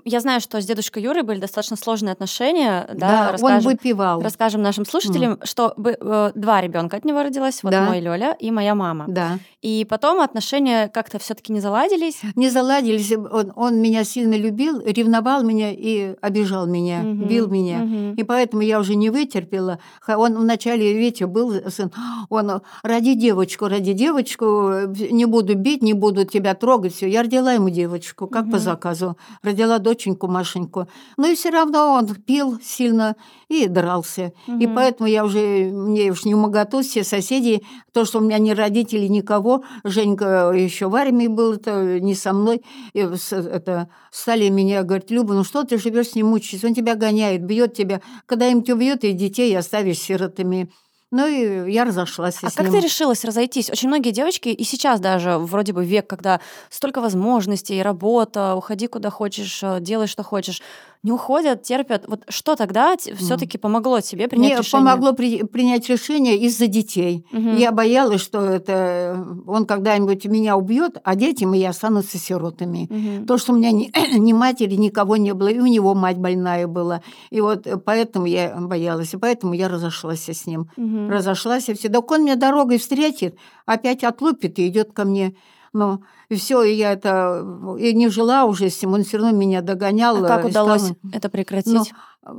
я 0.04 0.20
знаю, 0.20 0.40
что 0.40 0.60
с 0.60 0.64
дедушкой 0.66 1.02
Юрой 1.02 1.22
были 1.22 1.38
достаточно 1.40 1.76
сложные 1.76 2.12
отношения, 2.12 2.88
да, 2.94 3.36
Да, 3.36 3.46
он 3.46 3.58
выпивал. 3.60 4.20
расскажем 4.22 4.62
нашим 4.62 4.84
слушателям, 4.86 5.38
что 5.44 5.74
бы- 5.76 5.96
э, 6.00 6.32
два 6.34 6.60
ребенка 6.60 6.96
от 6.96 7.04
него 7.04 7.22
родилось, 7.22 7.62
вот 7.62 7.70
Да. 7.72 7.82
мой 7.82 8.00
Лёля 8.00 8.36
и 8.38 8.50
моя 8.50 8.74
мама. 8.74 9.04
Да. 9.08 9.38
И 9.60 9.84
потом 9.88 10.20
отношения 10.20 10.88
как-то 10.88 11.18
все 11.18 11.34
таки 11.34 11.52
не 11.52 11.60
заладились. 11.60 12.20
Не 12.36 12.48
заладились. 12.48 13.12
Он, 13.12 13.52
он 13.56 13.76
меня 13.82 14.04
сильно 14.04 14.34
любил, 14.34 14.80
ревновал 14.80 15.42
меня 15.42 15.72
и 15.72 16.14
обижал 16.20 16.66
меня, 16.66 16.98
Мгм, 17.00 17.26
бил 17.28 17.48
меня. 17.48 17.78
мгм. 17.78 18.14
И 18.14 18.22
поэтому 18.22 18.62
я 18.62 18.78
уже 18.78 18.94
не 18.94 19.10
вытерпела. 19.10 19.78
Он 20.06 20.36
вначале, 20.38 20.94
Витя 20.94 21.24
был 21.24 21.52
сын, 21.70 21.90
он 22.28 22.60
ради 22.82 23.14
девочку, 23.14 23.66
ради 23.68 23.92
девочку, 23.92 24.44
э, 24.70 24.86
не 25.10 25.24
буду 25.24 25.54
бить, 25.56 25.82
не 25.82 25.92
буду 25.92 26.24
тебя 26.24 26.54
трогать. 26.54 26.94
Все. 26.94 27.08
Я 27.08 27.22
родила 27.22 27.52
ему 27.52 27.68
девочку, 27.68 28.26
как 28.28 28.44
по 28.44 28.56
Мгм. 28.56 28.58
заказу. 28.60 29.16
Родила 29.42 29.67
доченьку 29.78 30.26
Машеньку. 30.26 30.88
Но 31.18 31.26
и 31.26 31.34
все 31.34 31.50
равно 31.50 31.92
он 31.92 32.06
пил 32.14 32.58
сильно 32.62 33.14
и 33.48 33.68
дрался. 33.68 34.32
И 34.46 34.66
Мгм. 34.66 34.74
поэтому 34.74 35.08
я 35.10 35.22
уже, 35.22 35.70
мне 35.70 36.10
уж 36.10 36.24
не 36.24 36.34
моготу, 36.34 36.80
все 36.80 37.04
соседи, 37.04 37.62
то, 37.92 38.06
что 38.06 38.18
у 38.18 38.22
меня 38.22 38.38
ни 38.38 38.52
родителей, 38.52 39.10
никого. 39.10 39.64
Женька 39.84 40.52
еще 40.54 40.88
в 40.88 40.94
армии 40.94 41.26
был, 41.26 41.52
это 41.54 42.00
не 42.00 42.14
со 42.14 42.32
мной. 42.32 42.62
И 42.94 43.00
это, 43.00 43.88
стали 44.10 44.48
меня 44.48 44.82
говорить, 44.82 45.10
Люба, 45.10 45.34
ну 45.34 45.44
что 45.44 45.64
ты 45.64 45.76
живешь 45.76 46.08
с 46.08 46.14
ним 46.14 46.28
мучаешься? 46.28 46.66
Он 46.66 46.74
тебя 46.74 46.94
гоняет, 46.94 47.44
бьет 47.44 47.74
тебя. 47.74 48.00
Когда 48.24 48.48
им 48.48 48.62
тебя 48.62 48.76
убьет, 48.76 49.04
и 49.04 49.12
детей 49.12 49.56
оставишь 49.58 49.98
сиротами. 49.98 50.70
Ну 51.10 51.26
и 51.26 51.72
я 51.72 51.84
разошлась 51.84 52.38
А 52.42 52.50
с 52.50 52.54
как 52.54 52.66
ним. 52.66 52.74
ты 52.74 52.80
решилась 52.80 53.24
разойтись? 53.24 53.70
Очень 53.70 53.88
многие 53.88 54.10
девочки, 54.10 54.50
и 54.50 54.64
сейчас 54.64 55.00
даже 55.00 55.38
вроде 55.38 55.72
бы 55.72 55.82
век, 55.84 56.06
когда 56.06 56.40
столько 56.68 57.00
возможностей, 57.00 57.82
работа, 57.82 58.54
уходи 58.54 58.88
куда 58.88 59.08
хочешь, 59.08 59.60
э, 59.62 59.78
делай 59.80 60.06
что 60.06 60.22
хочешь, 60.22 60.60
не 61.02 61.12
уходят, 61.12 61.62
терпят. 61.62 62.04
Вот 62.08 62.24
что 62.28 62.56
тогда 62.56 62.96
все-таки 62.96 63.56
помогло 63.58 64.00
тебе 64.00 64.26
принять 64.28 64.52
Мне 64.52 64.58
решение? 64.58 64.86
помогло 64.86 65.12
при- 65.12 65.44
принять 65.44 65.88
решение 65.88 66.36
из-за 66.38 66.66
детей. 66.66 67.24
Мгм. 67.32 67.56
Я 67.56 67.70
боялась, 67.72 68.20
что 68.20 68.40
это 68.40 69.24
он 69.46 69.64
когда-нибудь 69.66 70.24
меня 70.26 70.56
убьет, 70.56 70.98
а 71.04 71.14
дети 71.14 71.44
мои 71.44 71.62
останутся 71.64 72.18
сиротами. 72.18 72.86
Мгм. 72.90 73.26
То, 73.26 73.38
что 73.38 73.52
у 73.52 73.56
меня 73.56 73.70
ни, 73.70 73.90
ни 74.18 74.32
матери, 74.32 74.74
никого 74.74 75.16
не 75.16 75.34
было, 75.34 75.48
и 75.48 75.58
у 75.60 75.66
него 75.66 75.94
мать 75.94 76.18
больная 76.18 76.66
была. 76.66 77.02
И 77.30 77.40
вот 77.40 77.66
э, 77.66 77.76
поэтому 77.76 78.26
я 78.26 78.56
боялась, 78.58 79.14
и 79.14 79.16
поэтому 79.16 79.54
я 79.54 79.68
разошлась 79.68 80.28
с 80.28 80.46
ним. 80.46 80.68
Мгм. 80.76 81.10
Разошлась 81.10 81.68
и 81.68 81.74
все. 81.74 81.88
Так 81.88 82.10
он 82.10 82.24
меня 82.24 82.34
дорогой 82.36 82.78
встретит, 82.78 83.36
опять 83.66 84.02
отлупит 84.04 84.58
и 84.58 84.66
идет 84.68 84.92
ко 84.92 85.04
мне. 85.04 85.34
Ну, 85.78 86.02
и 86.28 86.34
все, 86.34 86.62
и 86.62 86.74
я 86.74 86.92
это 86.92 87.44
и 87.78 87.94
не 87.94 88.08
жила 88.08 88.44
уже 88.44 88.68
с 88.68 88.82
ним, 88.82 88.94
он 88.94 89.04
все 89.04 89.18
равно 89.18 89.32
меня 89.32 89.62
догонял. 89.62 90.24
А 90.24 90.28
как 90.28 90.44
э, 90.44 90.48
удалось 90.48 90.82
стал- 90.82 90.96
это 91.12 91.28
Ну, 91.28 91.30
прекратить? 91.30 91.92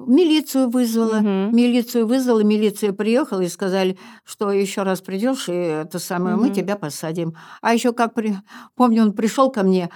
милицию 0.08 0.70
вызвала. 0.70 1.20
Мгм. 1.20 1.56
Милицию 1.56 2.06
вызвала, 2.06 2.42
милиция 2.42 2.92
приехала 2.94 3.42
и 3.42 3.48
сказали, 3.48 3.98
что 4.26 4.52
еще 4.52 4.84
раз 4.84 5.02
придешь, 5.02 5.48
и 5.50 5.54
это 5.54 6.00
самое, 6.00 6.36
мы 6.36 6.48
Мгм. 6.48 6.54
тебя 6.54 6.76
посадим. 6.76 7.34
А 7.62 7.74
еще 7.74 7.94
как 7.94 8.14
при... 8.14 8.36
помню, 8.76 9.04
он 9.04 9.14
пришел 9.14 9.50
ко 9.52 9.64
мне, 9.64 9.90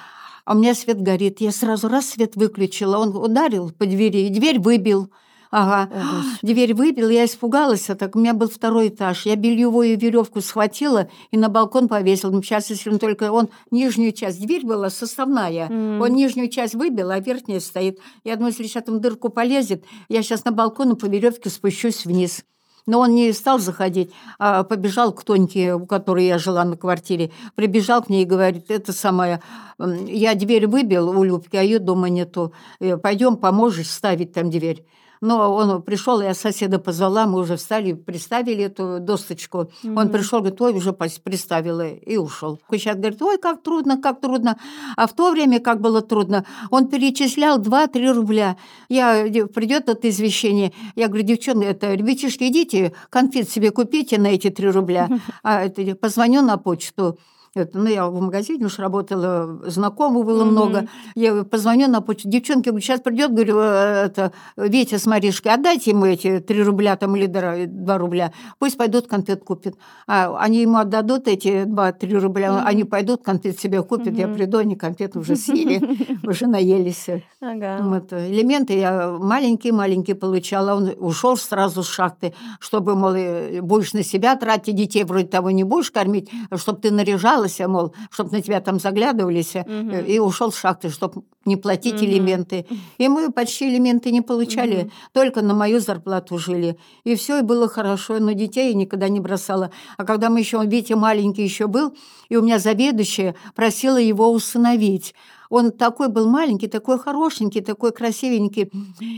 а 0.46 0.56
у 0.56 0.58
меня 0.58 0.74
свет 0.74 1.02
горит. 1.02 1.42
Я 1.42 1.52
сразу 1.52 1.88
раз 1.90 2.10
свет 2.10 2.36
выключила. 2.36 2.98
Он 2.98 3.16
ударил 3.16 3.72
по 3.72 3.86
двери, 3.86 4.20
и 4.28 4.30
дверь 4.30 4.60
выбил. 4.60 5.10
Ага. 5.56 5.88
О. 5.94 6.02
Дверь 6.42 6.74
выбил, 6.74 7.10
я 7.10 7.26
испугалась, 7.26 7.88
а 7.92 7.96
так 7.96 8.16
у 8.16 8.20
меня 8.20 8.34
был 8.34 8.50
второй 8.50 8.88
этаж. 8.88 9.28
Я 9.28 9.36
бельевую 9.36 10.00
веревку 10.00 10.42
схватила 10.42 11.10
и 11.30 11.38
на 11.38 11.48
балкон 11.48 11.88
повесила. 11.88 12.32
Ну, 12.32 12.42
сейчас, 12.42 12.72
если 12.72 12.90
он 12.90 12.98
только 12.98 13.32
он 13.32 13.50
нижнюю 13.70 14.14
часть, 14.14 14.42
дверь 14.42 14.66
была 14.66 14.90
составная, 14.90 15.70
М. 15.70 16.02
он 16.02 16.14
нижнюю 16.16 16.50
часть 16.50 16.74
выбил, 16.74 17.12
а 17.12 17.20
верхняя 17.20 17.60
стоит. 17.60 18.00
Я 18.24 18.36
думаю, 18.36 18.50
если 18.52 18.64
сейчас 18.64 18.86
там 18.86 19.00
дырку 19.00 19.30
полезет, 19.30 19.84
я 20.10 20.24
сейчас 20.24 20.44
на 20.44 20.52
балкон 20.52 20.94
и 20.94 20.96
по 20.96 21.06
веревке 21.06 21.52
спущусь 21.52 22.04
вниз. 22.08 22.44
Но 22.88 23.00
он 23.00 23.14
не 23.14 23.32
стал 23.32 23.60
заходить, 23.60 24.12
а 24.40 24.64
побежал 24.64 25.14
к 25.14 25.24
Тоньке, 25.24 25.76
у 25.76 25.86
которой 25.86 26.26
я 26.26 26.40
жила 26.40 26.66
на 26.66 26.78
квартире. 26.78 27.30
Прибежал 27.54 28.02
к 28.02 28.10
ней 28.10 28.24
и 28.24 28.26
говорит, 28.26 28.72
это 28.72 28.92
самое, 28.92 29.40
я 29.78 30.34
дверь 30.34 30.66
выбил 30.66 31.10
у 31.10 31.24
Любки, 31.24 31.56
а 31.58 31.62
ее 31.62 31.78
дома 31.78 32.10
нету. 32.10 32.54
Э, 32.80 32.98
Пойдем, 32.98 33.38
поможешь 33.38 33.92
ставить 33.92 34.34
там 34.34 34.50
дверь. 34.50 34.84
Но 35.24 35.54
он 35.56 35.82
пришел, 35.82 36.20
я 36.20 36.34
соседа 36.34 36.80
позвала, 36.80 37.26
мы 37.26 37.40
уже 37.40 37.56
встали, 37.56 37.94
приставили 37.94 38.66
эту 38.66 39.00
досточку. 39.00 39.72
Mm-hmm. 39.82 39.98
Он 39.98 40.10
пришел, 40.10 40.40
говорит, 40.40 40.62
ой, 40.62 40.74
уже 40.74 40.92
приставила, 40.92 41.88
и 41.88 42.18
ушел. 42.18 42.60
Сейчас 42.70 42.98
говорит, 42.98 43.22
ой, 43.22 43.38
как 43.38 43.64
трудно, 43.64 44.02
как 44.02 44.20
трудно. 44.20 44.58
А 44.98 45.08
в 45.08 45.14
то 45.14 45.32
время 45.32 45.62
как 45.62 45.80
было 45.80 46.02
трудно, 46.02 46.44
он 46.72 46.90
перечислял 46.90 47.58
2-3 47.58 48.12
рубля. 48.12 48.58
Я, 48.90 49.26
придет 49.48 49.88
это 49.88 50.10
извещение, 50.10 50.74
я 50.96 51.08
говорю, 51.08 51.24
девчонки, 51.24 51.64
это, 51.64 51.94
ребятишки, 51.94 52.44
идите, 52.50 52.92
конфет 53.10 53.50
себе 53.50 53.72
купите 53.72 54.18
на 54.18 54.28
эти 54.28 54.50
3 54.50 54.72
рубля. 54.72 55.08
А 55.42 55.64
это, 55.64 55.96
позвоню 55.96 56.42
на 56.42 56.58
почту. 56.58 57.18
Это, 57.56 57.78
ну, 57.78 57.88
я 57.88 58.08
в 58.08 58.20
магазине 58.20 58.66
уж 58.66 58.80
работала, 58.80 59.62
знакомых 59.68 60.26
было 60.26 60.44
mm-hmm. 60.44 60.50
много. 60.50 60.88
Я 61.14 61.44
позвоню 61.44 61.88
на 61.88 62.02
почту. 62.02 62.28
Девчонки, 62.28 62.70
говорю, 62.70 62.82
сейчас 62.84 63.00
придет, 63.00 63.32
говорю, 63.32 63.60
э, 63.60 64.06
это, 64.08 64.32
Ветя 64.58 64.98
с 64.98 65.06
Маришкой, 65.06 65.54
отдайте 65.54 65.92
ему 65.92 66.08
эти 66.08 66.40
3 66.40 66.64
рубля 66.64 66.96
там 66.96 67.16
или 67.16 67.28
2 67.28 67.98
рубля. 68.00 68.34
Пусть 68.58 68.76
пойдут 68.76 69.06
конфет 69.06 69.44
купят. 69.44 69.76
А 70.08 70.36
они 70.40 70.62
ему 70.62 70.78
отдадут 70.78 71.28
эти 71.28 71.64
2-3 71.66 72.20
рубля, 72.20 72.48
mm-hmm. 72.48 72.64
они 72.66 72.84
пойдут 72.86 73.24
конфет 73.24 73.60
себе 73.60 73.84
купят. 73.84 74.08
Mm-hmm. 74.08 74.20
Я 74.20 74.28
приду, 74.30 74.58
они 74.58 74.76
конфеты 74.76 75.20
уже 75.20 75.36
съели, 75.36 76.28
уже 76.28 76.48
наелись. 76.48 77.06
Вот. 77.40 78.14
Элементы 78.14 78.80
я 78.80 79.12
маленькие-маленькие 79.12 80.16
получала. 80.16 80.74
Он 80.74 80.92
ушел 80.98 81.38
сразу 81.38 81.84
с 81.84 81.88
шахты, 81.88 82.34
чтобы, 82.60 82.96
мол, 82.96 83.14
будешь 83.62 83.94
на 83.94 84.02
себя 84.02 84.36
тратить 84.38 84.76
детей, 84.76 85.04
вроде 85.04 85.28
того 85.28 85.52
не 85.52 85.64
будешь 85.64 85.92
кормить, 85.92 86.32
чтобы 86.56 86.80
ты 86.80 86.90
наряжала 86.90 87.43
боялась, 87.44 87.60
мол, 87.60 87.94
чтобы 88.12 88.32
на 88.32 88.42
тебя 88.42 88.62
там 88.62 88.80
заглядывались, 88.80 89.56
угу. 89.56 89.98
и 90.08 90.20
ушел 90.20 90.52
с 90.52 90.58
шахты, 90.58 90.90
чтобы 90.90 91.24
не 91.46 91.56
платить 91.58 91.96
угу. 91.96 92.06
элементы. 92.06 92.66
И 92.98 93.08
мы 93.08 93.32
почти 93.32 93.70
элементы 93.70 94.12
не 94.12 94.22
получали, 94.22 94.84
угу. 94.84 94.92
только 95.14 95.42
на 95.42 95.54
мою 95.54 95.80
зарплату 95.80 96.38
жили. 96.38 96.78
И 97.04 97.16
все, 97.16 97.40
и 97.40 97.42
было 97.42 97.68
хорошо, 97.68 98.20
но 98.20 98.32
детей 98.32 98.70
я 98.70 98.74
никогда 98.74 99.10
не 99.10 99.20
бросала. 99.20 99.72
А 99.98 100.06
когда 100.06 100.30
мы 100.30 100.40
еще, 100.40 100.62
Витя 100.66 100.94
маленький 100.94 101.44
еще 101.44 101.68
был, 101.68 101.94
и 102.30 102.38
у 102.38 102.42
меня 102.42 102.60
заведующая 102.60 103.36
просила 103.56 103.98
его 103.98 104.32
усыновить. 104.32 105.14
Он 105.56 105.72
такой 105.72 106.08
был 106.08 106.28
маленький, 106.28 106.68
такой 106.68 106.98
хорошенький, 106.98 107.62
такой 107.62 107.92
красивенький. 107.92 108.72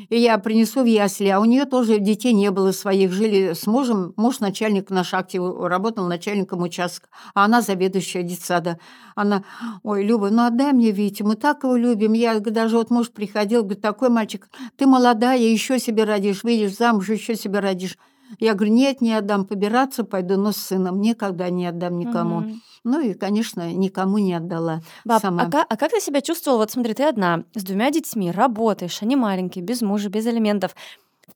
И 0.09 0.19
я 0.19 0.37
принесу 0.37 0.81
в 0.81 0.85
ясли. 0.85 1.29
А 1.29 1.39
у 1.39 1.45
нее 1.45 1.63
тоже 1.63 1.97
детей 1.99 2.33
не 2.33 2.51
было 2.51 2.73
своих. 2.73 3.13
Жили 3.13 3.53
с 3.53 3.65
мужем. 3.67 4.13
Муж 4.17 4.41
начальник 4.41 4.89
на 4.89 5.05
шахте, 5.05 5.39
работал 5.39 6.07
начальником 6.07 6.61
участка. 6.61 7.07
А 7.33 7.45
она 7.45 7.61
заведующая 7.61 8.21
детсада. 8.21 8.79
Она, 9.15 9.45
ой, 9.81 10.03
Люба, 10.03 10.29
ну 10.29 10.43
отдай 10.43 10.73
мне 10.73 10.91
Витю, 10.91 11.25
мы 11.25 11.35
так 11.37 11.63
его 11.63 11.77
любим. 11.77 12.11
Я 12.11 12.41
даже 12.41 12.75
вот 12.75 12.89
муж 12.89 13.11
приходил, 13.11 13.61
говорит, 13.61 13.81
такой 13.81 14.09
мальчик, 14.09 14.49
ты 14.75 14.87
молодая, 14.87 15.39
еще 15.39 15.79
себе 15.79 16.03
родишь, 16.03 16.43
видишь, 16.43 16.75
замуж 16.75 17.07
еще 17.07 17.35
себе 17.35 17.59
родишь. 17.59 17.97
Я 18.39 18.53
говорю, 18.53 18.73
нет, 18.73 19.01
не 19.01 19.13
отдам, 19.13 19.45
побираться 19.45 20.03
пойду, 20.03 20.37
но 20.37 20.51
с 20.51 20.57
сыном 20.57 21.01
никогда 21.01 21.49
не 21.49 21.67
отдам 21.67 21.97
никому. 21.97 22.37
Угу. 22.37 22.49
Ну 22.83 22.99
и, 23.01 23.13
конечно, 23.13 23.73
никому 23.73 24.19
не 24.19 24.33
отдала 24.33 24.81
Баб, 25.05 25.21
сама. 25.21 25.43
А, 25.43 25.49
как, 25.49 25.65
а 25.69 25.75
как 25.75 25.91
ты 25.91 25.99
себя 25.99 26.21
чувствовала? 26.21 26.59
Вот 26.59 26.71
смотри, 26.71 26.93
ты 26.93 27.03
одна, 27.03 27.43
с 27.55 27.63
двумя 27.63 27.89
детьми, 27.89 28.31
работаешь, 28.31 29.01
они 29.01 29.15
маленькие, 29.15 29.63
без 29.63 29.81
мужа, 29.81 30.09
без 30.09 30.27
элементов 30.27 30.75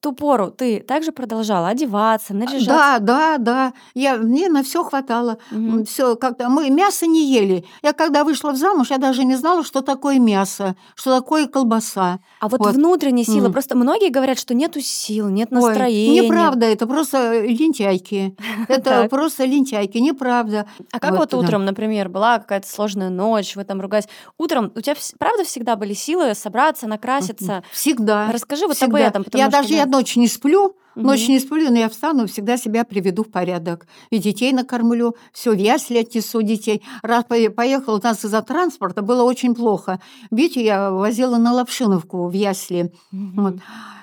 ту 0.02 0.14
пору 0.14 0.50
ты 0.50 0.80
также 0.80 1.12
продолжала 1.12 1.68
одеваться, 1.68 2.34
наряжаться? 2.34 2.66
Да, 2.68 3.00
да, 3.00 3.38
да. 3.38 3.74
Я, 3.94 4.16
мне 4.16 4.50
на 4.50 4.64
все 4.64 4.84
хватало. 4.84 5.38
Угу. 5.52 5.86
Все, 5.86 6.16
когда 6.16 6.50
мы 6.50 6.70
мясо 6.70 7.06
не 7.06 7.26
ели. 7.26 7.66
Я 7.84 7.94
когда 7.94 8.24
вышла 8.24 8.52
в 8.52 8.56
замуж, 8.56 8.92
я 8.92 8.98
даже 8.98 9.26
не 9.26 9.36
знала, 9.36 9.64
что 9.64 9.82
такое 9.82 10.20
мясо, 10.20 10.76
что 10.96 11.20
такое 11.20 11.48
колбаса. 11.48 12.20
А 12.40 12.48
вот, 12.48 12.60
вот. 12.60 12.76
внутренние 12.76 13.26
силы. 13.26 13.50
Mm. 13.50 13.52
Просто 13.52 13.76
многие 13.76 14.10
говорят, 14.10 14.40
что 14.40 14.54
нету 14.54 14.80
сил, 14.82 15.28
нет 15.30 15.52
настроения. 15.52 16.22
Ой, 16.22 16.28
неправда, 16.28 16.66
это 16.66 16.88
просто 16.88 17.42
лентяйки. 17.42 18.36
Это 18.68 19.08
просто 19.10 19.46
лентяйки, 19.46 19.98
неправда. 19.98 20.66
А 20.92 21.00
как 21.00 21.18
вот 21.18 21.34
утром, 21.34 21.66
например, 21.66 22.10
была 22.10 22.40
какая-то 22.40 22.68
сложная 22.70 23.10
ночь, 23.10 23.56
вы 23.56 23.64
там 23.64 23.82
ругались. 23.82 24.08
Утром 24.38 24.72
у 24.76 24.82
тебя 24.82 24.96
правда 25.18 25.44
всегда 25.44 25.76
были 25.76 25.94
силы 25.94 26.34
собраться, 26.36 26.88
накраситься? 26.88 27.64
Всегда. 27.72 28.32
Расскажи 28.32 28.68
вот 28.68 28.82
об 28.82 28.96
этом. 28.96 29.26
Я 29.34 29.50
даже 29.50 29.74
я 29.74 29.86
ночь 29.90 30.16
не 30.16 30.28
сплю, 30.28 30.76
Ночь 30.96 31.28
не 31.30 31.40
сплю, 31.40 31.70
но 31.72 31.78
я 31.78 31.90
встану, 31.90 32.28
всегда 32.28 32.58
себя 32.58 32.84
приведу 32.84 33.24
в 33.24 33.32
порядок. 33.32 33.88
И 34.10 34.18
детей 34.18 34.52
накормлю, 34.52 35.16
все 35.32 35.52
в 35.52 35.58
ясли 35.58 36.00
отнесу 36.00 36.42
детей. 36.42 36.82
Раз 37.04 37.24
поехал 37.24 37.96
у 37.96 38.02
нас 38.02 38.26
из-за 38.26 38.42
транспорта, 38.42 39.02
было 39.02 39.24
очень 39.24 39.56
плохо. 39.56 40.02
Витю 40.30 40.60
я 40.60 40.92
возила 40.92 41.38
на 41.38 41.54
Лапшиновку 41.54 42.28
в 42.28 42.34
ясли. 42.34 42.92
Вот. 43.12 43.56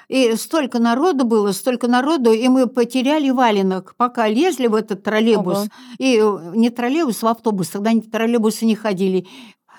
И 0.08 0.36
столько 0.36 0.78
народу 0.78 1.24
было, 1.24 1.50
столько 1.50 1.88
народу, 1.88 2.32
и 2.32 2.46
мы 2.48 2.68
потеряли 2.68 3.30
валенок, 3.30 3.94
пока 3.96 4.28
лезли 4.28 4.68
в 4.68 4.74
этот 4.74 5.02
троллейбус. 5.02 5.58
Ого. 5.58 5.66
И 5.98 6.20
э, 6.22 6.52
не 6.54 6.70
троллейбус, 6.70 7.22
в 7.22 7.26
автобус, 7.26 7.70
тогда 7.70 7.90
троллейбусы 8.12 8.66
не 8.66 8.76
ходили 8.76 9.26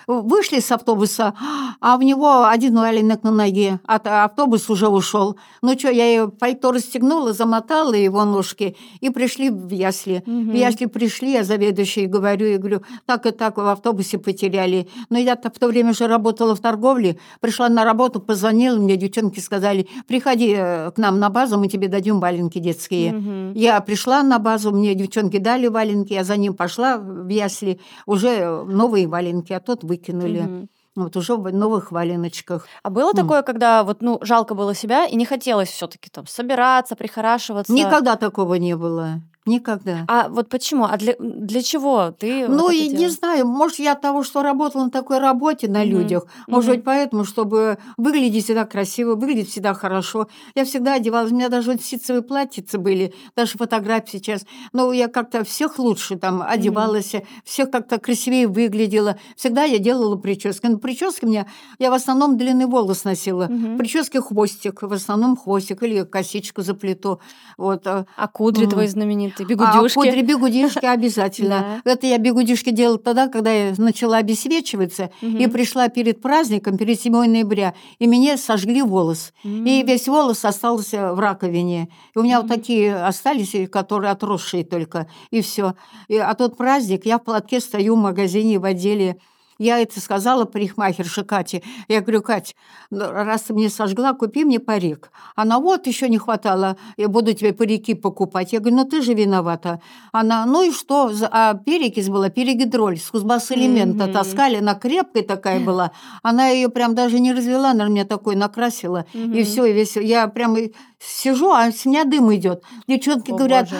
вышли 0.07 0.59
с 0.59 0.71
автобуса, 0.71 1.33
а 1.81 1.97
в 1.97 2.03
него 2.03 2.45
один 2.45 2.75
валенок 2.75 3.23
на 3.23 3.31
ноге, 3.31 3.79
а 3.85 4.23
автобус 4.23 4.69
уже 4.69 4.87
ушел. 4.87 5.37
Ну 5.61 5.77
что, 5.77 5.89
я 5.89 6.07
ее 6.07 6.29
пальто 6.29 6.71
расстегнула, 6.71 7.33
замотала 7.33 7.93
его 7.93 8.23
ножки, 8.23 8.77
и 9.01 9.09
пришли 9.09 9.49
в 9.49 9.69
ясли. 9.69 10.23
Угу. 10.25 10.51
В 10.51 10.53
ясли 10.53 10.85
пришли, 10.85 11.33
я 11.33 11.43
заведующей 11.43 12.05
говорю, 12.05 12.45
и 12.47 12.57
говорю, 12.57 12.81
так 13.05 13.25
и 13.25 13.31
так 13.31 13.57
в 13.57 13.67
автобусе 13.67 14.17
потеряли. 14.17 14.87
Но 15.09 15.17
я-то 15.17 15.49
в 15.49 15.59
то 15.59 15.67
время 15.67 15.93
же 15.93 16.07
работала 16.07 16.55
в 16.55 16.59
торговле, 16.59 17.19
пришла 17.41 17.67
на 17.67 17.83
работу, 17.83 18.21
позвонила, 18.21 18.77
мне 18.77 18.95
девчонки 18.95 19.39
сказали, 19.39 19.89
приходи 20.07 20.55
э, 20.57 20.91
к 20.91 20.97
нам 20.97 21.19
на 21.19 21.29
базу, 21.29 21.59
мы 21.59 21.67
тебе 21.67 21.89
дадим 21.89 22.19
валенки 22.19 22.59
детские. 22.59 23.13
Угу. 23.13 23.59
Я 23.59 23.81
пришла 23.81 24.23
на 24.23 24.39
базу, 24.39 24.71
мне 24.71 24.95
девчонки 24.95 25.37
дали 25.37 25.67
валенки, 25.67 26.13
я 26.13 26.23
за 26.23 26.37
ним 26.37 26.53
пошла 26.53 26.97
в 26.97 27.27
ясли, 27.27 27.79
уже 28.05 28.63
новые 28.63 29.07
валенки, 29.07 29.51
а 29.51 29.59
тот 29.59 29.83
вы 29.83 29.96
выкинули. 29.97 30.39
Угу. 30.39 30.67
Вот 30.95 31.15
уже 31.15 31.35
в 31.35 31.53
новых 31.53 31.91
валеночках. 31.91 32.67
А 32.81 32.89
было 32.89 33.11
mm. 33.11 33.15
такое, 33.15 33.43
когда 33.43 33.83
вот 33.83 34.01
ну 34.01 34.17
жалко 34.23 34.55
было 34.55 34.73
себя 34.73 35.05
и 35.05 35.15
не 35.15 35.25
хотелось 35.25 35.69
все-таки 35.69 36.09
там 36.09 36.25
собираться, 36.25 36.95
прихорашиваться? 36.95 37.71
Никогда 37.71 38.15
такого 38.15 38.55
не 38.55 38.75
было. 38.75 39.21
Никогда. 39.47 40.05
А 40.07 40.27
вот 40.27 40.49
почему? 40.49 40.83
А 40.85 40.97
для, 40.97 41.15
для 41.19 41.63
чего 41.63 42.11
ты? 42.11 42.47
Ну, 42.47 42.63
вот 42.63 42.73
и 42.73 42.89
не 42.89 43.07
знаю, 43.07 43.47
может, 43.47 43.79
я 43.79 43.93
от 43.93 44.01
того, 44.01 44.23
что 44.23 44.43
работала 44.43 44.83
на 44.83 44.91
такой 44.91 45.19
работе 45.19 45.67
на 45.69 45.83
mm-hmm. 45.83 45.87
людях, 45.87 46.25
может 46.47 46.69
mm-hmm. 46.69 46.75
быть, 46.75 46.83
поэтому, 46.83 47.23
чтобы 47.23 47.77
выглядеть 47.95 48.43
всегда 48.43 48.65
красиво, 48.65 49.15
выглядеть 49.15 49.49
всегда 49.49 49.73
хорошо. 49.73 50.27
Я 50.53 50.65
всегда 50.65 50.95
одевалась, 50.95 51.31
у 51.31 51.35
меня 51.35 51.47
даже 51.49 51.71
вот 51.71 51.81
ситцевые 51.81 52.23
платьицы 52.23 52.77
были, 52.77 53.13
даже 53.35 53.57
фотографии 53.57 54.17
сейчас. 54.17 54.45
Но 54.73 54.91
я 54.91 55.07
как-то 55.07 55.45
всех 55.45 55.79
лучше 55.79 56.17
там 56.17 56.41
одевалась, 56.41 57.13
mm-hmm. 57.13 57.25
всех 57.45 57.71
как-то 57.71 57.99
красивее 57.99 58.47
выглядела. 58.47 59.17
Всегда 59.37 59.63
я 59.63 59.79
делала 59.79 60.17
прически. 60.17 60.67
Но 60.67 60.77
прически 60.77 61.23
у 61.23 61.29
меня, 61.29 61.47
я 61.79 61.89
в 61.89 61.93
основном 61.93 62.37
длинный 62.37 62.65
волос 62.65 63.05
носила. 63.05 63.47
Mm-hmm. 63.47 63.77
Прически 63.77 64.17
хвостик, 64.17 64.81
в 64.81 64.91
основном 64.91 65.37
хвостик 65.37 65.83
или 65.83 66.03
косичку 66.03 66.61
заплету. 66.63 67.21
Вот. 67.57 67.87
А, 67.87 68.05
а 68.17 68.27
кудри 68.27 68.65
mm-hmm. 68.65 68.69
твои 68.69 68.87
знаменитые? 68.87 69.36
Ты 69.37 69.43
бигудюшки. 69.43 69.99
А 69.99 70.01
пудре 70.01 70.21
бигудишки 70.21 70.85
обязательно. 70.85 71.81
Это 71.85 72.07
я 72.07 72.17
бигудишки 72.17 72.71
делала 72.71 72.97
тогда, 72.97 73.27
когда 73.27 73.51
я 73.51 73.73
начала 73.77 74.17
обесвечиваться 74.17 75.11
и 75.21 75.47
пришла 75.47 75.87
перед 75.89 76.21
праздником, 76.21 76.77
перед 76.77 76.99
7 76.99 77.13
ноября, 77.13 77.73
и 77.99 78.07
мне 78.07 78.37
сожгли 78.37 78.81
волос. 78.81 79.33
И 79.43 79.83
весь 79.85 80.07
волос 80.07 80.43
остался 80.43 81.13
в 81.13 81.19
раковине. 81.19 81.89
И 82.15 82.19
у 82.19 82.23
меня 82.23 82.41
вот 82.41 82.49
такие 82.49 82.95
остались, 82.95 83.69
которые 83.69 84.11
отросшие 84.11 84.63
только, 84.63 85.07
и 85.29 85.41
все. 85.41 85.75
А 86.09 86.33
тот 86.33 86.57
праздник, 86.57 87.05
я 87.05 87.19
в 87.19 87.23
платке 87.23 87.59
стою 87.59 87.95
в 87.95 87.99
магазине 87.99 88.59
в 88.59 88.65
отделе 88.65 89.17
я 89.57 89.79
это 89.79 89.99
сказала 89.99 90.45
парикмахерше 90.45 91.23
Кате. 91.23 91.63
Я 91.87 92.01
говорю, 92.01 92.21
Кать, 92.21 92.55
ну, 92.89 93.11
раз 93.11 93.43
ты 93.43 93.53
мне 93.53 93.69
сожгла, 93.69 94.13
купи 94.13 94.43
мне 94.43 94.59
парик. 94.59 95.11
Она, 95.35 95.59
вот, 95.59 95.87
еще 95.87 96.09
не 96.09 96.17
хватало, 96.17 96.77
я 96.97 97.07
буду 97.07 97.33
тебе 97.33 97.53
парики 97.53 97.93
покупать. 97.93 98.53
Я 98.53 98.59
говорю, 98.59 98.77
ну 98.77 98.85
ты 98.85 99.01
же 99.01 99.13
виновата. 99.13 99.81
Она, 100.11 100.45
ну 100.45 100.63
и 100.63 100.71
что? 100.71 101.11
А 101.31 101.53
перекись 101.53 102.09
была, 102.09 102.29
перегидроль, 102.29 102.97
с 102.97 103.11
элемента 103.51 104.05
mm-hmm. 104.05 104.13
таскали, 104.13 104.57
она 104.57 104.75
крепкая 104.75 105.23
такая 105.23 105.59
была. 105.59 105.91
Она 106.23 106.47
ее 106.47 106.69
прям 106.69 106.95
даже 106.95 107.19
не 107.19 107.33
развела, 107.33 107.71
она 107.71 107.87
меня 107.87 108.05
такой 108.05 108.35
накрасила. 108.35 109.05
Mm-hmm. 109.13 109.37
И 109.37 109.43
все, 109.43 109.65
и 109.65 109.73
весь, 109.73 109.95
я 109.95 110.27
прям 110.27 110.55
сижу, 110.99 111.51
а 111.51 111.71
с 111.71 111.85
меня 111.85 112.05
дым 112.05 112.33
идет. 112.33 112.63
Девчонки 112.87 113.31
О, 113.31 113.35
говорят, 113.35 113.69
И 113.71 113.75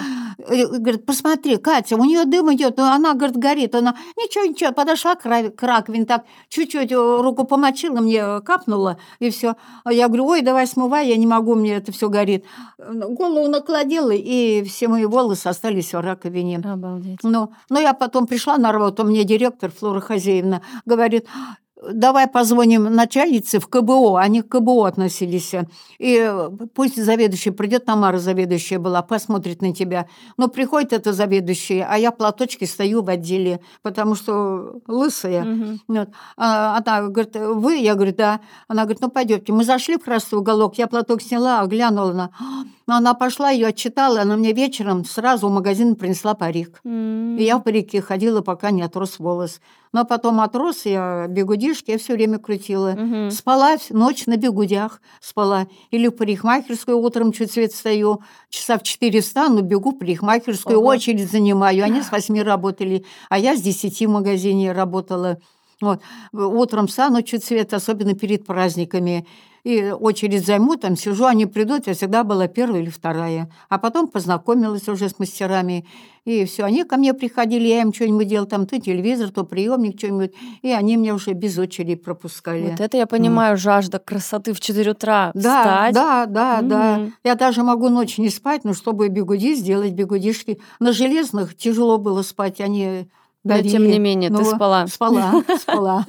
Говорит, 0.47 1.05
посмотри, 1.05 1.57
Катя, 1.57 1.95
у 1.97 2.03
нее 2.03 2.25
дым 2.25 2.53
идет, 2.53 2.79
она, 2.79 3.13
говорит, 3.13 3.37
горит. 3.37 3.75
Она, 3.75 3.95
ничего, 4.17 4.45
ничего, 4.45 4.71
подошла 4.71 5.15
к, 5.15 5.25
рав- 5.25 5.55
к 5.55 5.63
раковине, 5.63 6.05
так 6.05 6.25
чуть-чуть 6.49 6.91
э, 6.91 6.95
руку 6.95 7.43
помочила, 7.43 7.99
мне 7.99 8.41
капнула, 8.41 8.97
и 9.19 9.29
все. 9.29 9.55
Я 9.89 10.07
говорю, 10.07 10.25
ой, 10.27 10.41
давай 10.41 10.67
смывай, 10.67 11.07
я 11.07 11.17
не 11.17 11.27
могу, 11.27 11.55
мне 11.55 11.75
это 11.75 11.91
все 11.91 12.09
горит. 12.09 12.45
Голову 12.77 13.47
накладила, 13.47 14.11
и 14.11 14.63
все 14.63 14.87
мои 14.87 15.05
волосы 15.05 15.47
остались 15.47 15.93
в 15.93 15.99
раковине. 15.99 16.59
Обалдеть. 16.63 17.19
Ну, 17.23 17.51
ну, 17.69 17.79
я 17.79 17.93
потом 17.93 18.27
пришла 18.27 18.57
на 18.57 18.71
работу, 18.71 19.03
мне 19.03 19.23
директор 19.23 19.71
Флора 19.71 19.99
Хозяевна 19.99 20.61
говорит, 20.85 21.27
давай 21.81 22.27
позвоним 22.27 22.83
начальнице 22.83 23.59
в 23.59 23.67
КБО, 23.67 24.19
они 24.19 24.41
к 24.41 24.49
КБО 24.49 24.87
относились, 24.87 25.53
и 25.99 26.31
пусть 26.73 27.03
заведующий 27.03 27.51
придет, 27.51 27.85
Тамара 27.85 28.17
заведующая 28.17 28.79
была, 28.79 29.01
посмотрит 29.01 29.61
на 29.61 29.73
тебя. 29.73 30.07
Но 30.37 30.47
приходит 30.47 30.93
эта 30.93 31.13
заведующая, 31.13 31.87
а 31.89 31.97
я 31.97 32.11
в 32.11 32.17
платочке 32.17 32.65
стою 32.65 33.01
в 33.01 33.09
отделе, 33.09 33.59
потому 33.81 34.15
что 34.15 34.81
лысая. 34.87 35.43
Мгм. 35.43 35.81
Вот. 35.87 36.09
А 36.35 36.77
Она 36.77 37.07
говорит, 37.07 37.35
вы? 37.35 37.77
Я 37.77 37.95
говорю, 37.95 38.13
да. 38.15 38.39
Она 38.67 38.83
говорит, 38.83 39.01
ну 39.01 39.09
пойдемте. 39.09 39.53
Мы 39.53 39.63
зашли 39.63 39.97
в 39.97 40.03
красный 40.03 40.39
уголок, 40.39 40.77
я 40.77 40.87
платок 40.87 41.21
сняла, 41.21 41.61
оглянула. 41.61 42.31
Она, 42.87 42.97
она 42.99 43.13
пошла, 43.13 43.49
ее 43.49 43.67
отчитала, 43.67 44.21
она 44.21 44.37
мне 44.37 44.53
вечером 44.53 45.03
сразу 45.03 45.49
в 45.49 45.51
магазин 45.51 45.97
принесла 45.97 46.35
парик. 46.35 46.79
М. 46.85 47.37
И 47.37 47.43
я 47.43 47.57
в 47.57 47.63
парике 47.63 48.01
ходила, 48.01 48.39
пока 48.41 48.71
не 48.71 48.81
отрос 48.81 49.19
волос. 49.19 49.59
Но 49.91 50.05
потом 50.05 50.39
отрос, 50.39 50.85
я 50.85 51.27
бегудишки, 51.27 51.91
я 51.91 51.97
все 51.97 52.13
время 52.13 52.39
крутила. 52.39 52.91
Мгм. 52.91 53.31
Спала 53.31 53.75
ночь 53.89 54.25
на 54.25 54.37
бегудях, 54.37 55.01
спала. 55.19 55.67
Или 55.91 56.07
в 56.07 56.11
парикмахерскую 56.11 56.97
утром 56.97 57.33
чуть 57.33 57.51
свет 57.51 57.73
встаю, 57.73 58.21
часа 58.49 58.77
в 58.77 58.83
четыре 58.83 59.19
встану, 59.19 59.61
бегу 59.61 59.91
в 59.91 59.99
парикмахерскую, 59.99 60.79
Ого. 60.79 60.87
очередь 60.87 61.29
занимаю. 61.29 61.83
Они 61.83 62.01
с 62.01 62.09
восьми 62.11 62.41
работали, 62.41 63.03
а 63.27 63.37
я 63.37 63.57
с 63.57 63.61
десяти 63.61 64.07
в 64.07 64.11
магазине 64.11 64.71
работала. 64.71 65.39
Вот. 65.81 66.01
Утром 66.33 66.87
встану 66.87 67.21
чуть 67.21 67.43
свет, 67.43 67.73
особенно 67.73 68.13
перед 68.13 68.45
праздниками. 68.45 69.27
И 69.67 69.91
очередь 69.91 70.45
займу, 70.45 70.77
там 70.77 70.95
сижу, 70.95 71.25
они 71.25 71.45
придут, 71.45 71.87
я 71.87 71.93
всегда 71.93 72.23
была 72.23 72.47
первая 72.47 72.81
или 72.81 72.89
вторая. 72.89 73.51
А 73.67 73.77
потом 73.77 74.07
познакомилась 74.07 74.87
уже 74.87 75.09
с 75.09 75.19
мастерами. 75.19 75.85
И 76.23 76.45
все, 76.45 76.63
они 76.63 76.85
ко 76.85 76.95
мне 76.95 77.13
приходили, 77.13 77.67
я 77.67 77.81
им 77.81 77.93
что-нибудь 77.93 78.29
делал, 78.29 78.45
там 78.45 78.65
то 78.65 78.79
телевизор, 78.79 79.29
то 79.29 79.43
приемник, 79.43 79.99
что-нибудь. 79.99 80.31
И 80.61 80.71
они 80.71 80.95
меня 80.95 81.13
уже 81.15 81.33
без 81.33 81.57
очереди 81.57 81.95
пропускали. 81.95 82.69
Вот 82.69 82.79
это 82.79 82.95
я 82.95 83.07
понимаю, 83.07 83.57
жажда 83.57 83.99
красоты 83.99 84.53
в 84.53 84.61
4 84.61 84.91
утра 84.91 85.31
Да, 85.33 85.41
встать. 85.41 85.93
да, 85.93 86.25
да, 86.27 86.61
да. 86.61 86.97
Мгм. 86.99 87.13
Я 87.25 87.35
даже 87.35 87.61
могу 87.63 87.89
ночь 87.89 88.17
не 88.17 88.29
спать, 88.29 88.63
но 88.63 88.73
чтобы 88.73 89.09
бегуди 89.09 89.53
сделать, 89.53 89.91
бегудишки. 89.91 90.61
На 90.79 90.93
железных 90.93 91.57
тяжело 91.57 91.97
было 91.97 92.21
спать, 92.21 92.61
они 92.61 93.09
Но 93.47 93.55
давили. 93.55 93.69
тем 93.71 93.87
не 93.87 93.99
менее, 93.99 94.29
ты 94.29 94.37
Ну, 94.37 94.45
спала. 94.45 94.87
Спала, 94.87 95.43
спала, 95.59 96.05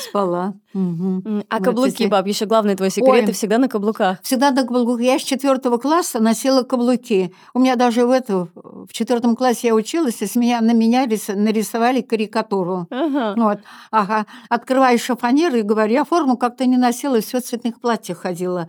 спала. 0.00 0.54
А 0.72 1.56
Вот 1.58 1.64
каблуки, 1.64 2.06
баб, 2.06 2.26
еще 2.26 2.46
главный 2.46 2.76
твой 2.76 2.90
секрет, 2.90 3.10
Ой. 3.22 3.26
ты 3.26 3.32
всегда 3.32 3.58
на 3.58 3.68
каблуках. 3.68 4.18
Всегда 4.22 4.50
на 4.50 4.62
каблуках. 4.62 5.00
Я 5.00 5.18
с 5.18 5.22
четвертого 5.22 5.78
класса 5.78 6.20
носила 6.20 6.62
каблуки. 6.62 7.34
У 7.54 7.58
меня 7.58 7.76
даже 7.76 8.06
в 8.06 8.10
это, 8.10 8.48
в 8.54 8.92
четвертом 8.92 9.36
классе 9.36 9.68
я 9.68 9.74
училась, 9.74 10.22
и 10.22 10.26
с 10.26 10.36
меня, 10.36 10.60
на 10.60 10.72
меня 10.72 11.06
рис- 11.06 11.34
нарисовали 11.34 12.00
карикатуру. 12.00 12.86
Ага. 12.90 13.34
Вот, 13.36 13.58
ага. 13.90 14.26
Открываю 14.48 14.98
шифонер 14.98 15.54
и 15.56 15.62
говорю, 15.62 15.92
я 15.92 16.04
форму 16.04 16.36
как-то 16.36 16.66
не 16.66 16.76
носила, 16.76 17.20
все 17.20 17.40
в 17.40 17.44
цветных 17.44 17.80
платьях 17.80 18.18
ходила. 18.18 18.68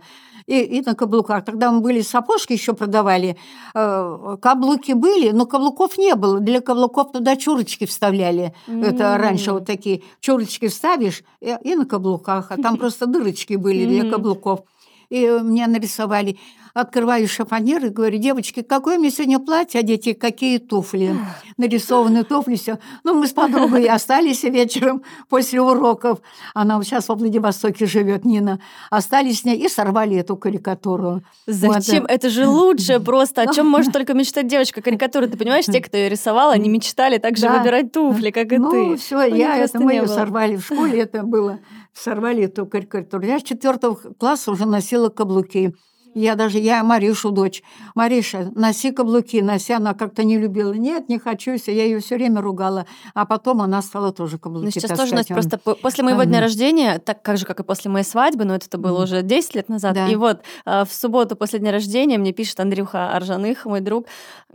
И, 0.52 0.78
и 0.78 0.82
на 0.82 0.94
каблуках. 0.94 1.44
Тогда 1.46 1.72
мы 1.72 1.80
были 1.80 2.02
сапожки 2.02 2.52
еще 2.52 2.74
продавали. 2.74 3.36
Э, 3.74 4.36
Каблуки 4.42 4.92
были, 4.92 5.30
но 5.30 5.46
каблуков 5.46 5.96
не 5.96 6.14
было. 6.14 6.40
Для 6.40 6.60
каблуков 6.60 7.12
туда 7.12 7.36
чурочки 7.36 7.86
вставляли. 7.86 8.52
Это 8.66 9.04
М. 9.04 9.20
раньше 9.22 9.52
вот 9.52 9.64
такие 9.66 10.02
чурочки 10.20 10.68
вставишь 10.68 11.22
и, 11.40 11.56
и 11.64 11.74
на 11.74 11.86
каблуках. 11.86 12.50
А 12.50 12.56
там 12.60 12.76
просто 12.80 13.06
дырочки 13.06 13.54
были 13.54 13.86
для 13.86 14.10
каблуков. 14.10 14.60
И 15.08 15.26
мне 15.42 15.66
нарисовали. 15.66 16.38
Открываю 16.74 17.28
шифонер 17.28 17.84
и 17.86 17.88
говорю, 17.90 18.18
девочки, 18.18 18.62
какое 18.62 18.98
мне 18.98 19.10
сегодня 19.10 19.38
платье 19.38 19.80
одеть 19.80 20.06
и 20.06 20.14
какие 20.14 20.58
туфли. 20.58 21.14
Нарисованы 21.58 22.24
туфли, 22.24 22.56
все. 22.56 22.78
Ну, 23.04 23.14
мы 23.14 23.26
с 23.26 23.32
подругой 23.32 23.86
остались 23.86 24.42
вечером 24.42 25.02
после 25.28 25.60
уроков. 25.60 26.20
Она 26.54 26.82
сейчас 26.82 27.08
во 27.08 27.14
Владивостоке 27.14 27.84
живет, 27.86 28.24
Нина. 28.24 28.58
Остались 28.90 29.40
с 29.40 29.44
ней 29.44 29.56
и 29.58 29.68
сорвали 29.68 30.16
эту 30.16 30.36
карикатуру. 30.36 31.22
Зачем? 31.46 32.02
Вот, 32.02 32.10
Это 32.10 32.30
же 32.30 32.46
лучше 32.46 33.00
просто. 33.00 33.42
О 33.42 33.52
чем 33.52 33.66
может 33.66 33.92
только 33.92 34.14
мечтать 34.14 34.46
девочка 34.46 34.80
карикатуры? 34.80 35.26
Ты 35.28 35.36
понимаешь, 35.36 35.66
те, 35.66 35.80
кто 35.80 35.96
ее 35.98 36.08
рисовал, 36.08 36.50
они 36.50 36.68
мечтали 36.70 37.18
так 37.18 37.36
же 37.36 37.42
Да. 37.42 37.58
выбирать 37.58 37.92
туфли, 37.92 38.30
как 38.30 38.50
и 38.52 38.58
ну, 38.58 38.70
ты. 38.70 38.96
все, 38.96 39.18
У 39.18 39.28
них 39.28 39.36
я 39.36 39.58
это 39.58 39.78
мы 39.78 39.92
ее 39.92 40.02
было. 40.04 40.14
сорвали 40.14 40.56
в 40.56 40.64
школе, 40.64 41.00
это 41.00 41.22
было. 41.22 41.58
Сорвали 41.92 42.44
эту 42.44 42.64
карикатуру. 42.66 43.24
Я 43.24 43.38
с 43.38 43.42
четвертого 43.42 43.94
класса 43.94 44.50
уже 44.50 44.64
носила 44.66 45.10
каблуки. 45.10 45.74
Я 46.14 46.34
даже, 46.34 46.58
я 46.58 46.82
Маришу 46.84 47.30
дочь. 47.30 47.62
Мариша, 47.94 48.50
носи 48.54 48.90
каблуки, 48.92 49.40
носи. 49.40 49.72
Она 49.72 49.94
как-то 49.94 50.24
не 50.24 50.38
любила. 50.38 50.72
Нет, 50.72 51.08
не 51.08 51.18
хочу. 51.18 51.52
Я 51.66 51.84
ее 51.84 52.00
все 52.00 52.16
время 52.16 52.40
ругала. 52.40 52.86
А 53.14 53.24
потом 53.26 53.62
она 53.62 53.80
стала 53.82 54.12
тоже 54.12 54.38
каблуки 54.38 54.64
Ну, 54.66 54.70
сейчас 54.70 54.82
таскать. 54.90 54.98
тоже 54.98 55.14
носит. 55.14 55.28
Просто 55.28 55.58
по- 55.58 55.74
после 55.74 56.04
моего 56.04 56.24
дня 56.24 56.40
рождения, 56.40 56.98
так 56.98 57.22
как 57.22 57.38
же, 57.38 57.46
как 57.46 57.60
и 57.60 57.62
после 57.62 57.90
моей 57.90 58.04
свадьбы, 58.04 58.44
но 58.44 58.54
это 58.54 58.78
было 58.78 59.02
уже 59.04 59.22
10 59.22 59.54
лет 59.54 59.68
назад. 59.68 59.94
Да. 59.94 60.08
И 60.08 60.14
вот 60.16 60.40
а, 60.64 60.84
в 60.84 60.92
субботу 60.92 61.36
после 61.36 61.58
дня 61.58 61.72
рождения 61.72 62.18
мне 62.18 62.32
пишет 62.32 62.60
Андрюха 62.60 63.12
Аржаных, 63.14 63.64
мой 63.64 63.80
друг. 63.80 64.06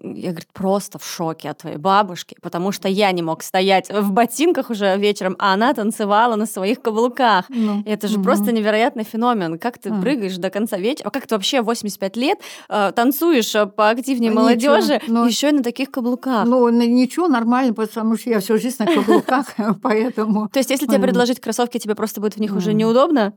Я, 0.04 0.30
говорит, 0.30 0.50
просто 0.54 1.00
в 1.00 1.06
шоке 1.06 1.50
от 1.50 1.58
твоей 1.60 1.78
бабушки, 1.78 2.36
потому 2.42 2.72
что 2.72 2.88
я 2.88 3.12
не 3.12 3.24
мог 3.24 3.42
стоять 3.42 3.90
в 3.90 4.12
ботинках 4.12 4.70
уже 4.70 4.96
вечером, 4.98 5.36
а 5.40 5.54
она 5.54 5.74
танцевала 5.74 6.36
на 6.36 6.46
своих 6.46 6.82
каблуках. 6.84 7.46
Ну, 7.50 7.82
Это 7.86 8.08
же 8.08 8.18
мгм. 8.18 8.24
просто 8.26 8.52
невероятный 8.52 9.04
феномен. 9.04 9.58
Как 9.58 9.80
ты 9.80 9.90
А. 9.90 10.00
прыгаешь 10.00 10.38
до 10.38 10.52
конца 10.52 10.78
вечера? 10.78 11.08
А 11.08 11.10
как 11.12 11.26
ты 11.26 11.34
вообще 11.34 11.47
в 11.56 11.66
85 11.66 12.18
лет 12.18 12.40
э, 12.70 12.92
танцуешь 12.96 13.56
э, 13.56 13.66
поактивнее 13.66 14.32
Ничего, 14.32 14.44
молодежи, 14.44 15.02
ну, 15.08 15.26
еще 15.26 15.50
и 15.50 15.52
на 15.54 15.64
таких 15.64 15.92
каблуках? 15.92 16.46
Ну, 16.46 16.70
ничего, 16.70 17.28
нормально, 17.28 17.74
потому 17.74 18.18
что 18.18 18.30
я 18.30 18.40
всю 18.40 18.58
жизнь 18.58 18.76
на 18.80 18.86
каблуках, 18.86 19.46
поэтому... 19.82 20.50
То 20.50 20.60
есть, 20.60 20.70
если 20.70 20.86
тебе 20.86 21.00
предложить 21.00 21.40
кроссовки, 21.40 21.78
тебе 21.78 21.96
просто 21.96 22.22
будет 22.22 22.36
в 22.36 22.40
них 22.40 22.56
уже 22.56 22.74
неудобно? 22.74 23.34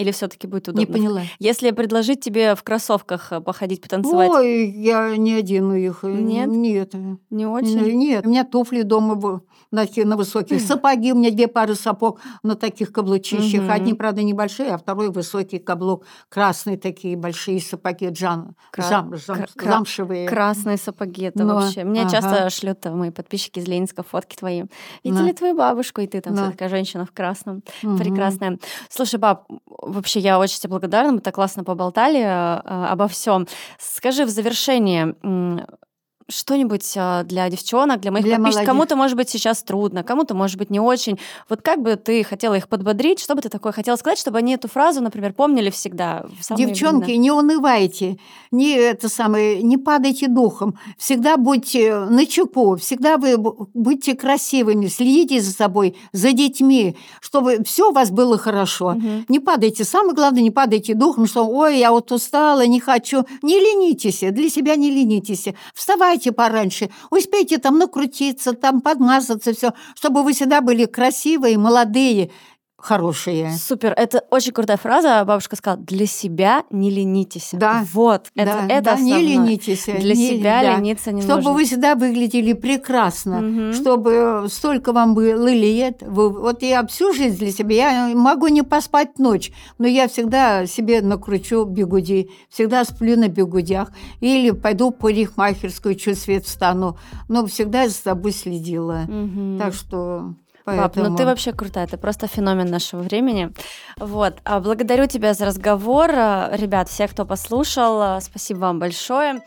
Или 0.00 0.12
все-таки 0.12 0.46
будет 0.46 0.68
удобно? 0.68 0.80
Не 0.80 0.86
поняла. 0.86 1.22
Если 1.38 1.70
предложить 1.72 2.22
тебе 2.22 2.54
в 2.54 2.62
кроссовках 2.62 3.32
э, 3.32 3.40
походить, 3.40 3.82
потанцевать, 3.82 4.30
Ой, 4.30 4.70
я 4.70 5.16
не 5.16 5.34
одену 5.34 5.74
их. 5.74 6.02
Нет? 6.02 6.48
Нет. 6.48 6.92
не 7.28 7.46
очень? 7.46 7.80
Нет, 7.98 8.26
у 8.26 8.30
меня 8.30 8.44
туфли 8.44 8.82
дома 8.82 9.14
на, 9.70 9.86
на 10.04 10.16
высоких. 10.16 10.60
Сапоги, 10.60 11.12
у 11.12 11.16
меня 11.16 11.30
две 11.30 11.48
пары 11.48 11.74
сапог 11.74 12.20
на 12.42 12.54
таких 12.56 12.92
каблучищах. 12.92 13.62
Мгм. 13.62 13.70
Одни, 13.70 13.94
правда, 13.94 14.22
небольшие, 14.22 14.70
а 14.70 14.78
второй 14.78 15.10
высокий 15.10 15.58
каблук. 15.58 16.04
Красные 16.28 16.76
такие 16.78 17.16
большие 17.16 17.60
сапоги, 17.60 18.08
джан, 18.08 18.54
Кра- 18.70 18.84
зам- 18.84 19.14
зам- 19.16 19.46
кра- 19.54 19.70
замшевые. 19.72 20.28
Красные 20.28 20.76
сапоги, 20.76 21.24
это 21.24 21.44
Ну, 21.44 21.54
вообще. 21.54 21.84
Мне 21.84 22.02
ага. 22.02 22.10
часто 22.10 22.50
шлют 22.50 22.84
э, 22.86 22.90
мои 22.90 23.10
подписчики 23.10 23.58
из 23.58 23.68
Ленинска 23.68 24.02
фотки 24.02 24.36
твои. 24.36 24.64
Видели 25.04 25.30
Да. 25.32 25.36
твою 25.36 25.56
бабушку, 25.56 26.00
и 26.00 26.06
ты 26.06 26.20
там 26.20 26.34
вся 26.34 26.46
Да. 26.46 26.50
такая 26.52 26.68
женщина 26.68 27.04
в 27.06 27.12
красном. 27.12 27.62
Мгм. 27.82 27.98
Прекрасная. 27.98 28.58
Слушай, 28.88 29.20
баб, 29.20 29.46
вообще 29.92 30.20
я 30.20 30.38
очень 30.38 30.58
тебе 30.58 30.70
благодарна, 30.70 31.12
мы 31.12 31.20
так 31.20 31.34
классно 31.34 31.64
поболтали 31.64 32.20
э, 32.20 32.60
обо 32.90 33.08
всем. 33.08 33.46
Скажи 33.78 34.24
в 34.24 34.28
завершение 34.28 35.14
что-нибудь 36.30 36.92
э, 36.96 37.22
для 37.24 37.48
девчонок, 37.50 38.00
для 38.00 38.10
моих 38.10 38.24
Для 38.24 38.36
подписчиков. 38.36 38.66
Кому-то, 38.66 38.96
может 38.96 39.16
быть, 39.16 39.28
сейчас 39.28 39.62
трудно, 39.62 40.02
кому-то, 40.02 40.34
может 40.34 40.56
быть, 40.56 40.70
не 40.70 40.80
очень. 40.80 41.18
Вот 41.48 41.62
как 41.62 41.82
бы 41.82 41.96
ты 41.96 42.24
хотела 42.24 42.54
их 42.54 42.68
подбодрить, 42.68 43.20
что 43.20 43.34
бы 43.34 43.42
ты 43.42 43.48
такое 43.48 43.72
хотела 43.72 43.96
сказать, 43.96 44.18
чтобы 44.18 44.38
они 44.38 44.54
эту 44.54 44.68
фразу, 44.68 45.00
например, 45.00 45.32
помнили 45.32 45.70
всегда? 45.70 46.26
Девчонки, 46.56 47.04
времена? 47.06 47.22
не 47.22 47.30
унывайте, 47.30 48.18
не 48.50 48.72
это 48.74 49.08
самое, 49.08 49.62
не 49.62 49.76
падайте 49.76 50.28
духом. 50.28 50.78
Всегда 50.98 51.36
будьте 51.36 51.94
на 51.96 52.26
чеку, 52.26 52.76
всегда 52.76 53.16
вы 53.16 53.32
бу- 53.34 53.68
будьте 53.74 54.14
красивыми, 54.14 54.86
следите 54.86 55.40
за 55.40 55.52
собой, 55.52 55.96
за 56.12 56.32
детьми, 56.32 56.96
чтобы 57.20 57.62
все 57.64 57.90
у 57.90 57.92
вас 57.92 58.10
было 58.10 58.36
хорошо. 58.38 58.90
Мгм. 58.90 59.24
Не 59.28 59.40
падайте. 59.40 59.84
Самое 59.84 60.14
главное, 60.14 60.42
не 60.42 60.50
падайте 60.50 60.94
духом, 60.94 61.26
что 61.26 61.46
ой, 61.46 61.78
я 61.78 61.90
вот 61.92 62.12
устала, 62.12 62.66
не 62.66 62.80
хочу. 62.80 63.24
Не 63.42 63.58
ленитесь, 63.58 64.20
для 64.20 64.50
себя 64.50 64.76
не 64.76 64.90
ленитесь. 64.90 65.48
Вставайте 65.74 66.19
пораньше, 66.28 66.90
успейте 67.10 67.56
там 67.56 67.78
накрутиться, 67.78 68.52
там 68.52 68.82
подмазаться, 68.82 69.54
все, 69.54 69.72
чтобы 69.94 70.22
вы 70.22 70.34
всегда 70.34 70.60
были 70.60 70.84
красивые, 70.84 71.56
молодые. 71.56 72.30
Хорошие. 72.82 73.50
Супер, 73.52 73.92
это 73.96 74.24
очень 74.30 74.52
крутая 74.52 74.76
фраза. 74.76 75.24
Бабушка 75.24 75.56
сказала: 75.56 75.82
для 75.82 76.06
себя 76.06 76.64
не 76.70 76.90
ленитесь. 76.90 77.50
Да. 77.52 77.84
Вот, 77.92 78.28
это, 78.34 78.64
да, 78.68 78.74
это 78.74 78.82
да, 78.82 79.00
не 79.00 79.12
основное. 79.12 79.20
ленитесь. 79.20 79.84
Для 79.84 80.14
не- 80.14 80.28
себя 80.30 80.62
да. 80.62 80.76
лениться 80.76 81.12
не 81.12 81.22
Чтобы 81.22 81.36
нужно. 81.42 81.52
вы 81.52 81.64
всегда 81.64 81.94
выглядели 81.94 82.52
прекрасно, 82.52 83.40
Мгм. 83.40 83.72
чтобы 83.74 84.46
столько 84.50 84.92
вам 84.92 85.14
было 85.14 85.50
лет. 85.50 86.02
Вы- 86.02 86.30
вот 86.30 86.62
я 86.62 86.86
всю 86.86 87.12
жизнь 87.12 87.38
для 87.38 87.52
себя, 87.52 88.08
я 88.08 88.16
могу 88.16 88.48
не 88.48 88.62
поспать 88.62 89.18
ночь, 89.18 89.52
но 89.78 89.86
я 89.86 90.08
всегда 90.08 90.66
себе 90.66 91.00
накручу 91.02 91.64
бегуди, 91.64 92.30
всегда 92.48 92.84
сплю 92.84 93.16
на 93.18 93.28
бегудях. 93.28 93.90
Или 94.20 94.50
пойду 94.50 94.90
в 94.90 94.92
парикмахерскую, 94.96 95.94
чуть 95.94 96.18
свет 96.18 96.44
встану. 96.44 96.96
Но 97.28 97.46
всегда 97.46 97.88
за 97.88 97.94
собой 97.94 98.32
следила. 98.32 99.04
Мгм. 99.08 99.58
Так 99.58 99.74
что... 99.74 100.34
Пап, 100.64 100.96
ну 100.96 101.02
ты 101.04 101.08
поэтому- 101.08 101.28
вообще 101.30 101.52
крутая, 101.52 101.86
ты 101.86 101.96
просто 101.96 102.26
феномен 102.26 102.66
нашего 102.66 103.02
времени. 103.02 103.52
Вот, 103.96 104.38
а, 104.44 104.60
благодарю 104.60 105.06
тебя 105.06 105.34
за 105.34 105.46
разговор. 105.46 106.10
Ребят, 106.10 106.88
всех, 106.88 107.10
кто 107.10 107.24
послушал, 107.24 108.20
спасибо 108.20 108.58
вам 108.58 108.78
большое. 108.78 109.40